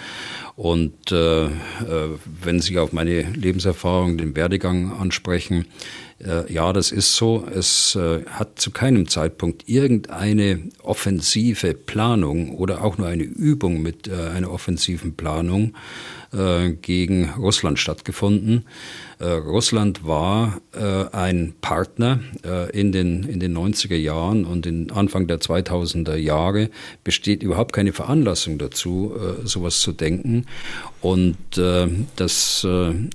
Und 0.57 1.13
äh, 1.13 1.47
äh 1.47 1.49
wenn 2.43 2.61
Sie 2.61 2.79
auf 2.79 2.93
meine 2.93 3.23
Lebenserfahrung, 3.23 4.19
den 4.19 4.35
Werdegang 4.35 4.93
ansprechen, 4.93 5.67
äh, 6.19 6.53
ja, 6.53 6.73
das 6.73 6.91
ist 6.91 7.15
so. 7.15 7.47
Es 7.55 7.95
äh, 7.95 8.25
hat 8.27 8.59
zu 8.59 8.73
keinem 8.73 9.07
Zeitpunkt 9.07 9.69
irgendeine 9.69 10.61
offensive 10.83 11.75
Planung 11.75 12.57
oder 12.57 12.83
auch 12.83 12.99
nur 12.99 13.07
eine 13.07 13.23
Übung 13.23 13.83
mit 13.83 14.11
einer 14.11 14.51
offensiven 14.51 15.15
Planung 15.15 15.75
äh, 16.31 16.73
gegen 16.73 17.31
Russland 17.39 17.79
stattgefunden. 17.79 18.67
Äh, 19.19 19.29
Russland 19.29 20.07
war 20.07 20.61
äh, 20.75 21.07
ein 21.11 21.55
Partner 21.63 22.21
in, 22.73 22.93
den, 22.93 23.25
in 23.25 23.41
den 23.41 23.57
90er 23.57 23.97
Jahren 23.97 24.45
und 24.45 24.67
in 24.67 24.91
Anfang 24.91 25.27
der 25.27 25.41
2000er 25.41 26.17
Jahre 26.17 26.71
besteht 27.03 27.43
überhaupt 27.43 27.73
keine 27.73 27.93
Veranlassung 27.93 28.59
dazu, 28.59 29.15
sowas 29.45 29.81
zu 29.81 29.93
denken. 29.93 30.47
Und 31.01 31.37
das 32.17 32.67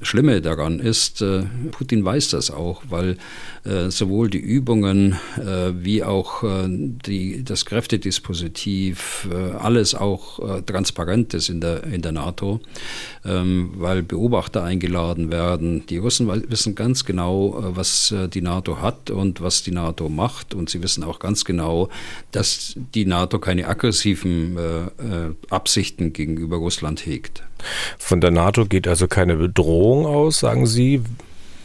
Schlimme 0.01 0.41
daran 0.41 0.79
ist, 0.79 1.23
Putin 1.71 2.05
weiß 2.05 2.29
das 2.29 2.51
auch, 2.51 2.83
weil 2.89 3.17
sowohl 3.89 4.29
die 4.29 4.39
Übungen 4.39 5.17
wie 5.73 6.03
auch 6.03 6.43
die, 6.67 7.43
das 7.43 7.65
Kräftedispositiv, 7.65 9.27
alles 9.59 9.95
auch 9.95 10.63
transparent 10.65 11.33
ist 11.33 11.49
in 11.49 11.61
der, 11.61 11.83
in 11.85 12.01
der 12.01 12.11
NATO, 12.11 12.61
weil 13.23 14.03
Beobachter 14.03 14.63
eingeladen 14.63 15.31
werden, 15.31 15.85
die 15.87 15.97
Russen 15.97 16.29
wissen 16.49 16.75
ganz 16.75 17.05
genau, 17.05 17.59
äh, 17.59 17.75
was 17.75 18.11
äh, 18.11 18.27
die 18.27 18.41
NATO 18.41 18.81
hat 18.81 19.09
und 19.09 19.41
was 19.41 19.63
die 19.63 19.71
NATO 19.71 20.09
macht. 20.09 20.53
Und 20.53 20.69
sie 20.69 20.81
wissen 20.81 21.03
auch 21.03 21.19
ganz 21.19 21.45
genau, 21.45 21.89
dass 22.31 22.75
die 22.93 23.05
NATO 23.05 23.39
keine 23.39 23.67
aggressiven 23.67 24.57
äh, 24.57 25.53
Absichten 25.53 26.13
gegenüber 26.13 26.57
Russland 26.57 27.05
hegt. 27.05 27.43
Von 27.97 28.21
der 28.21 28.31
NATO 28.31 28.65
geht 28.65 28.87
also 28.87 29.07
keine 29.07 29.35
Bedrohung 29.35 30.05
aus, 30.05 30.39
sagen 30.39 30.65
Sie. 30.65 31.01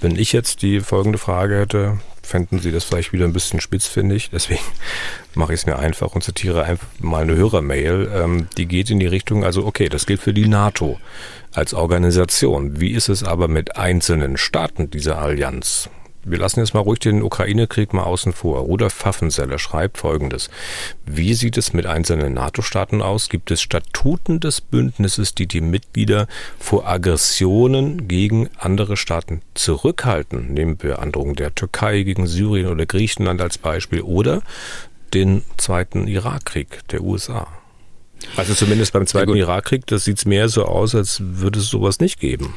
Wenn 0.00 0.16
ich 0.16 0.32
jetzt 0.32 0.62
die 0.62 0.80
folgende 0.80 1.18
Frage 1.18 1.58
hätte, 1.58 1.98
fänden 2.28 2.58
Sie 2.60 2.70
das 2.70 2.84
vielleicht 2.84 3.12
wieder 3.12 3.24
ein 3.24 3.32
bisschen 3.32 3.60
spitzfindig. 3.60 4.30
Deswegen 4.30 4.60
mache 5.34 5.54
ich 5.54 5.60
es 5.60 5.66
mir 5.66 5.78
einfach 5.78 6.14
und 6.14 6.22
zitiere 6.22 6.64
einfach 6.64 6.86
mal 7.00 7.22
eine 7.22 7.36
Hörermail. 7.36 8.10
Ähm, 8.14 8.48
die 8.56 8.66
geht 8.66 8.90
in 8.90 9.00
die 9.00 9.06
Richtung, 9.06 9.44
also 9.44 9.66
okay, 9.66 9.88
das 9.88 10.06
gilt 10.06 10.20
für 10.20 10.34
die 10.34 10.48
NATO 10.48 10.98
als 11.52 11.74
Organisation. 11.74 12.80
Wie 12.80 12.92
ist 12.92 13.08
es 13.08 13.24
aber 13.24 13.48
mit 13.48 13.76
einzelnen 13.76 14.36
Staaten 14.36 14.90
dieser 14.90 15.18
Allianz? 15.18 15.90
Wir 16.24 16.38
lassen 16.38 16.60
jetzt 16.60 16.74
mal 16.74 16.80
ruhig 16.80 16.98
den 16.98 17.22
Ukraine-Krieg 17.22 17.92
mal 17.92 18.02
außen 18.02 18.32
vor. 18.32 18.58
Rudolf 18.60 18.92
Pfaffenseller 18.92 19.58
schreibt 19.58 19.98
folgendes. 19.98 20.50
Wie 21.06 21.34
sieht 21.34 21.56
es 21.56 21.72
mit 21.72 21.86
einzelnen 21.86 22.34
NATO-Staaten 22.34 23.00
aus? 23.02 23.28
Gibt 23.28 23.50
es 23.50 23.62
Statuten 23.62 24.40
des 24.40 24.60
Bündnisses, 24.60 25.34
die 25.34 25.46
die 25.46 25.60
Mitglieder 25.60 26.26
vor 26.58 26.86
Aggressionen 26.86 28.08
gegen 28.08 28.50
andere 28.58 28.96
Staaten 28.96 29.42
zurückhalten? 29.54 30.52
Nehmen 30.52 30.82
wir 30.82 30.98
Androhung 30.98 31.34
der 31.36 31.54
Türkei 31.54 32.02
gegen 32.02 32.26
Syrien 32.26 32.66
oder 32.66 32.84
Griechenland 32.84 33.40
als 33.40 33.56
Beispiel 33.56 34.02
oder 34.02 34.42
den 35.14 35.42
zweiten 35.56 36.06
Irakkrieg 36.06 36.86
der 36.88 37.02
USA. 37.02 37.46
Also 38.36 38.54
zumindest 38.54 38.92
beim 38.92 39.06
zweiten 39.06 39.34
Irakkrieg, 39.34 39.86
das 39.86 40.04
sieht 40.04 40.18
es 40.18 40.24
mehr 40.24 40.48
so 40.48 40.64
aus, 40.64 40.94
als 40.94 41.22
würde 41.22 41.60
es 41.60 41.68
sowas 41.68 42.00
nicht 42.00 42.20
geben. 42.20 42.54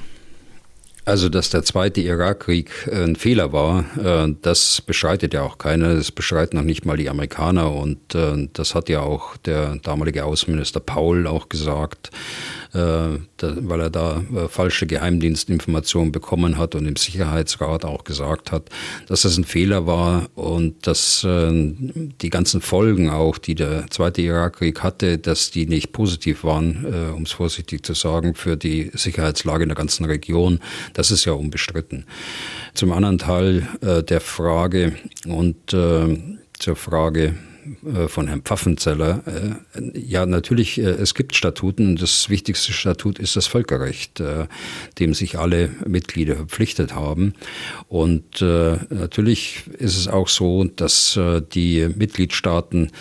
Also, 1.04 1.30
dass 1.30 1.50
der 1.50 1.64
zweite 1.64 2.00
Irakkrieg 2.02 2.70
äh, 2.88 3.04
ein 3.04 3.16
Fehler 3.16 3.52
war, 3.52 3.86
äh, 3.98 4.36
das 4.42 4.82
beschreitet 4.82 5.34
ja 5.34 5.42
auch 5.42 5.58
keiner. 5.58 5.96
Das 5.96 6.12
beschreiten 6.12 6.58
noch 6.58 6.64
nicht 6.64 6.86
mal 6.86 6.98
die 6.98 7.10
Amerikaner. 7.10 7.74
Und 7.74 8.14
äh, 8.14 8.48
das 8.54 8.76
hat 8.76 8.88
ja 8.88 9.02
auch 9.02 9.36
der 9.38 9.78
damalige 9.78 10.26
Außenminister 10.26 10.80
Paul 10.80 11.26
auch 11.26 11.50
gesagt. 11.50 12.12
Weil 12.74 13.82
er 13.82 13.90
da 13.90 14.24
falsche 14.50 14.88
Geheimdienstinformationen 14.88 16.12
bekommen 16.12 16.58
hat 16.58 16.76
und 16.76 16.86
im 16.86 16.96
Sicherheitsrat 16.96 17.86
auch 17.86 18.04
gesagt 18.04 18.52
hat, 18.52 18.70
dass 19.08 19.24
das 19.24 19.38
ein 19.38 19.44
Fehler 19.44 19.86
war 19.86 20.30
und 20.36 20.88
dass 20.88 21.22
die 21.28 22.30
ganzen 22.30 22.62
Folgen 22.62 23.10
auch, 23.10 23.38
die 23.38 23.56
der 23.56 23.88
Zweite 23.90 24.22
Irakkrieg 24.22 24.84
hatte, 24.84 25.18
dass 25.18 25.52
die 25.52 25.66
nicht 25.66 25.92
positiv 25.92 26.44
waren, 26.44 27.14
um 27.16 27.24
es 27.24 27.32
vorsichtig 27.32 27.86
zu 27.86 27.94
sagen, 27.94 28.36
für 28.36 28.56
die 28.56 28.92
Sicherheitslage 28.94 29.64
in 29.64 29.70
der 29.70 29.78
ganzen 29.78 30.06
Region. 30.06 30.60
Das 30.94 31.12
ist 31.12 31.26
ja 31.26 31.34
unbestritten. 31.34 32.06
Zum 32.74 32.92
anderen 32.92 33.18
Teil 33.18 33.68
der 33.82 34.22
Frage 34.22 34.94
und 35.28 35.76
zur 36.62 36.76
Frage 36.76 37.26
äh, 37.26 37.51
von 38.08 38.28
Herrn 38.28 38.42
Pfaffenzeller. 38.42 39.24
Äh, 39.26 40.00
ja, 40.00 40.26
natürlich, 40.26 40.80
äh, 40.80 40.84
es 40.84 41.14
gibt 41.14 41.36
Statuten. 41.36 41.96
Das 41.96 42.30
wichtigste 42.30 42.74
Statut 42.74 43.20
ist 43.20 43.36
das 43.36 43.48
Völkerrecht, 43.48 44.22
dem 45.00 45.14
sich 45.14 45.38
alle 45.38 45.70
Mitglieder 45.86 46.36
verpflichtet 46.36 46.94
haben. 46.94 47.34
Und 47.88 48.42
natürlich 48.42 49.64
ist 49.78 49.98
es 49.98 50.08
auch 50.08 50.28
so, 50.28 50.64
dass 50.64 51.20
die 51.54 51.88
Mitgliedstaaten 51.96 52.92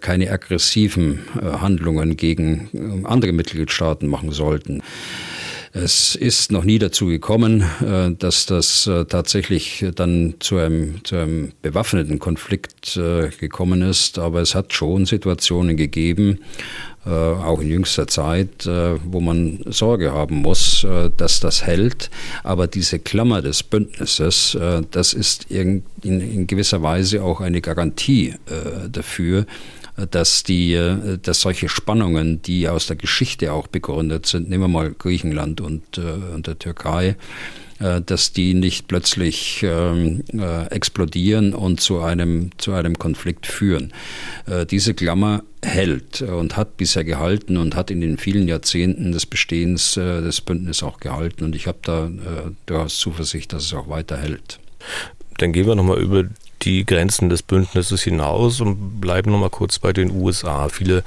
keine 0.00 0.30
aggressiven 0.30 1.20
Handlungen 1.34 2.16
gegen 2.16 3.04
andere 3.04 3.32
Mitgliedstaaten 3.32 4.08
machen 4.08 4.32
sollten. 4.32 4.82
Es 5.78 6.14
ist 6.14 6.52
noch 6.52 6.64
nie 6.64 6.78
dazu 6.78 7.04
gekommen, 7.04 7.62
äh, 7.82 8.10
dass 8.18 8.46
das 8.46 8.86
äh, 8.86 9.04
tatsächlich 9.04 9.84
dann 9.94 10.36
zu 10.38 10.56
einem, 10.56 11.04
zu 11.04 11.16
einem 11.16 11.52
bewaffneten 11.60 12.18
Konflikt 12.18 12.96
äh, 12.96 13.28
gekommen 13.38 13.82
ist, 13.82 14.18
aber 14.18 14.40
es 14.40 14.54
hat 14.54 14.72
schon 14.72 15.04
Situationen 15.04 15.76
gegeben, 15.76 16.40
auch 17.08 17.60
in 17.60 17.68
jüngster 17.68 18.08
Zeit, 18.08 18.66
wo 18.66 19.20
man 19.20 19.60
Sorge 19.66 20.10
haben 20.10 20.38
muss, 20.38 20.84
dass 21.16 21.38
das 21.38 21.64
hält. 21.64 22.10
Aber 22.42 22.66
diese 22.66 22.98
Klammer 22.98 23.42
des 23.42 23.62
Bündnisses, 23.62 24.58
das 24.90 25.12
ist 25.12 25.48
in, 25.48 25.84
gewisser 26.48 26.82
Weise 26.82 27.22
auch 27.22 27.40
eine 27.40 27.60
Garantie 27.60 28.34
dafür, 28.90 29.46
dass 30.10 30.42
die, 30.42 30.74
äh, 30.74 31.18
dass 31.18 31.40
solche 31.40 31.68
Spannungen, 31.68 32.42
die 32.42 32.68
aus 32.68 32.86
der 32.86 32.96
Geschichte 32.96 33.52
auch 33.52 33.66
begründet 33.66 34.26
sind, 34.26 34.48
nehmen 34.48 34.64
wir 34.64 34.68
mal 34.68 34.90
Griechenland 34.92 35.60
und, 35.60 35.98
äh, 35.98 36.34
und 36.34 36.46
der 36.46 36.58
Türkei, 36.58 37.16
äh, 37.78 38.02
dass 38.02 38.32
die 38.32 38.54
nicht 38.54 38.88
plötzlich 38.88 39.62
ähm, 39.62 40.22
äh, 40.32 40.66
explodieren 40.66 41.54
und 41.54 41.80
zu 41.80 42.00
einem, 42.00 42.50
zu 42.58 42.72
einem 42.72 42.98
Konflikt 42.98 43.46
führen. 43.46 43.92
Diese 44.70 44.94
Klammer 44.94 45.42
hält 45.62 46.22
und 46.22 46.56
hat 46.56 46.76
bisher 46.76 47.04
gehalten 47.04 47.56
und 47.56 47.74
hat 47.74 47.90
in 47.90 48.00
den 48.00 48.16
vielen 48.16 48.48
Jahrzehnten 48.48 49.12
des 49.12 49.26
Bestehens 49.26 49.94
des 49.94 50.40
Bündnisses 50.40 50.82
auch 50.82 51.00
gehalten. 51.00 51.44
Und 51.44 51.56
ich 51.56 51.66
habe 51.66 51.78
da 51.82 52.08
durchaus 52.66 52.98
Zuversicht, 52.98 53.52
dass 53.52 53.64
es 53.64 53.74
auch 53.74 53.88
weiter 53.88 54.16
hält. 54.16 54.60
Dann 55.38 55.52
gehen 55.52 55.66
wir 55.66 55.74
nochmal 55.74 55.98
über 55.98 56.24
die 56.66 56.84
Grenzen 56.84 57.30
des 57.30 57.42
Bündnisses 57.42 58.02
hinaus 58.02 58.60
und 58.60 59.00
bleiben 59.00 59.30
nochmal 59.30 59.50
kurz 59.50 59.78
bei 59.78 59.92
den 59.92 60.10
USA. 60.10 60.68
Viele 60.68 61.04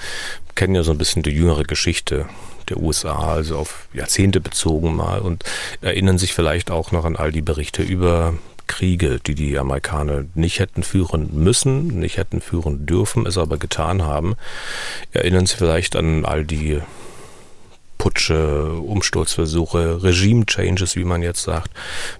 kennen 0.55 0.74
ja 0.74 0.84
so 0.84 0.91
ein 0.91 0.97
bisschen 0.97 1.22
die 1.22 1.32
jüngere 1.32 1.64
Geschichte 1.64 2.26
der 2.70 2.78
USA, 2.78 3.34
also 3.34 3.57
auf 3.57 3.88
Jahrzehnte 3.93 4.39
bezogen 4.39 4.95
mal 4.95 5.20
und 5.20 5.43
erinnern 5.82 6.18
sich 6.18 6.34
vielleicht 6.34 6.72
auch 6.72 6.91
noch 6.91 7.05
an 7.05 7.16
all 7.16 7.32
die 7.32 7.41
Berichte 7.41 7.84
über 7.84 8.34
Kriege, 8.68 9.20
die 9.26 9.36
die 9.36 9.57
Amerikaner 9.57 10.26
nicht 10.36 10.60
hätten 10.60 10.84
führen 10.84 11.30
müssen, 11.34 11.88
nicht 11.88 12.18
hätten 12.18 12.39
führen 12.39 12.86
dürfen, 12.86 13.26
es 13.26 13.38
aber 13.38 13.57
getan 13.57 14.03
haben. 14.03 14.36
Erinnern 15.12 15.45
Sie 15.45 15.57
vielleicht 15.57 15.95
an 15.95 16.24
all 16.24 16.45
die 16.45 16.80
Putsche, 18.00 18.72
Umsturzversuche, 18.74 20.02
Regime-Changes, 20.02 20.95
wie 20.95 21.04
man 21.04 21.22
jetzt 21.22 21.43
sagt, 21.43 21.70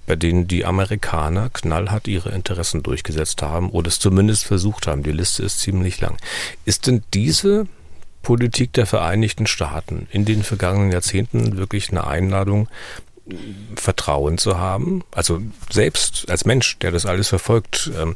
bei 0.06 0.16
denen 0.16 0.48
die 0.48 0.66
Amerikaner 0.66 1.50
knallhart 1.50 2.08
ihre 2.08 2.30
Interessen 2.30 2.84
durchgesetzt 2.84 3.42
haben 3.42 3.72
oder 3.72 3.88
es 3.88 3.98
zumindest 3.98 4.46
versucht 4.46 4.86
haben. 4.86 5.02
Die 5.02 5.12
Liste 5.12 5.42
ist 5.42 5.62
ziemlich 5.62 6.00
lang. 6.02 6.18
Ist 6.66 6.86
denn 6.86 7.02
diese 7.16 7.66
Politik 8.22 8.74
der 8.74 8.86
Vereinigten 8.86 9.48
Staaten 9.48 10.08
in 10.12 10.26
den 10.26 10.44
vergangenen 10.44 10.92
Jahrzehnten 10.92 11.58
wirklich 11.58 11.90
eine 11.90 12.06
Einladung 12.06 12.68
Vertrauen 13.76 14.38
zu 14.38 14.58
haben. 14.58 15.04
Also 15.12 15.42
selbst 15.72 16.30
als 16.30 16.46
Mensch, 16.46 16.78
der 16.80 16.92
das 16.92 17.06
alles 17.06 17.30
verfolgt, 17.30 17.92
ähm, 18.00 18.16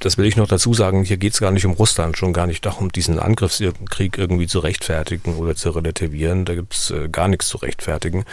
das 0.00 0.18
will 0.18 0.26
ich 0.26 0.36
noch 0.36 0.48
dazu 0.48 0.74
sagen, 0.74 1.04
hier 1.04 1.16
geht 1.16 1.34
es 1.34 1.40
gar 1.40 1.50
nicht 1.50 1.66
um 1.66 1.72
Russland, 1.72 2.16
schon 2.16 2.32
gar 2.32 2.46
nicht 2.46 2.64
darum, 2.64 2.92
diesen 2.92 3.18
Angriffskrieg 3.18 4.18
irgendwie 4.18 4.46
zu 4.46 4.60
rechtfertigen 4.60 5.36
oder 5.36 5.54
zu 5.54 5.70
relativieren. 5.70 6.44
Da 6.44 6.54
gibt 6.54 6.74
es 6.74 6.90
äh, 6.90 7.08
gar 7.08 7.28
nichts 7.28 7.48
zu 7.48 7.58
rechtfertigen. 7.58 8.24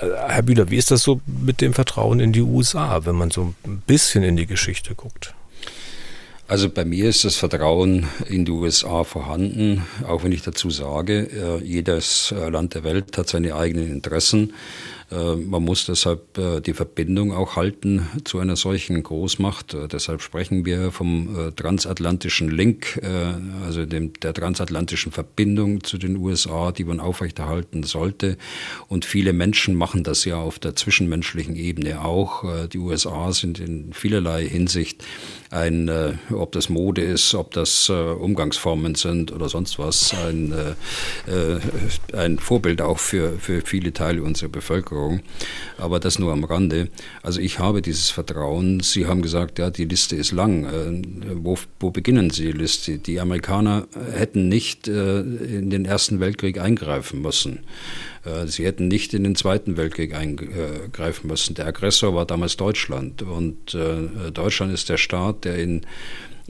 Äh, 0.00 0.06
Herr 0.28 0.42
Bühler, 0.42 0.70
wie 0.70 0.76
ist 0.76 0.90
das 0.90 1.02
so 1.02 1.20
mit 1.26 1.60
dem 1.60 1.74
Vertrauen 1.74 2.20
in 2.20 2.32
die 2.32 2.42
USA, 2.42 3.04
wenn 3.04 3.16
man 3.16 3.30
so 3.30 3.54
ein 3.64 3.82
bisschen 3.86 4.22
in 4.22 4.36
die 4.36 4.46
Geschichte 4.46 4.94
guckt? 4.94 5.34
Also 6.48 6.70
bei 6.70 6.86
mir 6.86 7.10
ist 7.10 7.26
das 7.26 7.36
Vertrauen 7.36 8.06
in 8.26 8.46
die 8.46 8.52
USA 8.52 9.04
vorhanden, 9.04 9.84
auch 10.06 10.24
wenn 10.24 10.32
ich 10.32 10.40
dazu 10.40 10.70
sage, 10.70 11.28
äh, 11.30 11.62
jedes 11.62 12.32
Land 12.34 12.74
der 12.74 12.84
Welt 12.84 13.18
hat 13.18 13.28
seine 13.28 13.54
eigenen 13.54 13.92
Interessen. 13.92 14.54
Äh, 15.10 15.36
man 15.36 15.64
muss 15.64 15.86
deshalb 15.86 16.36
äh, 16.36 16.60
die 16.60 16.74
Verbindung 16.74 17.32
auch 17.32 17.56
halten 17.56 18.06
zu 18.24 18.38
einer 18.38 18.56
solchen 18.56 19.02
Großmacht. 19.02 19.74
Äh, 19.74 19.88
deshalb 19.88 20.22
sprechen 20.22 20.64
wir 20.64 20.92
vom 20.92 21.52
transatlantischen 21.56 22.50
Link, 22.50 23.00
also 23.64 23.84
dem, 23.86 24.12
der 24.14 24.34
transatlantischen 24.34 25.12
Verbindung 25.12 25.82
zu 25.84 25.98
den 25.98 26.16
USA, 26.16 26.72
die 26.72 26.84
man 26.84 27.00
aufrechterhalten 27.00 27.82
sollte. 27.82 28.36
Und 28.88 29.04
viele 29.04 29.32
Menschen 29.32 29.74
machen 29.74 30.04
das 30.04 30.24
ja 30.24 30.36
auf 30.36 30.58
der 30.58 30.74
zwischenmenschlichen 30.76 31.56
Ebene 31.56 32.04
auch. 32.04 32.44
Die 32.68 32.78
USA 32.78 33.32
sind 33.32 33.60
in 33.60 33.92
vielerlei 33.92 34.46
Hinsicht 34.46 35.04
ein, 35.50 35.90
ob 36.32 36.52
das 36.52 36.68
Mode 36.68 37.02
ist, 37.02 37.34
ob 37.34 37.52
das 37.52 37.88
Umgangsformen 37.88 38.94
sind 38.94 39.32
oder 39.32 39.48
sonst 39.48 39.78
was, 39.78 40.14
ein, 40.14 40.54
ein 42.12 42.38
Vorbild 42.38 42.82
auch 42.82 42.98
für, 42.98 43.38
für 43.38 43.60
viele 43.62 43.92
Teile 43.92 44.22
unserer 44.22 44.50
Bevölkerung. 44.50 44.97
Bevölkerung. 44.98 45.20
Aber 45.78 46.00
das 46.00 46.18
nur 46.18 46.32
am 46.32 46.44
Rande. 46.44 46.88
Also 47.22 47.40
ich 47.40 47.58
habe 47.58 47.82
dieses 47.82 48.10
Vertrauen. 48.10 48.80
Sie 48.80 49.06
haben 49.06 49.22
gesagt, 49.22 49.58
ja, 49.58 49.70
die 49.70 49.84
Liste 49.84 50.16
ist 50.16 50.32
lang. 50.32 50.64
Äh, 50.64 51.36
wo, 51.36 51.56
wo 51.78 51.90
beginnen 51.90 52.30
Sie 52.30 52.46
die 52.46 52.58
Liste? 52.58 52.98
Die 52.98 53.20
Amerikaner 53.20 53.86
hätten 54.12 54.48
nicht 54.48 54.88
äh, 54.88 55.20
in 55.20 55.70
den 55.70 55.84
Ersten 55.84 56.20
Weltkrieg 56.20 56.60
eingreifen 56.60 57.22
müssen. 57.22 57.60
Äh, 58.24 58.46
sie 58.46 58.64
hätten 58.64 58.88
nicht 58.88 59.14
in 59.14 59.24
den 59.24 59.36
Zweiten 59.36 59.76
Weltkrieg 59.76 60.14
eingreifen 60.14 61.28
müssen. 61.28 61.54
Der 61.54 61.66
Aggressor 61.66 62.14
war 62.14 62.26
damals 62.26 62.56
Deutschland. 62.56 63.22
Und 63.22 63.76
Deutschland 64.34 64.72
ist 64.72 64.88
der 64.88 64.96
Staat, 64.96 65.44
der 65.44 65.58
in 65.58 65.82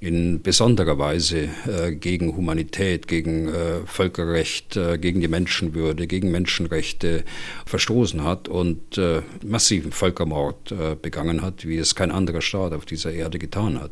in 0.01 0.43
besonderer 0.43 0.99
Weise 0.99 1.49
äh, 1.67 1.93
gegen 1.93 2.37
Humanität, 2.37 3.09
gegen 3.09 3.49
äh, 3.49 3.81
Völkerrecht, 3.85 4.77
äh, 4.77 4.97
gegen 4.97 5.21
die 5.21 5.29
Menschenwürde, 5.29 6.07
gegen 6.07 6.31
Menschenrechte 6.31 7.25
verstoßen 7.67 8.23
hat 8.23 8.49
und 8.49 8.97
äh, 8.97 9.23
massiven 9.45 9.91
Völkermord 9.91 10.71
äh, 10.71 10.95
begangen 10.95 11.43
hat, 11.43 11.67
wie 11.67 11.79
es 11.79 11.97
kein 11.97 12.13
anderer 12.13 12.43
Staat 12.43 12.73
auf 12.73 12.87
dieser 12.87 13.13
Erde 13.13 13.41
getan 13.41 13.81
hat. 13.81 13.91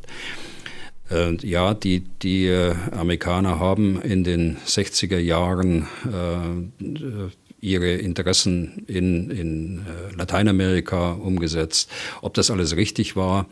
Äh, 1.11 1.35
ja, 1.45 1.75
die, 1.75 2.05
die 2.23 2.53
Amerikaner 2.93 3.59
haben 3.59 4.01
in 4.01 4.23
den 4.23 4.59
60er 4.65 5.19
Jahren 5.19 5.89
ihre 7.61 7.95
Interessen 7.95 8.85
in, 8.87 9.31
in 9.31 9.87
Lateinamerika 10.17 11.13
umgesetzt. 11.13 11.91
Ob 12.23 12.35
das 12.35 12.51
alles 12.51 12.77
richtig 12.77 13.17
war, 13.17 13.47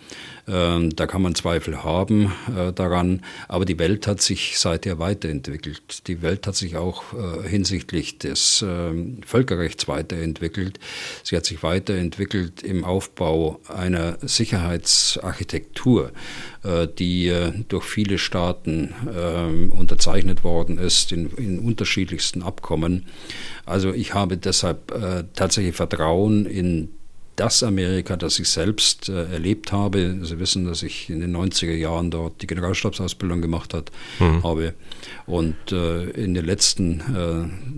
da 0.47 1.07
kann 1.07 1.22
man 1.22 1.34
Zweifel 1.34 1.84
haben 1.84 2.32
äh, 2.55 2.72
daran, 2.72 3.22
aber 3.49 3.64
die 3.64 3.78
Welt 3.78 4.07
hat 4.07 4.20
sich 4.20 4.59
seither 4.59 4.99
weiterentwickelt. 4.99 6.07
Die 6.07 6.20
Welt 6.20 6.47
hat 6.47 6.55
sich 6.55 6.76
auch 6.76 7.03
äh, 7.14 7.49
hinsichtlich 7.49 8.18
des 8.18 8.62
ähm, 8.66 9.20
Völkerrechts 9.24 9.88
weiterentwickelt. 9.88 10.78
Sie 11.22 11.36
hat 11.36 11.47
sich 11.47 11.62
weiterentwickelt 11.62 12.62
im 12.62 12.84
Aufbau 12.84 13.61
einer 13.68 14.18
Sicherheitsarchitektur, 14.20 16.12
äh, 16.62 16.88
die 16.88 17.32
durch 17.68 17.84
viele 17.84 18.18
Staaten 18.18 18.95
ähm, 19.16 19.72
unterzeichnet 19.72 20.45
worden 20.45 20.76
ist 20.76 21.11
in, 21.12 21.30
in 21.30 21.59
unterschiedlichsten 21.59 22.42
Abkommen. 22.42 23.07
Also 23.64 23.92
ich 23.92 24.12
habe 24.12 24.36
deshalb 24.36 24.92
tatsächlich 25.34 25.74
Vertrauen 25.74 26.45
in 26.45 26.90
das 27.37 27.62
Amerika, 27.62 28.16
das 28.16 28.39
ich 28.39 28.49
selbst 28.49 29.09
äh, 29.09 29.32
erlebt 29.32 29.72
habe. 29.72 30.18
Sie 30.22 30.39
wissen, 30.39 30.66
dass 30.66 30.82
ich 30.82 31.11
in 31.11 31.20
den 31.20 31.37
90er 31.37 31.74
Jahren 31.74 32.11
dort 32.11 32.43
die 32.43 32.47
Generalstabsausbildung 32.47 33.41
gemacht 33.43 33.74
hat, 33.74 33.91
mhm. 34.18 34.43
habe 34.43 34.74
und 35.26 35.72
äh, 35.72 36.05
in 36.11 36.35
den 36.35 36.45
letzten 36.45 37.01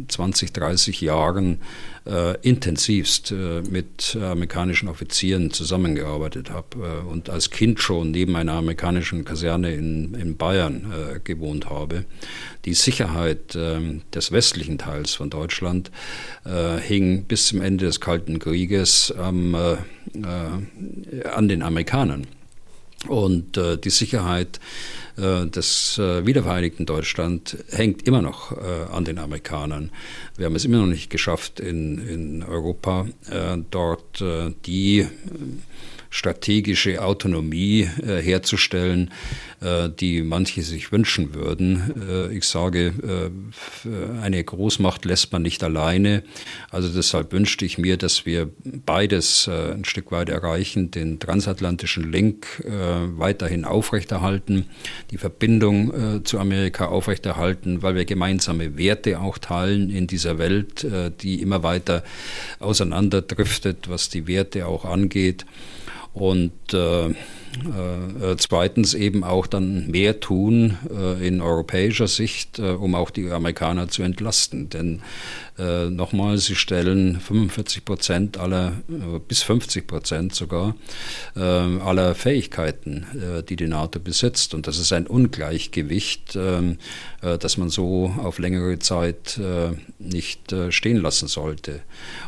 äh, 0.07 0.09
20, 0.13 0.53
30 0.53 1.01
Jahren 1.01 1.61
äh, 2.07 2.39
intensivst 2.43 3.33
äh, 3.33 3.63
mit 3.69 4.17
amerikanischen 4.21 4.89
Offizieren 4.89 5.51
zusammengearbeitet 5.51 6.51
habe 6.51 7.03
äh, 7.05 7.11
und 7.11 7.31
als 7.31 7.51
Kind 7.51 7.81
schon 7.81 8.13
neben 8.13 8.37
einer 8.37 8.53
amerikanischen 8.53 9.25
Kaserne 9.25 9.75
in, 9.75 10.15
in 10.15 10.37
Bayern 10.37 10.93
gewohnt 11.25 11.69
habe. 11.69 12.05
Die 12.65 12.75
Sicherheit 12.75 13.55
des 13.55 14.33
westlichen 14.33 14.79
Teils 14.79 15.15
von 15.15 15.31
Deutschland 15.31 15.91
hing 16.45 17.25
bis 17.25 17.47
zum 17.49 17.61
Ende 17.61 17.87
des 17.87 18.01
Kalten 18.01 18.39
Krieges 18.39 19.13
ähm, 19.55 20.67
an 21.35 21.49
den 21.49 21.63
Amerikanern. 21.63 22.27
Und 23.09 23.57
äh, 23.57 23.77
die 23.77 23.91
Sicherheit 23.91 24.59
äh, 25.17 25.47
des 25.47 25.99
äh, 25.99 26.27
wiedervereinigten 26.27 26.87
Deutschland 26.87 27.57
hängt 27.71 28.03
immer 28.07 28.23
noch 28.23 28.53
äh, 28.53 28.93
an 28.93 29.05
den 29.05 29.19
Amerikanern. 29.19 29.91
Wir 30.37 30.47
haben 30.47 30.57
es 30.57 30.65
immer 30.65 30.79
noch 30.79 30.87
nicht 30.87 31.11
geschafft, 31.11 31.61
in, 31.61 31.99
in 31.99 32.43
Europa 32.43 33.07
äh, 33.31 33.59
dort 33.71 34.21
äh, 34.21 34.53
die 34.65 35.07
strategische 36.11 37.03
Autonomie 37.03 37.89
äh, 38.03 38.21
herzustellen, 38.23 39.11
äh, 39.61 39.89
die 39.89 40.23
manche 40.23 40.63
sich 40.63 40.93
wünschen 40.93 41.35
würden. 41.35 41.95
Äh, 42.09 42.37
ich 42.37 42.45
sage, 42.45 42.93
äh, 43.85 44.21
eine 44.23 44.43
Großmacht 44.43 45.05
lässt 45.05 45.33
man 45.33 45.43
nicht 45.43 45.63
alleine. 45.65 46.23
Also 46.71 46.89
deshalb 46.89 47.33
wünschte 47.33 47.65
ich 47.65 47.79
mir, 47.79 47.97
dass 47.97 48.27
wir 48.27 48.51
beides 48.65 49.47
äh, 49.47 49.73
ein 49.73 49.85
Stück 49.85 50.13
weit 50.13 50.29
erreichen, 50.29 50.91
den 50.91 51.19
transatlantischen 51.19 52.11
Link 52.11 52.63
äh, 52.65 52.71
weiterhin 53.19 53.65
aufrechterhalten, 53.65 54.67
die 55.11 55.19
Verbindung 55.19 56.25
zu 56.25 56.39
Amerika 56.39 56.87
aufrechterhalten, 56.87 57.83
weil 57.83 57.95
wir 57.95 58.05
gemeinsame 58.05 58.77
Werte 58.77 59.21
auch 59.21 59.39
teilen 59.39 59.91
in 59.91 60.07
dieser 60.07 60.39
Welt, 60.39 60.87
die 61.23 61.41
immer 61.41 61.63
weiter 61.63 62.05
auseinanderdriftet, 62.61 63.89
was 63.89 64.09
die 64.09 64.27
Werte 64.27 64.67
auch 64.67 64.85
angeht. 64.85 65.45
Und 66.17 66.73
äh, 66.73 67.09
äh, 67.09 67.15
zweitens 68.39 68.95
eben 68.95 69.23
auch 69.23 69.47
dann 69.47 69.91
mehr 69.91 70.19
tun 70.19 70.79
äh, 70.91 71.27
in 71.27 71.43
europäischer 71.43 72.07
Sicht, 72.07 72.59
äh, 72.59 72.71
um 72.71 72.95
auch 72.95 73.11
die 73.11 73.31
Amerikaner 73.31 73.89
zu 73.89 74.03
entlasten. 74.03 74.71
Denn 74.71 75.03
äh, 75.59 75.89
nochmal, 75.89 76.37
sie 76.37 76.55
stellen 76.55 77.19
45 77.19 77.85
Prozent 77.85 78.39
aller, 78.39 78.73
äh, 78.89 79.19
bis 79.27 79.43
50 79.43 79.87
Prozent 79.87 80.35
sogar, 80.35 80.75
äh, 81.35 81.41
aller 81.41 82.15
Fähigkeiten, 82.15 83.07
die 83.49 83.57
die 83.57 83.67
NATO 83.67 83.99
besitzt. 83.99 84.53
Und 84.55 84.67
das 84.67 84.79
ist 84.79 84.93
ein 84.93 85.07
Ungleichgewicht, 85.07 86.37
ähm, 86.37 86.79
das 87.21 87.57
man 87.57 87.71
so 87.71 88.15
auf 88.23 88.39
längere 88.39 88.79
Zeit 88.79 89.41
nicht 89.99 90.55
stehen 90.71 90.99
lassen 90.99 91.29
sollte. 91.29 91.81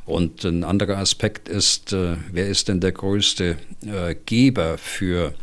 Und 0.06 0.44
ein 0.44 0.64
anderer 0.64 0.98
Aspekt 0.98 1.48
ist, 1.48 1.92
wer 1.92 2.48
ist 2.48 2.68
denn 2.68 2.80
der 2.80 2.92
größte 2.92 3.56
Geber 4.26 4.78
für 4.78 5.34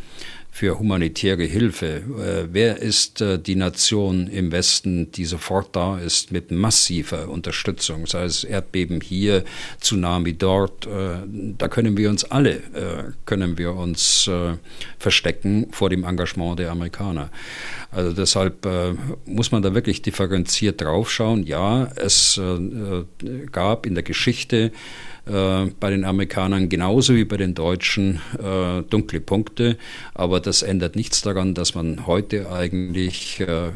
für 0.55 0.79
humanitäre 0.79 1.43
Hilfe. 1.43 1.97
Äh, 1.97 2.47
wer 2.53 2.77
ist 2.77 3.19
äh, 3.19 3.37
die 3.37 3.57
Nation 3.57 4.27
im 4.27 4.53
Westen, 4.53 5.11
die 5.11 5.25
sofort 5.25 5.75
da 5.75 5.99
ist 5.99 6.31
mit 6.31 6.49
massiver 6.49 7.27
Unterstützung, 7.27 8.07
sei 8.07 8.23
es 8.23 8.45
Erdbeben 8.45 9.01
hier, 9.01 9.43
Tsunami 9.81 10.31
dort? 10.31 10.87
Äh, 10.87 11.17
da 11.57 11.67
können 11.67 11.97
wir 11.97 12.09
uns 12.09 12.23
alle, 12.23 12.61
können 13.25 13.57
wir 13.57 13.73
uns 13.73 14.29
verstecken 14.97 15.67
vor 15.71 15.89
dem 15.89 16.05
Engagement 16.05 16.59
der 16.59 16.71
Amerikaner. 16.71 17.31
Also 17.91 18.13
deshalb 18.13 18.67
muss 19.25 19.51
man 19.51 19.61
da 19.61 19.73
wirklich 19.73 20.01
differenziert 20.01 20.81
draufschauen. 20.81 21.45
Ja, 21.45 21.89
es 21.95 22.39
gab 23.51 23.85
in 23.85 23.95
der 23.95 24.03
Geschichte 24.03 24.71
äh, 25.25 25.65
bei 25.79 25.89
den 25.89 26.05
Amerikanern 26.05 26.69
genauso 26.69 27.15
wie 27.15 27.25
bei 27.25 27.37
den 27.37 27.55
Deutschen 27.55 28.21
äh, 28.37 28.81
dunkle 28.83 29.21
Punkte. 29.21 29.77
Aber 30.13 30.39
das 30.39 30.61
ändert 30.61 30.95
nichts 30.95 31.21
daran, 31.21 31.53
dass 31.53 31.75
man 31.75 32.05
heute 32.07 32.51
eigentlich 32.51 33.39
äh, 33.39 33.67
äh, 33.67 33.71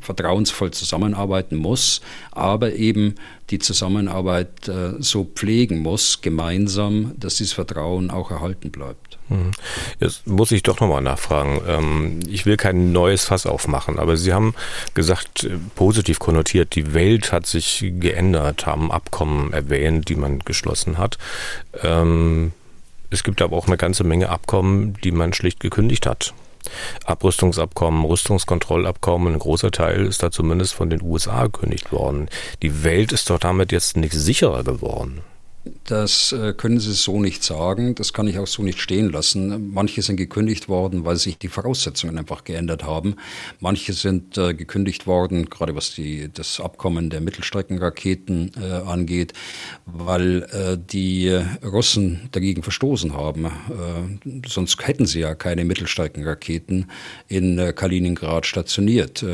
vertrauensvoll 0.00 0.70
zusammenarbeiten 0.70 1.56
muss, 1.56 2.00
aber 2.30 2.74
eben 2.74 3.14
die 3.50 3.58
Zusammenarbeit 3.58 4.68
äh, 4.68 4.94
so 4.98 5.24
pflegen 5.24 5.80
muss, 5.80 6.20
gemeinsam, 6.20 7.12
dass 7.18 7.36
dieses 7.36 7.52
Vertrauen 7.52 8.10
auch 8.10 8.30
erhalten 8.30 8.70
bleibt. 8.70 9.13
Mhm. 9.28 9.52
Jetzt 10.00 10.26
muss 10.26 10.52
ich 10.52 10.62
doch 10.62 10.80
nochmal 10.80 11.02
nachfragen. 11.02 11.60
Ähm, 11.66 12.20
ich 12.28 12.46
will 12.46 12.56
kein 12.56 12.92
neues 12.92 13.24
Fass 13.24 13.46
aufmachen, 13.46 13.98
aber 13.98 14.16
Sie 14.16 14.32
haben 14.32 14.54
gesagt, 14.94 15.44
äh, 15.44 15.56
positiv 15.74 16.18
konnotiert, 16.18 16.74
die 16.74 16.94
Welt 16.94 17.32
hat 17.32 17.46
sich 17.46 17.84
geändert, 17.98 18.66
haben 18.66 18.90
Abkommen 18.90 19.52
erwähnt, 19.52 20.08
die 20.08 20.16
man 20.16 20.40
geschlossen 20.40 20.98
hat. 20.98 21.18
Ähm, 21.82 22.52
es 23.10 23.22
gibt 23.22 23.40
aber 23.42 23.56
auch 23.56 23.66
eine 23.66 23.76
ganze 23.76 24.04
Menge 24.04 24.28
Abkommen, 24.28 24.94
die 25.04 25.12
man 25.12 25.32
schlicht 25.32 25.60
gekündigt 25.60 26.06
hat. 26.06 26.34
Abrüstungsabkommen, 27.04 28.04
Rüstungskontrollabkommen, 28.04 29.34
ein 29.34 29.38
großer 29.38 29.70
Teil 29.70 30.06
ist 30.06 30.22
da 30.22 30.30
zumindest 30.30 30.74
von 30.74 30.90
den 30.90 31.02
USA 31.02 31.44
gekündigt 31.44 31.92
worden. 31.92 32.28
Die 32.62 32.82
Welt 32.84 33.12
ist 33.12 33.30
doch 33.30 33.38
damit 33.38 33.70
jetzt 33.70 33.96
nicht 33.96 34.14
sicherer 34.14 34.64
geworden. 34.64 35.20
Das 35.84 36.32
äh, 36.32 36.54
können 36.54 36.80
Sie 36.80 36.94
so 36.94 37.20
nicht 37.20 37.44
sagen. 37.44 37.94
Das 37.94 38.14
kann 38.14 38.26
ich 38.26 38.38
auch 38.38 38.46
so 38.46 38.62
nicht 38.62 38.80
stehen 38.80 39.12
lassen. 39.12 39.72
Manche 39.74 40.00
sind 40.00 40.16
gekündigt 40.16 40.68
worden, 40.68 41.04
weil 41.04 41.16
sich 41.16 41.36
die 41.36 41.48
Voraussetzungen 41.48 42.16
einfach 42.16 42.44
geändert 42.44 42.84
haben. 42.84 43.16
Manche 43.60 43.92
sind 43.92 44.38
äh, 44.38 44.54
gekündigt 44.54 45.06
worden, 45.06 45.50
gerade 45.50 45.74
was 45.74 45.94
die, 45.94 46.30
das 46.32 46.58
Abkommen 46.58 47.10
der 47.10 47.20
Mittelstreckenraketen 47.20 48.52
äh, 48.56 48.88
angeht, 48.88 49.34
weil 49.84 50.44
äh, 50.44 50.78
die 50.78 51.28
Russen 51.62 52.30
dagegen 52.32 52.62
verstoßen 52.62 53.12
haben. 53.12 53.44
Äh, 53.44 54.48
sonst 54.48 54.86
hätten 54.86 55.04
sie 55.04 55.20
ja 55.20 55.34
keine 55.34 55.66
Mittelstreckenraketen 55.66 56.90
in 57.28 57.74
Kaliningrad 57.74 58.46
stationiert. 58.46 59.24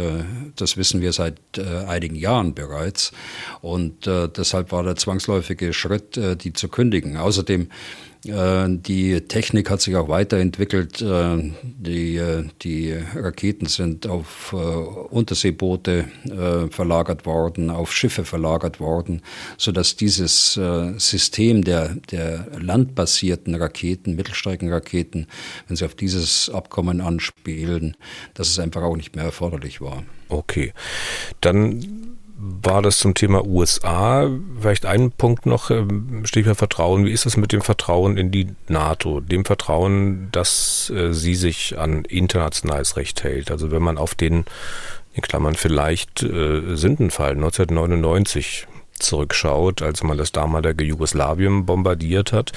das 0.56 0.76
wissen 0.76 1.00
wir 1.00 1.12
seit 1.12 1.38
einigen 1.58 2.16
Jahren 2.16 2.54
bereits. 2.54 3.12
Und 3.60 4.06
deshalb 4.06 4.72
war 4.72 4.82
der 4.82 4.96
zwangsläufige 4.96 5.72
Schritt, 5.72 6.18
die 6.40 6.52
zu 6.52 6.68
kündigen. 6.68 7.16
Außerdem 7.16 7.68
äh, 8.26 8.66
die 8.68 9.20
Technik 9.22 9.70
hat 9.70 9.80
sich 9.80 9.96
auch 9.96 10.08
weiterentwickelt. 10.08 11.00
Äh, 11.00 11.52
die, 11.62 12.20
die 12.62 12.92
Raketen 13.14 13.66
sind 13.66 14.06
auf 14.06 14.52
Unterseeboote 14.52 16.04
verlagert 16.70 17.26
worden, 17.26 17.70
auf 17.70 17.92
Schiffe 17.92 18.24
verlagert 18.24 18.80
worden, 18.80 19.22
sodass 19.56 19.96
dieses 19.96 20.58
System 20.96 21.64
der, 21.64 21.96
der 22.10 22.46
landbasierten 22.58 23.54
Raketen, 23.54 24.16
Mittelstreckenraketen, 24.16 25.26
wenn 25.66 25.76
sie 25.76 25.84
auf 25.84 25.94
dieses 25.94 26.50
Abkommen 26.50 27.00
anspielen, 27.00 27.96
dass 28.34 28.48
es 28.48 28.58
einfach 28.58 28.82
auch 28.82 28.96
nicht 28.96 29.16
mehr 29.16 29.24
erforderlich 29.24 29.80
war. 29.80 30.04
Okay, 30.28 30.72
dann 31.40 32.09
war 32.70 32.82
das 32.82 32.98
zum 32.98 33.14
Thema 33.14 33.44
USA. 33.44 34.30
Vielleicht 34.60 34.86
ein 34.86 35.10
Punkt 35.10 35.44
noch, 35.44 35.70
ähm, 35.70 36.22
Stichwort 36.24 36.56
Vertrauen. 36.56 37.04
Wie 37.04 37.10
ist 37.10 37.26
es 37.26 37.36
mit 37.36 37.52
dem 37.52 37.62
Vertrauen 37.62 38.16
in 38.16 38.30
die 38.30 38.46
NATO? 38.68 39.20
Dem 39.20 39.44
Vertrauen, 39.44 40.28
dass 40.30 40.88
äh, 40.90 41.12
sie 41.12 41.34
sich 41.34 41.78
an 41.78 42.04
internationales 42.04 42.96
Recht 42.96 43.24
hält. 43.24 43.50
Also 43.50 43.72
wenn 43.72 43.82
man 43.82 43.98
auf 43.98 44.14
den, 44.14 44.44
in 45.14 45.22
Klammern 45.22 45.56
vielleicht, 45.56 46.22
äh, 46.22 46.76
Sündenfall 46.76 47.32
1999 47.32 48.68
zurückschaut, 48.92 49.82
als 49.82 50.04
man 50.04 50.16
das 50.16 50.30
damalige 50.30 50.84
Jugoslawien 50.84 51.66
bombardiert 51.66 52.32
hat, 52.32 52.52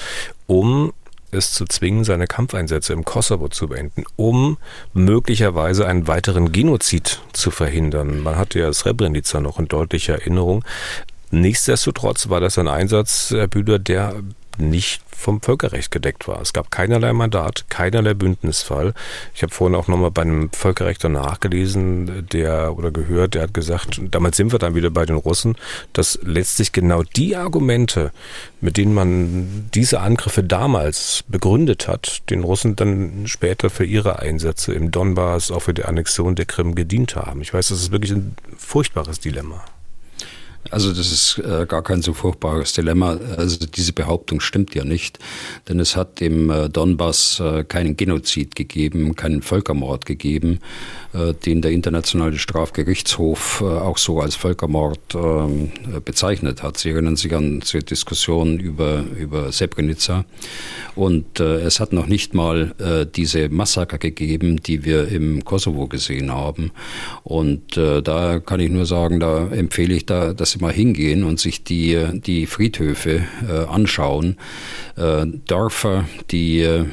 um 0.46 0.92
es 1.34 1.52
zu 1.52 1.64
zwingen, 1.64 2.04
seine 2.04 2.26
Kampfeinsätze 2.26 2.92
im 2.92 3.04
Kosovo 3.04 3.48
zu 3.48 3.68
beenden, 3.68 4.04
um 4.16 4.58
möglicherweise 4.92 5.86
einen 5.86 6.06
weiteren 6.06 6.52
Genozid 6.52 7.20
zu 7.32 7.50
verhindern. 7.50 8.22
Man 8.22 8.36
hatte 8.36 8.58
ja 8.58 8.72
Srebrenica 8.72 9.40
noch 9.40 9.58
in 9.58 9.68
deutlicher 9.68 10.14
Erinnerung. 10.14 10.64
Nichtsdestotrotz 11.30 12.28
war 12.28 12.40
das 12.40 12.58
ein 12.58 12.68
Einsatz, 12.68 13.30
Herr 13.30 13.48
Bühler, 13.48 13.78
der 13.78 14.14
nicht 14.58 15.02
vom 15.16 15.40
Völkerrecht 15.40 15.90
gedeckt 15.90 16.28
war. 16.28 16.40
Es 16.42 16.52
gab 16.52 16.70
keinerlei 16.70 17.12
Mandat, 17.12 17.64
keinerlei 17.70 18.14
Bündnisfall. 18.14 18.94
Ich 19.34 19.42
habe 19.42 19.54
vorhin 19.54 19.74
auch 19.74 19.88
nochmal 19.88 20.10
bei 20.10 20.22
einem 20.22 20.50
Völkerrechter 20.52 21.08
nachgelesen, 21.08 22.28
der 22.28 22.76
oder 22.76 22.90
gehört, 22.90 23.34
der 23.34 23.42
hat 23.42 23.54
gesagt, 23.54 24.00
damals 24.10 24.36
sind 24.36 24.52
wir 24.52 24.58
dann 24.58 24.74
wieder 24.74 24.90
bei 24.90 25.06
den 25.06 25.16
Russen, 25.16 25.56
dass 25.92 26.18
letztlich 26.22 26.72
genau 26.72 27.02
die 27.02 27.36
Argumente, 27.36 28.12
mit 28.60 28.76
denen 28.76 28.94
man 28.94 29.70
diese 29.74 30.00
Angriffe 30.00 30.42
damals 30.42 31.24
begründet 31.28 31.88
hat, 31.88 32.22
den 32.30 32.44
Russen 32.44 32.76
dann 32.76 33.26
später 33.26 33.70
für 33.70 33.84
ihre 33.84 34.18
Einsätze 34.18 34.74
im 34.74 34.90
Donbass, 34.90 35.50
auch 35.50 35.60
für 35.60 35.74
die 35.74 35.84
Annexion 35.84 36.34
der 36.34 36.46
Krim 36.46 36.74
gedient 36.74 37.16
haben. 37.16 37.40
Ich 37.40 37.54
weiß, 37.54 37.68
das 37.68 37.80
ist 37.80 37.92
wirklich 37.92 38.12
ein 38.12 38.36
furchtbares 38.58 39.20
Dilemma. 39.20 39.64
Also 40.74 40.92
das 40.92 41.12
ist 41.12 41.38
äh, 41.38 41.66
gar 41.66 41.84
kein 41.84 42.02
so 42.02 42.12
furchtbares 42.12 42.72
Dilemma. 42.72 43.16
Also 43.36 43.64
diese 43.64 43.92
Behauptung 43.92 44.40
stimmt 44.40 44.74
ja 44.74 44.82
nicht, 44.82 45.20
denn 45.68 45.78
es 45.78 45.94
hat 45.94 46.20
im 46.20 46.50
äh, 46.50 46.68
Donbass 46.68 47.38
äh, 47.38 47.62
keinen 47.62 47.96
Genozid 47.96 48.56
gegeben, 48.56 49.14
keinen 49.14 49.40
Völkermord 49.42 50.04
gegeben, 50.04 50.58
den 51.14 51.62
der 51.62 51.70
internationale 51.70 52.38
Strafgerichtshof 52.38 53.60
äh, 53.60 53.64
auch 53.64 53.98
so 53.98 54.20
als 54.20 54.34
Völkermord 54.34 55.14
ähm, 55.14 55.70
bezeichnet 56.04 56.62
hat. 56.62 56.76
Sie 56.78 56.90
erinnern 56.90 57.16
sich 57.16 57.34
an 57.34 57.60
die 57.60 57.78
Diskussion 57.84 58.58
über, 58.58 59.04
über 59.18 59.52
Srebrenica. 59.52 60.24
Und 60.94 61.40
äh, 61.40 61.60
es 61.60 61.80
hat 61.80 61.92
noch 61.92 62.06
nicht 62.06 62.34
mal 62.34 62.74
äh, 62.78 63.06
diese 63.06 63.48
Massaker 63.48 63.98
gegeben, 63.98 64.62
die 64.62 64.84
wir 64.84 65.08
im 65.08 65.44
Kosovo 65.44 65.86
gesehen 65.86 66.32
haben. 66.32 66.72
Und 67.22 67.76
äh, 67.76 68.02
da 68.02 68.40
kann 68.40 68.60
ich 68.60 68.70
nur 68.70 68.86
sagen, 68.86 69.20
da 69.20 69.48
empfehle 69.48 69.94
ich 69.94 70.06
da, 70.06 70.32
dass 70.32 70.52
Sie 70.52 70.58
mal 70.58 70.72
hingehen 70.72 71.24
und 71.24 71.40
sich 71.40 71.64
die, 71.64 71.98
die 72.12 72.46
Friedhöfe 72.46 73.24
äh, 73.48 73.64
anschauen. 73.68 74.36
Äh, 74.96 75.26
Dörfer, 75.46 76.08
die 76.30 76.60
äh, 76.60 76.84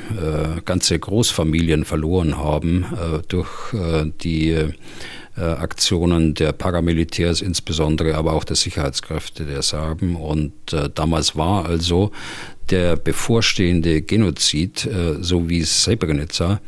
ganze 0.65 0.97
Großfamilien 0.97 1.86
verloren 1.86 2.38
haben 2.38 2.86
äh, 2.93 3.22
durch 3.28 3.74
äh, 3.74 4.11
die 4.12 4.49
äh, 4.51 5.41
Aktionen 5.41 6.34
der 6.34 6.51
Paramilitärs 6.51 7.41
insbesondere, 7.41 8.16
aber 8.16 8.34
auch 8.34 8.43
der 8.43 8.55
Sicherheitskräfte 8.55 9.45
der 9.45 9.62
Serben. 9.62 10.16
Und 10.16 10.74
äh, 10.74 10.89
damals 10.93 11.36
war 11.36 11.66
also 11.66 12.12
der 12.72 12.95
bevorstehende 12.95 14.01
Genozid, 14.01 14.86
äh, 14.86 15.22
so 15.22 15.49
wie 15.49 15.63
Srebrenica, 15.63 16.61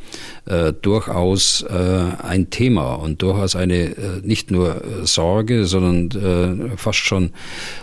äh, 0.46 0.74
durchaus 0.74 1.64
äh, 1.64 2.04
ein 2.22 2.50
Thema 2.50 2.96
und 2.96 3.22
durchaus 3.22 3.56
eine 3.56 3.96
nicht 4.24 4.52
nur 4.52 4.82
Sorge, 5.04 5.66
sondern 5.66 6.74
fast 6.78 7.00
schon, 7.00 7.32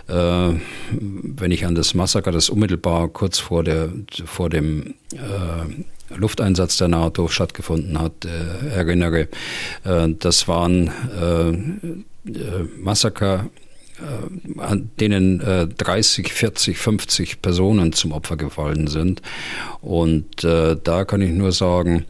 wenn 0.06 1.50
ich 1.50 1.64
an 1.64 1.74
das 1.74 1.94
Massaker, 1.94 2.32
das 2.32 2.50
unmittelbar 2.50 3.08
kurz 3.08 3.38
vor, 3.38 3.64
der, 3.64 3.90
vor 4.24 4.50
dem 4.50 4.94
Lufteinsatz 6.14 6.76
der 6.78 6.88
NATO 6.88 7.28
stattgefunden 7.28 7.98
hat, 7.98 8.26
erinnere. 8.74 9.28
das 10.18 10.48
waren 10.48 10.90
Massaker 12.78 13.46
an 14.58 14.90
denen 14.98 15.40
äh, 15.40 15.66
30, 15.66 16.32
40, 16.32 16.78
50 16.78 17.42
Personen 17.42 17.92
zum 17.92 18.12
Opfer 18.12 18.36
gefallen 18.36 18.86
sind. 18.86 19.22
Und 19.80 20.44
äh, 20.44 20.76
da 20.82 21.04
kann 21.04 21.22
ich 21.22 21.30
nur 21.30 21.52
sagen, 21.52 22.04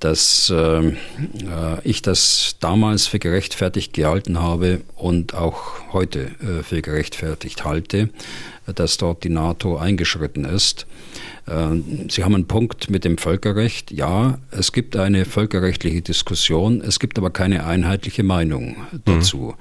dass 0.00 0.50
äh, 0.50 0.88
äh, 0.88 0.92
ich 1.84 2.02
das 2.02 2.56
damals 2.58 3.06
für 3.06 3.20
gerechtfertigt 3.20 3.92
gehalten 3.92 4.40
habe 4.40 4.80
und 4.96 5.34
auch 5.34 5.92
heute 5.92 6.30
äh, 6.40 6.62
für 6.64 6.82
gerechtfertigt 6.82 7.64
halte, 7.64 8.10
dass 8.66 8.96
dort 8.96 9.24
die 9.24 9.28
NATO 9.28 9.76
eingeschritten 9.76 10.44
ist. 10.44 10.86
Äh, 11.46 11.80
Sie 12.08 12.24
haben 12.24 12.34
einen 12.34 12.46
Punkt 12.46 12.90
mit 12.90 13.04
dem 13.04 13.18
Völkerrecht. 13.18 13.90
Ja, 13.90 14.38
es 14.50 14.72
gibt 14.72 14.96
eine 14.96 15.24
völkerrechtliche 15.24 16.02
Diskussion, 16.02 16.80
es 16.80 17.00
gibt 17.00 17.18
aber 17.18 17.30
keine 17.30 17.66
einheitliche 17.66 18.22
Meinung 18.22 18.76
dazu. 19.04 19.54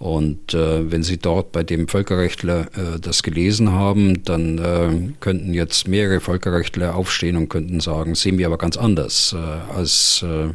Mhm. 0.00 0.06
Und 0.06 0.54
äh, 0.54 0.90
wenn 0.90 1.02
Sie 1.02 1.18
dort 1.18 1.52
bei 1.52 1.62
dem 1.62 1.88
Völkerrechtler 1.88 2.66
äh, 2.76 3.00
das 3.00 3.22
gelesen 3.22 3.72
haben, 3.72 4.22
dann 4.24 4.58
äh, 4.58 5.12
könnten 5.20 5.54
jetzt 5.54 5.88
mehrere 5.88 6.20
Völkerrechtler 6.20 6.94
aufstehen 6.94 7.36
und 7.36 7.48
könnten 7.48 7.80
sagen, 7.80 8.14
sehen 8.14 8.38
wir 8.38 8.46
aber 8.46 8.58
ganz 8.58 8.76
anders, 8.76 9.34
äh, 9.36 9.74
als, 9.74 10.22
äh, 10.22 10.50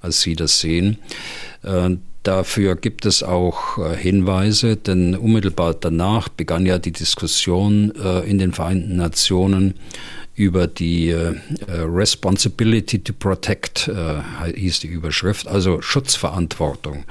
als 0.00 0.20
Sie 0.22 0.36
das 0.36 0.60
sehen. 0.60 0.98
Dafür 2.22 2.76
gibt 2.76 3.06
es 3.06 3.22
auch 3.22 3.78
Hinweise, 3.96 4.76
denn 4.76 5.14
unmittelbar 5.14 5.74
danach 5.74 6.28
begann 6.28 6.66
ja 6.66 6.78
die 6.78 6.92
Diskussion 6.92 7.92
in 8.26 8.38
den 8.38 8.52
Vereinten 8.52 8.96
Nationen 8.96 9.74
über 10.36 10.66
die 10.66 11.08
äh, 11.08 11.34
Responsibility 11.66 12.98
to 12.98 13.14
Protect, 13.14 13.88
äh, 13.88 14.52
hieß 14.52 14.80
die 14.80 14.88
Überschrift, 14.88 15.48
also 15.48 15.80
Schutzverantwortung. 15.80 17.04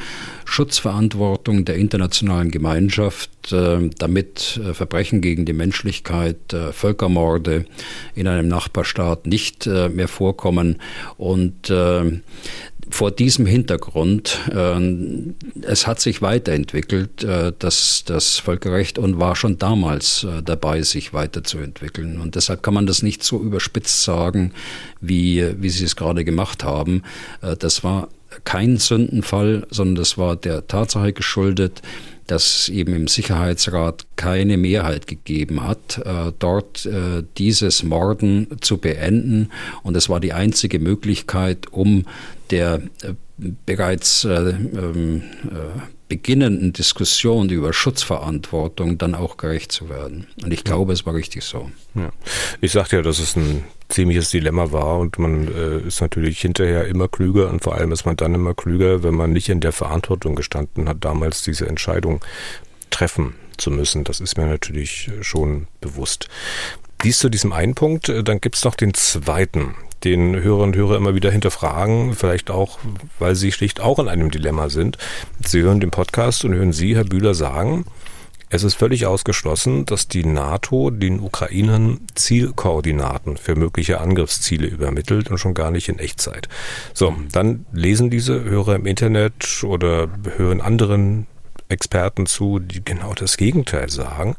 Schutzverantwortung 0.46 1.66
der 1.66 1.76
internationalen 1.76 2.52
Gemeinschaft, 2.52 3.52
äh, 3.52 3.90
damit 3.98 4.62
äh, 4.64 4.76
Verbrechen 4.76 5.22
gegen 5.22 5.46
die 5.46 5.54
Menschlichkeit, 5.54 6.54
äh, 6.54 6.72
Völkermorde 6.72 7.66
in 8.14 8.28
einem 8.28 8.48
Nachbarstaat 8.48 9.26
nicht 9.26 9.66
äh, 9.66 9.90
mehr 9.90 10.08
vorkommen. 10.08 10.80
Und 11.18 11.72
vor 12.90 13.12
diesem 13.12 13.46
Hintergrund, 13.46 14.40
äh, 14.52 14.80
es 15.62 15.88
hat 15.88 16.00
sich 16.00 16.22
weiterentwickelt, 16.22 17.24
äh, 17.24 17.52
das, 17.58 18.04
das 18.06 18.38
Völkerrecht 18.38 19.00
und 19.00 19.20
war 19.20 19.36
schon 19.36 19.58
damals 19.58 20.24
äh, 20.24 20.44
dabei, 20.44 20.82
sich 20.82 21.14
weiterzuentwickeln. 21.14 22.20
Und 22.20 22.36
deshalb 22.36 22.64
kann 22.64 22.74
man 22.74 22.88
das 22.88 23.02
nicht 23.02 23.24
so 23.24 23.40
überspitzt 23.40 24.04
sagen, 24.04 24.52
wie, 25.02 25.44
wie 25.62 25.70
Sie 25.70 25.86
es 25.86 25.96
gerade 25.96 26.24
gemacht 26.24 26.64
haben. 26.64 27.04
Äh, 27.42 27.56
das 27.58 27.84
war 27.84 28.10
kein 28.44 28.78
Sündenfall, 28.78 29.66
sondern 29.70 29.96
das 29.96 30.18
war 30.18 30.36
der 30.36 30.68
Tatsache 30.68 31.14
geschuldet, 31.14 31.82
dass 32.28 32.62
es 32.62 32.70
eben 32.70 32.96
im 32.96 33.08
Sicherheitsrat 33.08 34.06
keine 34.16 34.58
Mehrheit 34.58 35.08
gegeben 35.08 35.66
hat, 35.66 36.02
äh, 36.04 36.32
dort 36.40 36.86
äh, 36.86 37.24
dieses 37.38 37.84
Morden 37.84 38.48
zu 38.62 38.78
beenden. 38.78 39.52
Und 39.84 39.96
es 39.96 40.10
war 40.10 40.20
die 40.20 40.34
einzige 40.34 40.80
Möglichkeit, 40.80 41.72
um 41.72 42.06
der 42.50 42.82
äh, 43.04 43.14
bereits 43.66 44.24
äh, 44.26 44.50
ähm, 44.50 45.24
äh, 45.46 45.95
beginnenden 46.08 46.72
Diskussion 46.74 47.50
über 47.50 47.74
Schutzverantwortung 47.74 48.98
dann 48.98 49.16
auch 49.16 49.38
gerecht 49.38 49.72
zu 49.72 49.90
werden. 49.90 50.28
Und 50.44 50.54
ich 50.54 50.64
glaube, 50.64 50.94
es 50.94 51.06
war 51.06 51.16
richtig 51.16 51.44
so. 51.44 51.72
Ja. 51.96 52.12
Ich 52.62 52.72
sagte 52.72 52.98
ja, 52.98 53.02
dass 53.02 53.20
es 53.20 53.36
ein 53.36 53.64
ziemliches 53.90 54.30
Dilemma 54.30 54.72
war 54.72 55.00
und 55.00 55.18
man 55.18 55.48
äh, 55.48 55.80
ist 55.88 56.02
natürlich 56.02 56.40
hinterher 56.40 56.88
immer 56.88 57.08
klüger 57.08 57.50
und 57.50 57.64
vor 57.64 57.76
allem 57.76 57.92
ist 57.92 58.06
man 58.06 58.18
dann 58.18 58.36
immer 58.36 58.54
klüger, 58.54 59.04
wenn 59.04 59.16
man 59.16 59.32
nicht 59.32 59.50
in 59.50 59.62
der 59.62 59.72
Verantwortung 59.72 60.36
gestanden 60.36 60.88
hat, 60.90 60.98
damals 61.02 61.44
diese 61.44 61.68
Entscheidung 61.68 62.24
treffen 62.90 63.36
zu 63.58 63.72
müssen. 63.72 64.04
Das 64.04 64.20
ist 64.20 64.38
mir 64.38 64.48
natürlich 64.48 65.12
schon 65.22 65.68
bewusst. 65.82 66.28
Dies 67.04 67.20
zu 67.20 67.30
diesem 67.30 67.52
einen 67.52 67.76
Punkt, 67.76 68.10
äh, 68.10 68.24
dann 68.24 68.42
gibt 68.42 68.56
es 68.56 68.64
noch 68.64 68.76
den 68.76 68.94
zweiten 68.94 69.76
den 70.06 70.42
Hörerinnen 70.42 70.74
und 70.74 70.76
Hörer 70.76 70.96
immer 70.96 71.16
wieder 71.16 71.32
hinterfragen, 71.32 72.14
vielleicht 72.14 72.52
auch, 72.52 72.80
weil 73.20 73.36
sie 73.36 73.52
schlicht 73.52 73.82
auch 73.82 74.00
in 74.00 74.08
einem 74.08 74.32
Dilemma 74.32 74.70
sind. 74.70 74.98
Sie 75.44 75.62
hören 75.62 75.80
den 75.80 75.92
Podcast 75.92 76.46
und 76.46 76.54
hören 76.54 76.72
Sie, 76.72 76.96
Herr 76.96 77.04
Bühler, 77.04 77.34
sagen, 77.34 77.86
es 78.50 78.64
ist 78.64 78.76
völlig 78.76 79.08
ausgeschlossen, 79.08 79.86
dass 79.86 80.08
die 80.08 80.24
NATO 80.24 80.92
den 80.92 81.20
Ukrainern 81.20 82.00
Zielkoordinaten 82.14 83.38
für 83.38 83.56
mögliche 83.56 84.00
Angriffsziele 84.00 84.68
übermittelt 84.68 85.32
und 85.32 85.40
schon 85.40 85.56
gar 85.56 85.72
nicht 85.72 85.90
in 85.90 86.00
Echtzeit. 86.00 86.48
So, 86.94 87.16
dann 87.32 87.66
lesen 87.74 88.10
diese 88.12 88.44
Hörer 88.44 88.76
im 88.76 88.86
Internet 88.86 89.64
oder 89.64 90.08
hören 90.38 90.62
anderen 90.62 91.26
Experten 91.68 92.28
zu, 92.28 92.60
die 92.60 92.86
genau 92.86 93.14
das 93.14 93.38
Gegenteil 93.38 93.90
sagen. 93.90 94.36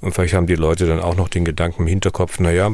Und 0.00 0.14
vielleicht 0.14 0.34
haben 0.34 0.46
die 0.46 0.54
Leute 0.54 0.86
dann 0.86 1.00
auch 1.00 1.16
noch 1.16 1.28
den 1.28 1.44
Gedanken 1.44 1.82
im 1.82 1.88
Hinterkopf, 1.88 2.40
naja, 2.40 2.72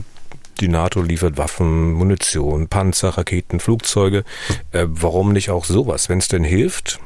die 0.61 0.69
NATO 0.69 1.03
liefert 1.03 1.37
Waffen, 1.37 1.93
Munition, 1.93 2.69
Panzer, 2.69 3.11
Raketen, 3.11 3.61
Flugzeuge. 3.61 4.25
Äh, 4.73 4.87
warum 4.89 5.33
nicht 5.33 5.51
auch 5.51 5.65
sowas, 5.65 6.09
wenn 6.09 6.19
es 6.19 6.29
denn 6.29 6.45
hilft? 6.45 7.01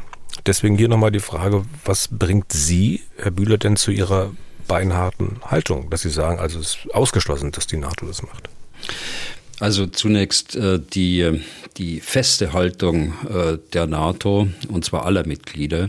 Deswegen 0.46 0.76
hier 0.76 0.88
nochmal 0.88 1.12
die 1.12 1.20
Frage, 1.20 1.64
was 1.84 2.08
bringt 2.08 2.52
Sie, 2.52 3.02
Herr 3.16 3.30
Bühler, 3.30 3.58
denn 3.58 3.76
zu 3.76 3.90
Ihrer 3.90 4.32
beinharten 4.66 5.40
Haltung, 5.44 5.90
dass 5.90 6.02
Sie 6.02 6.10
sagen, 6.10 6.40
also 6.40 6.58
es 6.58 6.76
ist 6.76 6.94
ausgeschlossen, 6.94 7.52
dass 7.52 7.66
die 7.66 7.76
NATO 7.76 8.06
das 8.06 8.22
macht? 8.22 8.48
Also 9.60 9.86
zunächst 9.86 10.56
äh, 10.56 10.80
die, 10.80 11.40
die 11.76 12.00
feste 12.00 12.52
Haltung 12.52 13.14
äh, 13.28 13.58
der 13.72 13.86
NATO, 13.86 14.48
und 14.68 14.84
zwar 14.84 15.04
aller 15.04 15.26
Mitglieder, 15.26 15.88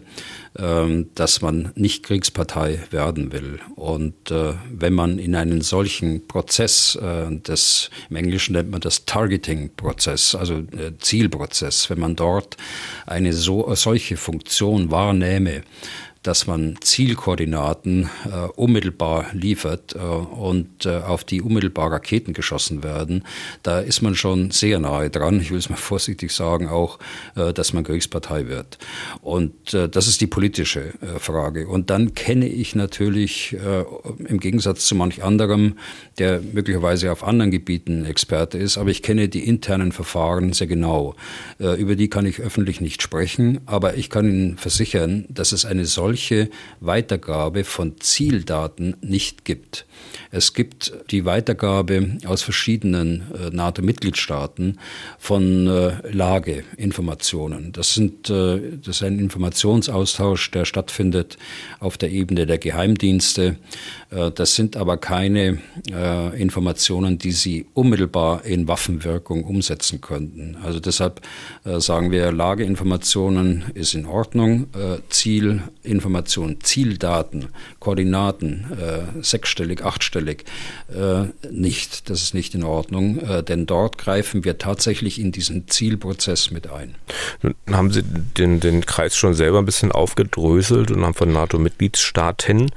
äh, 0.54 1.06
dass 1.16 1.42
man 1.42 1.72
nicht 1.76 2.04
Kriegspartei 2.04 2.80
werden 2.92 3.32
will. 3.32 3.60
Und 3.76 4.30
äh, 4.32 4.54
wenn 4.72 4.94
man 4.94 5.18
in 5.18 5.36
einen 5.36 5.62
solchen 5.62 6.28
Prozess, 6.28 6.96
äh, 6.96 7.28
das, 7.42 7.90
im 8.10 8.18
Englischen 8.18 8.54
nennt 8.54 8.70
man 8.70 8.82
das 8.82 9.06
Targeting-Prozess, 9.06 10.36
also 10.36 10.56
äh, 10.56 10.92
Zielprozess, 11.00 11.90
wenn 11.90 12.00
man 12.00 12.16
dort 12.16 12.58
eine 13.08 13.34
so, 13.34 13.74
solche 13.74 14.18
Funktion 14.18 14.92
wahrnehme, 14.92 15.64
dass 16.24 16.48
man 16.48 16.78
Zielkoordinaten 16.82 18.10
äh, 18.26 18.48
unmittelbar 18.56 19.28
liefert 19.34 19.94
äh, 19.94 19.98
und 20.00 20.86
äh, 20.86 20.98
auf 20.98 21.26
die 21.26 21.42
unmittelbar 21.42 21.92
Raketen 21.92 22.34
geschossen 22.34 22.82
werden, 22.82 23.26
da 23.62 23.80
ist 23.80 24.02
man 24.02 24.16
schon 24.16 24.50
sehr 24.52 24.80
nahe 24.80 25.10
dran. 25.10 25.42
Ich 25.42 25.52
will 25.52 25.60
es 25.60 25.70
mal 25.70 25.76
vorsichtig 25.94 26.32
sagen, 26.32 26.70
auch, 26.70 26.98
äh, 27.36 27.54
dass 27.54 27.74
man 27.74 27.84
Kriegspartei 27.84 28.48
wird. 28.48 28.78
Und 29.22 29.74
äh, 29.74 29.90
das 29.90 30.08
ist 30.08 30.22
die 30.22 30.28
politische 30.28 30.94
äh, 31.02 31.20
Frage. 31.20 31.68
Und 31.68 31.90
dann 31.90 32.14
kenne 32.16 32.48
ich 32.48 32.76
natürlich 32.76 33.56
im 34.28 34.40
Gegensatz 34.40 34.86
zu 34.86 34.96
manch 34.96 35.24
anderem, 35.24 35.78
der 36.18 36.40
möglicherweise 36.40 37.12
auf 37.12 37.24
anderen 37.24 37.52
Gebieten 37.52 38.06
Experte 38.06 38.58
ist, 38.58 38.78
aber 38.78 38.90
ich 38.90 39.02
kenne 39.02 39.28
die 39.28 39.46
internen 39.46 39.92
Verfahren 39.92 40.54
sehr 40.54 40.68
genau. 40.68 41.16
über 41.60 41.96
die 41.96 42.10
kann 42.10 42.26
ich 42.26 42.40
öffentlich 42.40 42.80
nicht 42.80 43.02
sprechen, 43.02 43.60
aber 43.66 43.96
ich 43.96 44.10
kann 44.10 44.26
Ihnen 44.26 44.58
versichern, 44.58 45.26
dass 45.30 45.52
es 45.52 45.66
eine 45.66 45.86
solche 45.86 46.13
solche 46.14 46.50
Weitergabe 46.80 47.64
von 47.64 48.00
Zieldaten 48.00 48.96
nicht 49.02 49.46
gibt. 49.46 49.88
Es 50.30 50.54
gibt 50.54 50.94
die 51.10 51.26
Weitergabe 51.26 52.18
aus 52.28 52.44
verschiedenen 52.44 53.24
äh, 53.34 53.50
NATO-Mitgliedstaaten 53.50 54.78
von 55.18 55.66
äh, 55.68 56.08
Lageinformationen. 56.12 57.72
Das, 57.72 57.96
sind, 57.96 58.30
äh, 58.30 58.78
das 58.78 58.98
ist 58.98 59.04
ein 59.04 59.18
Informationsaustausch, 59.18 60.52
der 60.52 60.66
stattfindet 60.66 61.40
auf 61.80 61.98
der 61.98 62.12
Ebene 62.12 62.46
der 62.46 62.60
Geheimdienste. 62.60 63.56
Äh, 64.14 64.32
das 64.32 64.56
sind 64.56 64.78
aber 64.78 64.98
keine 64.98 65.60
äh, 65.92 66.42
Informationen, 66.42 67.18
die 67.18 67.32
Sie 67.32 67.66
unmittelbar 67.74 68.46
in 68.46 68.68
Waffenwirkung 68.68 69.44
umsetzen 69.44 70.02
könnten. 70.02 70.58
Also 70.64 70.80
deshalb 70.80 71.22
äh, 71.66 71.80
sagen 71.80 72.12
wir, 72.12 72.32
Lageinformationen 72.32 73.66
ist 73.74 73.94
in 73.94 74.06
Ordnung, 74.06 74.68
Zielinformationen, 75.10 76.62
Zieldaten, 76.62 77.50
Koordinaten, 77.84 78.66
sechsstellig, 79.22 79.84
achtstellig, 79.84 80.46
nicht. 81.52 82.10
Das 82.10 82.22
ist 82.22 82.34
nicht 82.34 82.56
in 82.56 82.64
Ordnung, 82.64 83.20
denn 83.46 83.66
dort 83.66 83.98
greifen 83.98 84.46
wir 84.46 84.58
tatsächlich 84.58 85.20
in 85.20 85.34
diesen 85.34 85.68
Zielprozess 85.68 86.50
mit 86.52 86.72
ein. 86.72 86.96
Nun 87.42 87.56
haben 87.72 87.92
Sie 87.92 88.02
den, 88.04 88.62
den 88.62 88.86
Kreis 88.86 89.18
schon 89.18 89.34
selber 89.34 89.60
ein 89.60 89.66
bisschen 89.66 89.92
aufgedröselt 89.92 90.92
und 90.92 91.04
haben 91.04 91.14
von 91.14 91.32
NATO-Mitgliedstaaten 91.34 92.72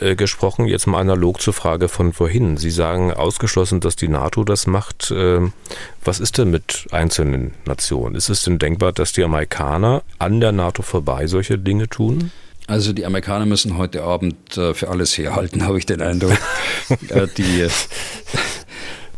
äh, 0.00 0.14
gesprochen. 0.14 0.66
Jetzt 0.66 0.86
mal 0.86 1.00
analog 1.00 1.40
zur 1.40 1.54
Frage 1.54 1.88
von 1.88 2.12
vorhin. 2.12 2.56
Sie 2.56 2.70
sagen 2.70 3.12
ausgeschlossen, 3.12 3.80
dass 3.80 3.96
die 3.96 4.08
NATO 4.08 4.44
das 4.44 4.66
macht. 4.66 5.12
Ähm, 5.14 5.52
was 6.04 6.20
ist 6.20 6.38
denn 6.38 6.50
mit 6.50 6.86
einzelnen 6.90 7.54
Nationen? 7.64 8.14
Ist 8.14 8.28
es 8.28 8.42
denn 8.42 8.58
denkbar, 8.58 8.92
dass 8.92 9.12
die 9.12 9.24
Amerikaner 9.24 10.02
an 10.18 10.40
der 10.40 10.52
NATO 10.52 10.82
vorbei 10.82 11.26
solche 11.26 11.58
Dinge 11.58 11.88
tun? 11.88 12.30
Also 12.70 12.92
die 12.92 13.04
Amerikaner 13.04 13.46
müssen 13.46 13.76
heute 13.78 14.04
Abend 14.04 14.56
äh, 14.56 14.74
für 14.74 14.90
alles 14.90 15.18
herhalten, 15.18 15.64
habe 15.66 15.78
ich 15.78 15.86
den 15.86 16.00
Eindruck. 16.00 16.38
Äh, 17.08 17.28
die, 17.36 17.68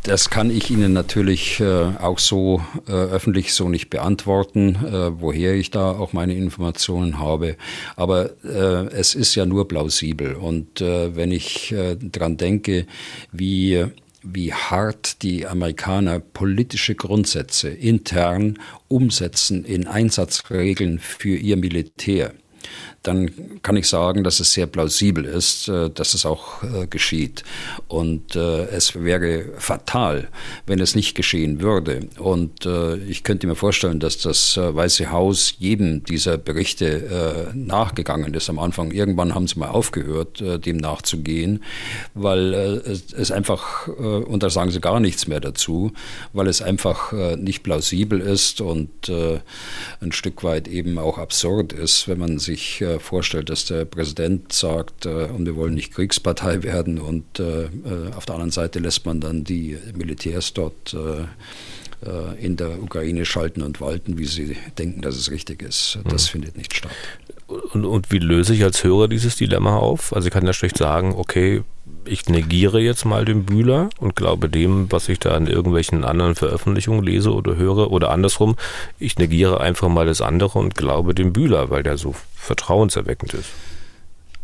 das 0.03 0.29
kann 0.29 0.51
ich 0.51 0.71
Ihnen 0.71 0.93
natürlich 0.93 1.59
äh, 1.61 1.65
auch 1.65 2.19
so 2.19 2.63
äh, 2.87 2.93
öffentlich 2.93 3.55
so 3.55 3.71
nicht 3.71 3.89
beantworten, 3.89 4.77
äh, 4.77 5.21
woher 5.21 5.55
ich 5.55 5.71
da 5.71 5.93
auch 5.93 6.13
meine 6.13 6.35
Informationen 6.35 7.19
habe. 7.19 7.57
Aber 7.97 8.31
äh, 8.45 8.89
es 8.93 9.15
ist 9.15 9.35
ja 9.37 9.47
nur 9.47 9.69
plausibel. 9.69 10.35
Und 10.35 10.83
äh, 10.83 11.17
wenn 11.17 11.33
ich 11.33 11.73
äh, 11.73 11.97
dran 11.97 12.37
denke, 12.37 12.87
wie 13.33 13.87
wie 14.23 14.53
hart 14.53 15.23
die 15.23 15.47
Amerikaner 15.47 16.21
politische 16.21 16.95
Grundsätze 16.95 17.71
intern 17.71 18.59
umsetzen 18.89 19.65
in 19.65 19.87
Einsatzregeln 19.87 20.99
für 20.99 21.37
ihr 21.37 21.57
Militär, 21.57 22.35
dann 23.03 23.61
kann 23.63 23.77
ich 23.77 23.89
sagen, 23.89 24.23
dass 24.23 24.41
es 24.41 24.53
sehr 24.53 24.67
plausibel 24.67 25.25
ist, 25.25 25.69
äh, 25.69 25.91
dass 25.91 26.15
es 26.15 26.25
auch 26.25 26.63
äh, 26.63 26.87
geschieht. 26.87 27.43
Und 27.89 28.37
äh, 28.37 28.67
es 28.67 28.95
wäre 28.95 29.45
fatal, 29.59 30.29
wenn 30.67 30.79
es 30.79 30.95
nicht 30.95 31.15
geschehen 31.15 31.61
würde. 31.61 32.09
Und 32.19 32.67
ich 33.07 33.25
könnte 33.25 33.47
mir 33.47 33.55
vorstellen, 33.55 34.01
dass 34.01 34.19
das 34.19 34.57
Weiße 34.57 35.11
Haus 35.11 35.55
jedem 35.59 36.05
dieser 36.05 36.39
Berichte 36.39 37.53
nachgegangen 37.55 38.35
ist 38.35 38.49
am 38.49 38.59
Anfang. 38.59 38.91
Irgendwann 38.91 39.35
haben 39.35 39.47
sie 39.47 39.59
mal 39.59 39.69
aufgehört, 39.69 40.43
dem 40.65 40.77
nachzugehen, 40.77 41.63
weil 42.15 42.55
es 42.55 43.31
einfach, 43.31 43.89
und 43.89 44.43
da 44.43 44.51
sagen 44.51 44.71
sie 44.71 44.81
gar 44.81 45.01
nichts 45.01 45.27
mehr 45.27 45.41
dazu, 45.41 45.93
weil 46.33 46.47
es 46.47 46.63
einfach 46.63 47.13
nicht 47.37 47.63
plausibel 47.63 48.21
ist 48.21 48.61
und 48.61 49.09
ein 49.09 50.13
Stück 50.13 50.45
weit 50.45 50.69
eben 50.69 50.99
auch 50.99 51.19
absurd 51.19 51.73
ist, 51.73 52.09
wenn 52.09 52.19
man 52.19 52.39
sich 52.39 52.83
vorstellt, 52.99 53.51
dass 53.51 53.67
der 53.67 53.85
Präsident 53.85 54.53
sagt, 54.53 55.07
äh, 55.07 55.27
und 55.27 55.47
wir 55.47 55.57
wollen 55.57 55.75
nicht 55.75 55.95
Kriegspartei 55.95 56.63
werden 56.63 56.99
und 56.99 57.39
äh, 57.39 57.65
äh, 57.65 57.69
auf 58.17 58.27
der 58.27 58.35
anderen 58.35 58.51
Seite 58.51 58.79
lässt 58.79 59.07
man 59.07 59.21
dann 59.21 59.45
die 59.45 59.79
Militärs 59.95 60.53
dort 60.53 60.97
in 62.41 62.57
der 62.57 62.83
Ukraine 62.83 63.25
schalten 63.25 63.63
und 63.63 63.81
walten, 63.81 64.19
wie 64.19 64.25
sie 64.25 64.57
denken, 64.79 65.03
dass 65.03 65.17
es 65.17 65.31
richtig 65.31 65.63
ist. 65.63 65.99
Das 66.09 66.27
mhm. 66.27 66.31
findet 66.31 66.57
nicht 66.57 66.75
statt. 66.75 66.93
Und, 67.47 67.85
und, 67.85 68.11
wie 68.11 68.19
löse 68.19 68.55
ich 68.55 68.65
als 68.65 68.83
Hörer 68.83 69.09
dieses 69.09 69.37
Dilemma 69.37 69.77
auf? 69.77 70.15
Also 70.15 70.29
ich 70.29 70.33
kann 70.33 70.47
ja 70.47 70.53
schlecht 70.53 70.79
sagen, 70.79 71.15
okay, 71.17 71.63
ich 72.05 72.29
negiere 72.29 72.81
jetzt 72.81 73.05
mal 73.05 73.25
den 73.25 73.45
Bühler 73.45 73.91
und 73.99 74.17
glaube 74.17 74.49
dem, 74.49 74.91
was 74.91 75.09
ich 75.09 75.19
da 75.19 75.37
in 75.37 75.47
irgendwelchen 75.47 76.05
anderen 76.05 76.35
Veröffentlichungen 76.35 77.05
lese 77.05 77.33
oder 77.33 77.57
höre 77.57 77.91
oder 77.91 78.11
andersrum, 78.11 78.57
ich 78.99 79.19
negiere 79.19 79.61
einfach 79.61 79.89
mal 79.89 80.07
das 80.07 80.21
andere 80.21 80.59
und 80.59 80.75
glaube 80.75 81.15
dem 81.15 81.33
Bühler, 81.33 81.71
weil 81.71 81.83
der 81.83 81.99
so 81.99 82.15
vertrauenserweckend 82.35 83.35
ist. 83.35 83.51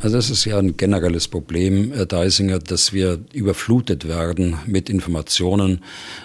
Also 0.00 0.16
das 0.16 0.30
ist 0.30 0.44
ja 0.44 0.58
ein 0.58 0.76
generelles 0.76 1.26
Problem, 1.26 1.92
Herr 1.92 2.06
Deisinger, 2.06 2.60
dass 2.60 2.92
wir 2.92 3.18
überflutet 3.32 4.06
werden 4.06 4.56
mit 4.64 4.88
Informationen. 4.88 5.82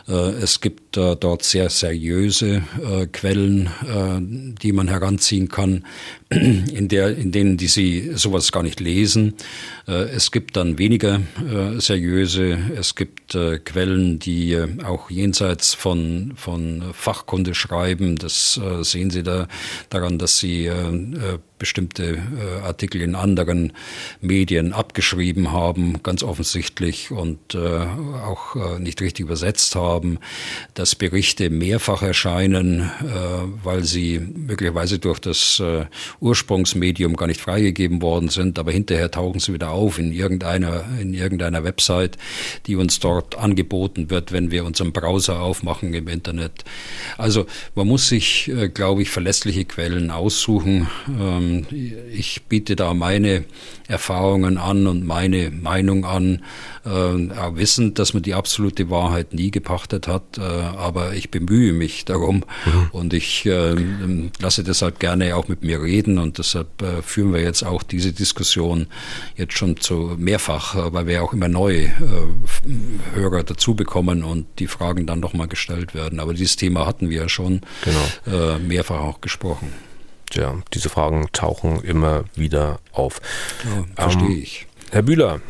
Äh, 0.08 0.14
es 0.44 0.62
gibt 0.62 0.96
äh, 0.96 1.16
dort 1.16 1.42
sehr 1.42 1.72
seriöse 1.72 2.62
äh, 2.80 3.08
Quellen, 3.08 3.72
die 4.62 4.72
man 4.74 4.88
heranziehen 4.90 5.50
kann, 5.50 5.86
in, 6.30 6.88
der, 6.88 7.18
in 7.18 7.32
denen 7.32 7.58
die 7.58 7.68
Sie 7.68 8.12
sowas 8.14 8.52
gar 8.52 8.62
nicht 8.62 8.80
lesen. 8.80 9.34
Es 9.86 10.32
gibt 10.32 10.56
dann 10.56 10.78
weniger 10.78 11.22
seriöse, 11.80 12.58
es 12.76 12.96
gibt 12.96 13.32
Quellen, 13.66 14.20
die 14.20 14.58
auch 14.84 15.10
jenseits 15.10 15.74
von, 15.74 16.34
von 16.36 16.84
Fachkunde 16.94 17.54
schreiben. 17.54 18.18
Das 18.18 18.60
sehen 18.82 19.10
Sie 19.10 19.24
da 19.24 19.48
daran, 19.90 20.18
dass 20.18 20.40
Sie 20.40 20.70
bestimmte 21.64 22.18
äh, 22.18 22.66
Artikel 22.66 22.99
in 22.99 23.16
anderen 23.16 23.72
Medien 24.20 24.74
abgeschrieben 24.74 25.53
haben, 25.53 26.03
ganz 26.03 26.22
offensichtlich, 26.22 27.09
und 27.09 27.55
äh, 27.55 27.57
auch 27.57 28.57
äh, 28.57 28.80
nicht 28.80 28.99
richtig 28.99 29.24
übersetzt 29.24 29.74
haben, 29.76 30.20
dass 30.74 30.95
Berichte 30.95 31.49
mehrfach 31.49 32.01
erscheinen, 32.01 32.82
äh, 32.82 32.84
weil 33.64 33.86
sie 33.86 34.20
möglicherweise 34.20 34.99
durch 34.99 35.20
das 35.20 35.61
äh, 35.61 35.86
Ursprungsmedium 36.20 37.16
gar 37.16 37.28
nicht 37.28 37.39
freigegeben 37.39 38.01
worden 38.01 38.28
sind, 38.28 38.59
aber 38.59 38.74
hinterher 38.74 39.09
tauchen 39.09 39.39
sie 39.39 39.53
wieder 39.53 39.70
auf 39.70 39.99
in 39.99 40.11
irgendeiner, 40.11 40.84
in 40.99 41.14
irgendeiner 41.14 41.64
Website, 41.64 42.18
die 42.68 42.76
uns 42.76 42.99
dort 42.99 43.38
angeboten 43.38 44.09
wird, 44.09 44.34
wenn 44.34 44.51
wir 44.51 44.66
unseren 44.66 44.91
Browser 44.91 45.39
aufmachen 45.39 45.93
im 45.93 46.09
Internet. 46.09 46.66
Also 47.18 47.45
man 47.74 47.88
muss 47.88 48.09
sich, 48.09 48.49
äh, 48.49 48.68
glaube 48.68 49.03
ich, 49.03 49.09
verlässliche 49.09 49.64
Quellen 49.64 50.11
aussuchen. 50.11 50.89
Ähm, 51.07 51.53
ich 52.12 52.43
biete 52.43 52.76
da 52.76 52.93
meine 52.93 53.45
Erfahrungen 53.88 54.58
an 54.58 54.88
und 54.88 55.06
meine 55.06 55.51
Meinung 55.51 56.06
an, 56.06 56.41
äh, 56.86 56.89
wissend, 56.89 57.99
dass 57.99 58.14
man 58.14 58.24
die 58.24 58.34
absolute 58.34 58.89
Wahrheit 58.89 59.34
nie 59.34 59.51
gepachtet 59.51 60.08
hat, 60.08 60.38
äh, 60.38 60.41
aber 60.41 61.14
ich 61.14 61.32
bemühe 61.32 61.74
mich 61.74 62.06
darum 62.06 62.43
mhm. 62.66 62.89
und 62.91 63.14
ich 63.14 63.45
äh, 63.45 63.76
lasse 64.39 64.64
deshalb 64.64 64.99
gerne 64.99 65.36
auch 65.36 65.47
mit 65.47 65.64
mir 65.64 65.82
reden 65.82 66.18
und 66.18 66.38
deshalb 66.38 66.82
äh, 66.82 67.01
führen 67.01 67.34
wir 67.34 67.41
jetzt 67.41 67.64
auch 67.64 67.84
diese 67.84 68.12
Diskussion 68.12 68.88
jetzt 69.36 69.58
schon 69.58 69.78
zu 69.78 70.16
mehrfach, 70.18 70.76
äh, 70.76 70.93
weil 70.93 71.08
wir 71.08 71.24
auch 71.24 71.34
immer 71.34 71.47
neue 71.47 71.84
äh, 71.84 71.91
Hörer 73.14 73.43
dazu 73.43 73.76
bekommen 73.76 74.24
und 74.24 74.47
die 74.60 74.68
Fragen 74.68 75.06
dann 75.06 75.20
nochmal 75.20 75.47
gestellt 75.47 75.93
werden. 75.93 76.20
Aber 76.20 76.34
dieses 76.34 76.56
Thema 76.56 76.86
hatten 76.86 77.10
wir 77.10 77.24
ja 77.24 77.30
schon 77.30 77.62
genau. 77.84 78.60
mehrfach 78.60 78.99
auch 78.99 79.22
gesprochen 79.22 79.72
ja, 80.36 80.56
diese 80.74 80.90
Fragen 80.90 81.28
tauchen 81.32 81.82
immer 81.82 82.26
wieder 82.36 82.80
auf. 82.92 83.22
Ja, 83.64 84.04
verstehe 84.04 84.28
ähm, 84.28 84.42
ich. 84.42 84.68
Herr 84.92 85.04
Bühler, 85.04 85.42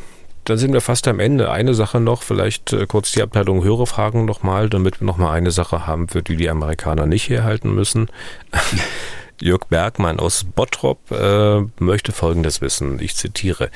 dann 0.46 0.58
sind 0.58 0.74
wir 0.74 0.82
fast 0.82 1.08
am 1.08 1.20
Ende. 1.20 1.52
Eine 1.52 1.74
Sache 1.74 2.00
noch, 2.00 2.24
vielleicht 2.24 2.74
äh, 2.74 2.86
kurz 2.86 3.12
die 3.12 3.22
Abteilung 3.22 3.64
Hörerfragen 3.64 4.26
nochmal, 4.26 4.70
damit 4.70 5.00
wir 5.00 5.06
nochmal 5.06 5.38
eine 5.38 5.52
Sache 5.52 5.88
haben, 5.88 6.08
für 6.10 6.22
die 6.22 6.36
die 6.36 6.50
Amerikaner 6.50 7.06
nicht 7.06 7.30
herhalten 7.30 7.74
müssen. 7.74 8.10
Jörg 9.42 9.66
Bergmann 9.70 10.20
aus 10.20 10.44
Bottrop 10.44 11.12
äh, 11.12 11.62
möchte 11.80 12.12
Folgendes 12.12 12.62
wissen. 12.62 13.00
Ich 13.00 13.16
zitiere. 13.16 13.70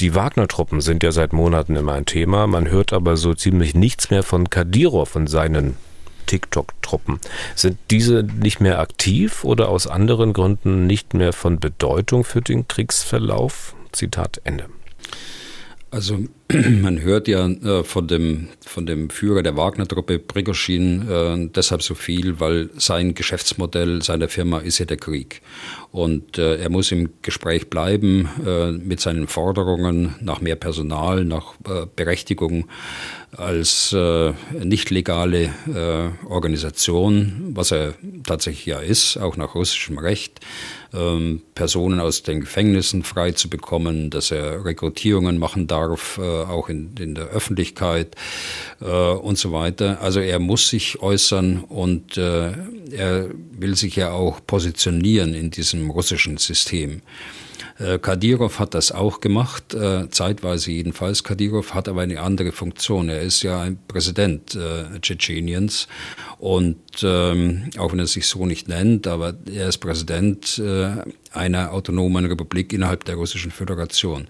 Die 0.00 0.14
Wagner-Truppen 0.14 0.80
sind 0.80 1.02
ja 1.02 1.12
seit 1.12 1.32
Monaten 1.32 1.76
immer 1.76 1.92
ein 1.92 2.06
Thema. 2.06 2.46
Man 2.46 2.68
hört 2.68 2.92
aber 2.92 3.16
so 3.16 3.34
ziemlich 3.34 3.74
nichts 3.74 4.10
mehr 4.10 4.22
von 4.22 4.50
Kadyrov 4.50 5.14
und 5.14 5.28
seinen 5.28 5.76
TikTok-Truppen. 6.26 7.18
Sind 7.54 7.78
diese 7.90 8.22
nicht 8.22 8.60
mehr 8.60 8.78
aktiv 8.78 9.44
oder 9.44 9.68
aus 9.68 9.86
anderen 9.86 10.32
Gründen 10.32 10.86
nicht 10.86 11.14
mehr 11.14 11.32
von 11.32 11.60
Bedeutung 11.60 12.24
für 12.24 12.40
den 12.40 12.68
Kriegsverlauf? 12.68 13.74
Zitat 13.92 14.40
Ende. 14.44 14.66
Also 15.92 16.20
man 16.48 17.02
hört 17.02 17.28
ja 17.28 17.46
äh, 17.46 17.84
von, 17.84 18.08
dem, 18.08 18.48
von 18.64 18.86
dem 18.86 19.10
Führer 19.10 19.42
der 19.42 19.58
Wagner-Truppe, 19.58 20.18
Prigoschin, 20.18 21.06
äh, 21.06 21.50
deshalb 21.54 21.82
so 21.82 21.94
viel, 21.94 22.40
weil 22.40 22.70
sein 22.78 23.14
Geschäftsmodell 23.14 24.00
seiner 24.00 24.28
Firma 24.28 24.60
ist 24.60 24.78
ja 24.78 24.86
der 24.86 24.96
Krieg. 24.96 25.42
Und 25.90 26.38
äh, 26.38 26.56
er 26.56 26.70
muss 26.70 26.90
im 26.92 27.10
Gespräch 27.20 27.68
bleiben 27.68 28.26
äh, 28.46 28.72
mit 28.72 29.00
seinen 29.00 29.26
Forderungen 29.26 30.14
nach 30.22 30.40
mehr 30.40 30.56
Personal, 30.56 31.26
nach 31.26 31.52
äh, 31.68 31.84
Berechtigung 31.94 32.68
als 33.36 33.94
äh, 33.94 34.32
nicht 34.62 34.90
legale 34.90 35.44
äh, 35.66 36.26
Organisation, 36.26 37.52
was 37.54 37.70
er 37.70 37.94
tatsächlich 38.26 38.66
ja 38.66 38.78
ist, 38.78 39.16
auch 39.16 39.38
nach 39.38 39.54
russischem 39.54 39.96
Recht, 39.96 40.40
ähm, 40.92 41.40
Personen 41.54 41.98
aus 41.98 42.22
den 42.22 42.40
Gefängnissen 42.40 43.02
frei 43.02 43.32
zu 43.32 43.48
bekommen, 43.48 44.10
dass 44.10 44.30
er 44.30 44.64
Rekrutierungen 44.64 45.38
machen 45.38 45.66
darf, 45.66 46.18
äh, 46.18 46.22
auch 46.22 46.68
in, 46.68 46.94
in 46.98 47.14
der 47.14 47.28
Öffentlichkeit 47.28 48.16
äh, 48.82 48.84
und 48.84 49.38
so 49.38 49.52
weiter. 49.52 50.02
Also 50.02 50.20
er 50.20 50.38
muss 50.38 50.68
sich 50.68 51.00
äußern 51.00 51.64
und 51.64 52.18
äh, 52.18 52.52
er 52.90 53.30
will 53.52 53.76
sich 53.76 53.96
ja 53.96 54.12
auch 54.12 54.44
positionieren 54.46 55.32
in 55.32 55.50
diesem 55.50 55.88
russischen 55.88 56.36
System. 56.36 57.00
Äh, 57.82 57.98
Kadyrov 57.98 58.58
hat 58.58 58.74
das 58.74 58.92
auch 58.92 59.20
gemacht, 59.20 59.74
äh, 59.74 60.08
zeitweise 60.10 60.70
jedenfalls. 60.70 61.24
Kadyrov 61.24 61.74
hat 61.74 61.88
aber 61.88 62.02
eine 62.02 62.20
andere 62.20 62.52
Funktion. 62.52 63.08
Er 63.08 63.20
ist 63.20 63.42
ja 63.42 63.60
ein 63.60 63.78
Präsident 63.88 64.54
äh, 64.54 65.00
Tschetscheniens 65.00 65.88
und 66.38 66.78
ähm, 67.02 67.70
auch 67.78 67.92
wenn 67.92 67.98
er 67.98 68.06
sich 68.06 68.26
so 68.26 68.46
nicht 68.46 68.68
nennt, 68.68 69.06
aber 69.06 69.34
er 69.52 69.68
ist 69.68 69.78
Präsident 69.78 70.60
einer 71.32 71.72
autonomen 71.72 72.26
Republik 72.26 72.72
innerhalb 72.72 73.04
der 73.04 73.14
Russischen 73.14 73.50
Föderation. 73.50 74.26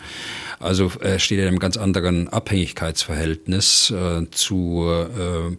Also 0.61 0.93
er 1.01 1.19
steht 1.19 1.41
in 1.41 1.49
einem 1.49 1.59
ganz 1.59 1.77
anderen 1.77 2.29
Abhängigkeitsverhältnis 2.29 3.93
zu 4.31 5.07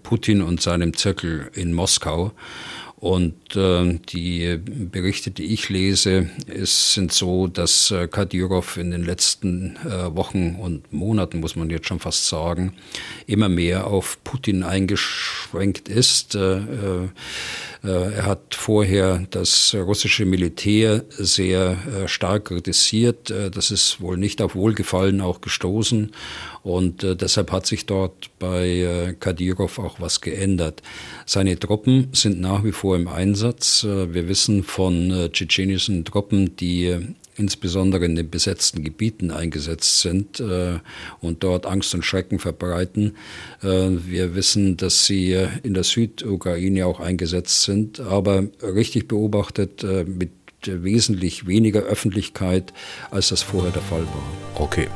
Putin 0.04 0.42
und 0.42 0.62
seinem 0.62 0.96
Zirkel 0.96 1.50
in 1.54 1.74
Moskau. 1.74 2.32
Und 3.04 3.58
äh, 3.58 4.00
die 4.14 4.58
Berichte, 4.64 5.30
die 5.30 5.54
ich 5.54 5.68
lese, 5.68 6.30
ist, 6.48 6.94
sind 6.94 7.12
so, 7.12 7.48
dass 7.48 7.92
äh, 7.92 8.08
Kadyrov 8.08 8.78
in 8.78 8.92
den 8.92 9.04
letzten 9.04 9.76
äh, 9.86 10.16
Wochen 10.16 10.56
und 10.56 10.94
Monaten, 10.94 11.42
muss 11.42 11.58
man 11.58 11.70
jetzt 11.70 11.90
schon 11.90 12.00
fast 12.00 12.30
sagen, 12.30 12.72
immer 13.28 13.50
mehr 13.50 13.88
auf 13.88 14.24
Putin 14.24 14.64
eingeschränkt 14.64 15.43
ist. 15.90 16.36
Äh, 16.36 16.58
äh 16.58 17.10
äh, 17.84 18.14
er 18.14 18.26
hat 18.26 18.56
vorher 18.56 19.28
das 19.30 19.76
russische 19.76 20.24
Militär 20.26 21.04
sehr 21.10 21.78
stark 22.06 22.46
kritisiert. 22.46 23.30
Das 23.30 23.72
ist 23.72 24.00
wohl 24.00 24.16
nicht 24.16 24.42
auf 24.42 24.56
Wohlgefallen 24.56 25.20
auch 25.20 25.42
gestoßen. 25.42 26.14
Und 26.64 27.04
deshalb 27.04 27.52
hat 27.52 27.66
sich 27.66 27.86
dort 27.86 28.30
bei 28.40 29.16
Kadyrov 29.20 29.80
auch 29.80 30.00
was 30.00 30.22
geändert. 30.22 30.82
Seine 31.26 31.60
Truppen 31.60 32.08
sind 32.14 32.40
nach 32.40 32.64
wie 32.64 32.72
vor 32.72 32.96
im 32.96 33.10
Einsatz. 33.10 33.84
Wir 33.84 34.30
wissen 34.30 34.64
von 34.64 35.30
tschetschenischen 35.34 36.06
Truppen, 36.06 36.56
die 36.56 37.16
insbesondere 37.36 38.06
in 38.06 38.16
den 38.16 38.30
besetzten 38.30 38.84
Gebieten 38.84 39.32
eingesetzt 39.32 40.02
sind 40.02 40.40
äh, 40.40 40.80
und 41.22 41.44
dort 41.44 41.66
Angst 41.66 41.94
und 41.94 42.04
Schrecken 42.04 42.40
verbreiten. 42.40 43.16
Äh, 43.62 43.68
wir 43.68 44.36
wissen, 44.36 44.78
dass 44.78 45.06
sie 45.06 45.38
in 45.64 45.74
der 45.74 45.84
Südukraine 45.84 46.86
auch 46.86 47.00
eingesetzt 47.00 47.64
sind, 47.64 48.00
aber 48.00 48.44
richtig 48.62 49.08
beobachtet 49.08 49.84
äh, 49.84 50.04
mit 50.04 50.32
wesentlich 50.66 51.46
weniger 51.48 51.82
Öffentlichkeit, 51.82 52.74
als 53.12 53.30
das 53.30 53.42
vorher 53.42 53.72
der 53.72 53.82
Fall 53.82 54.04
war. 54.04 54.62
Okay. 54.62 54.88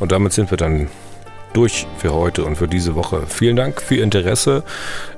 Und 0.00 0.12
damit 0.12 0.32
sind 0.32 0.50
wir 0.50 0.56
dann 0.56 0.88
durch 1.52 1.86
für 1.98 2.12
heute 2.12 2.44
und 2.44 2.56
für 2.56 2.66
diese 2.68 2.94
Woche. 2.94 3.22
Vielen 3.28 3.56
Dank 3.56 3.80
für 3.80 3.94
Ihr 3.96 4.04
Interesse. 4.04 4.62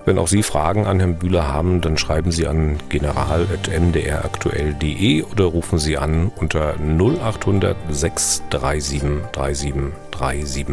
Wenn 0.04 0.18
auch 0.18 0.28
Sie 0.28 0.42
Fragen 0.42 0.86
an 0.86 1.00
Herrn 1.00 1.16
Bühler 1.16 1.48
haben, 1.48 1.80
dann 1.80 1.98
schreiben 1.98 2.30
Sie 2.32 2.46
an 2.46 2.78
general.mdraktuell.de 2.88 5.24
oder 5.24 5.44
rufen 5.44 5.78
Sie 5.78 5.98
an 5.98 6.32
unter 6.36 6.74
0800 6.78 7.76
637 7.90 9.02
3737. 9.32 10.66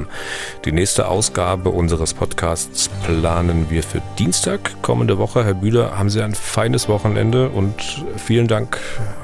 Die 0.66 0.72
nächste 0.72 1.08
Ausgabe 1.08 1.70
unseres 1.70 2.14
Podcasts 2.14 2.90
planen 3.06 3.70
wir 3.70 3.84
für 3.84 4.02
Dienstag 4.18 4.82
kommende 4.82 5.18
Woche. 5.18 5.44
Herr 5.44 5.56
Bühler, 5.56 5.98
haben 5.98 6.10
Sie 6.10 6.22
ein 6.22 6.36
feines 6.36 6.88
Wochenende 6.88 7.50
und 7.50 8.06
vielen 8.18 8.48
Dank 8.48 8.80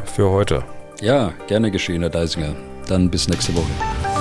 für 0.05 0.29
heute. 0.29 0.63
Ja, 1.01 1.33
gerne 1.47 1.71
geschehen, 1.71 2.01
Herr 2.01 2.09
Deisinger. 2.09 2.55
Dann 2.87 3.09
bis 3.09 3.27
nächste 3.27 3.55
Woche. 3.55 4.20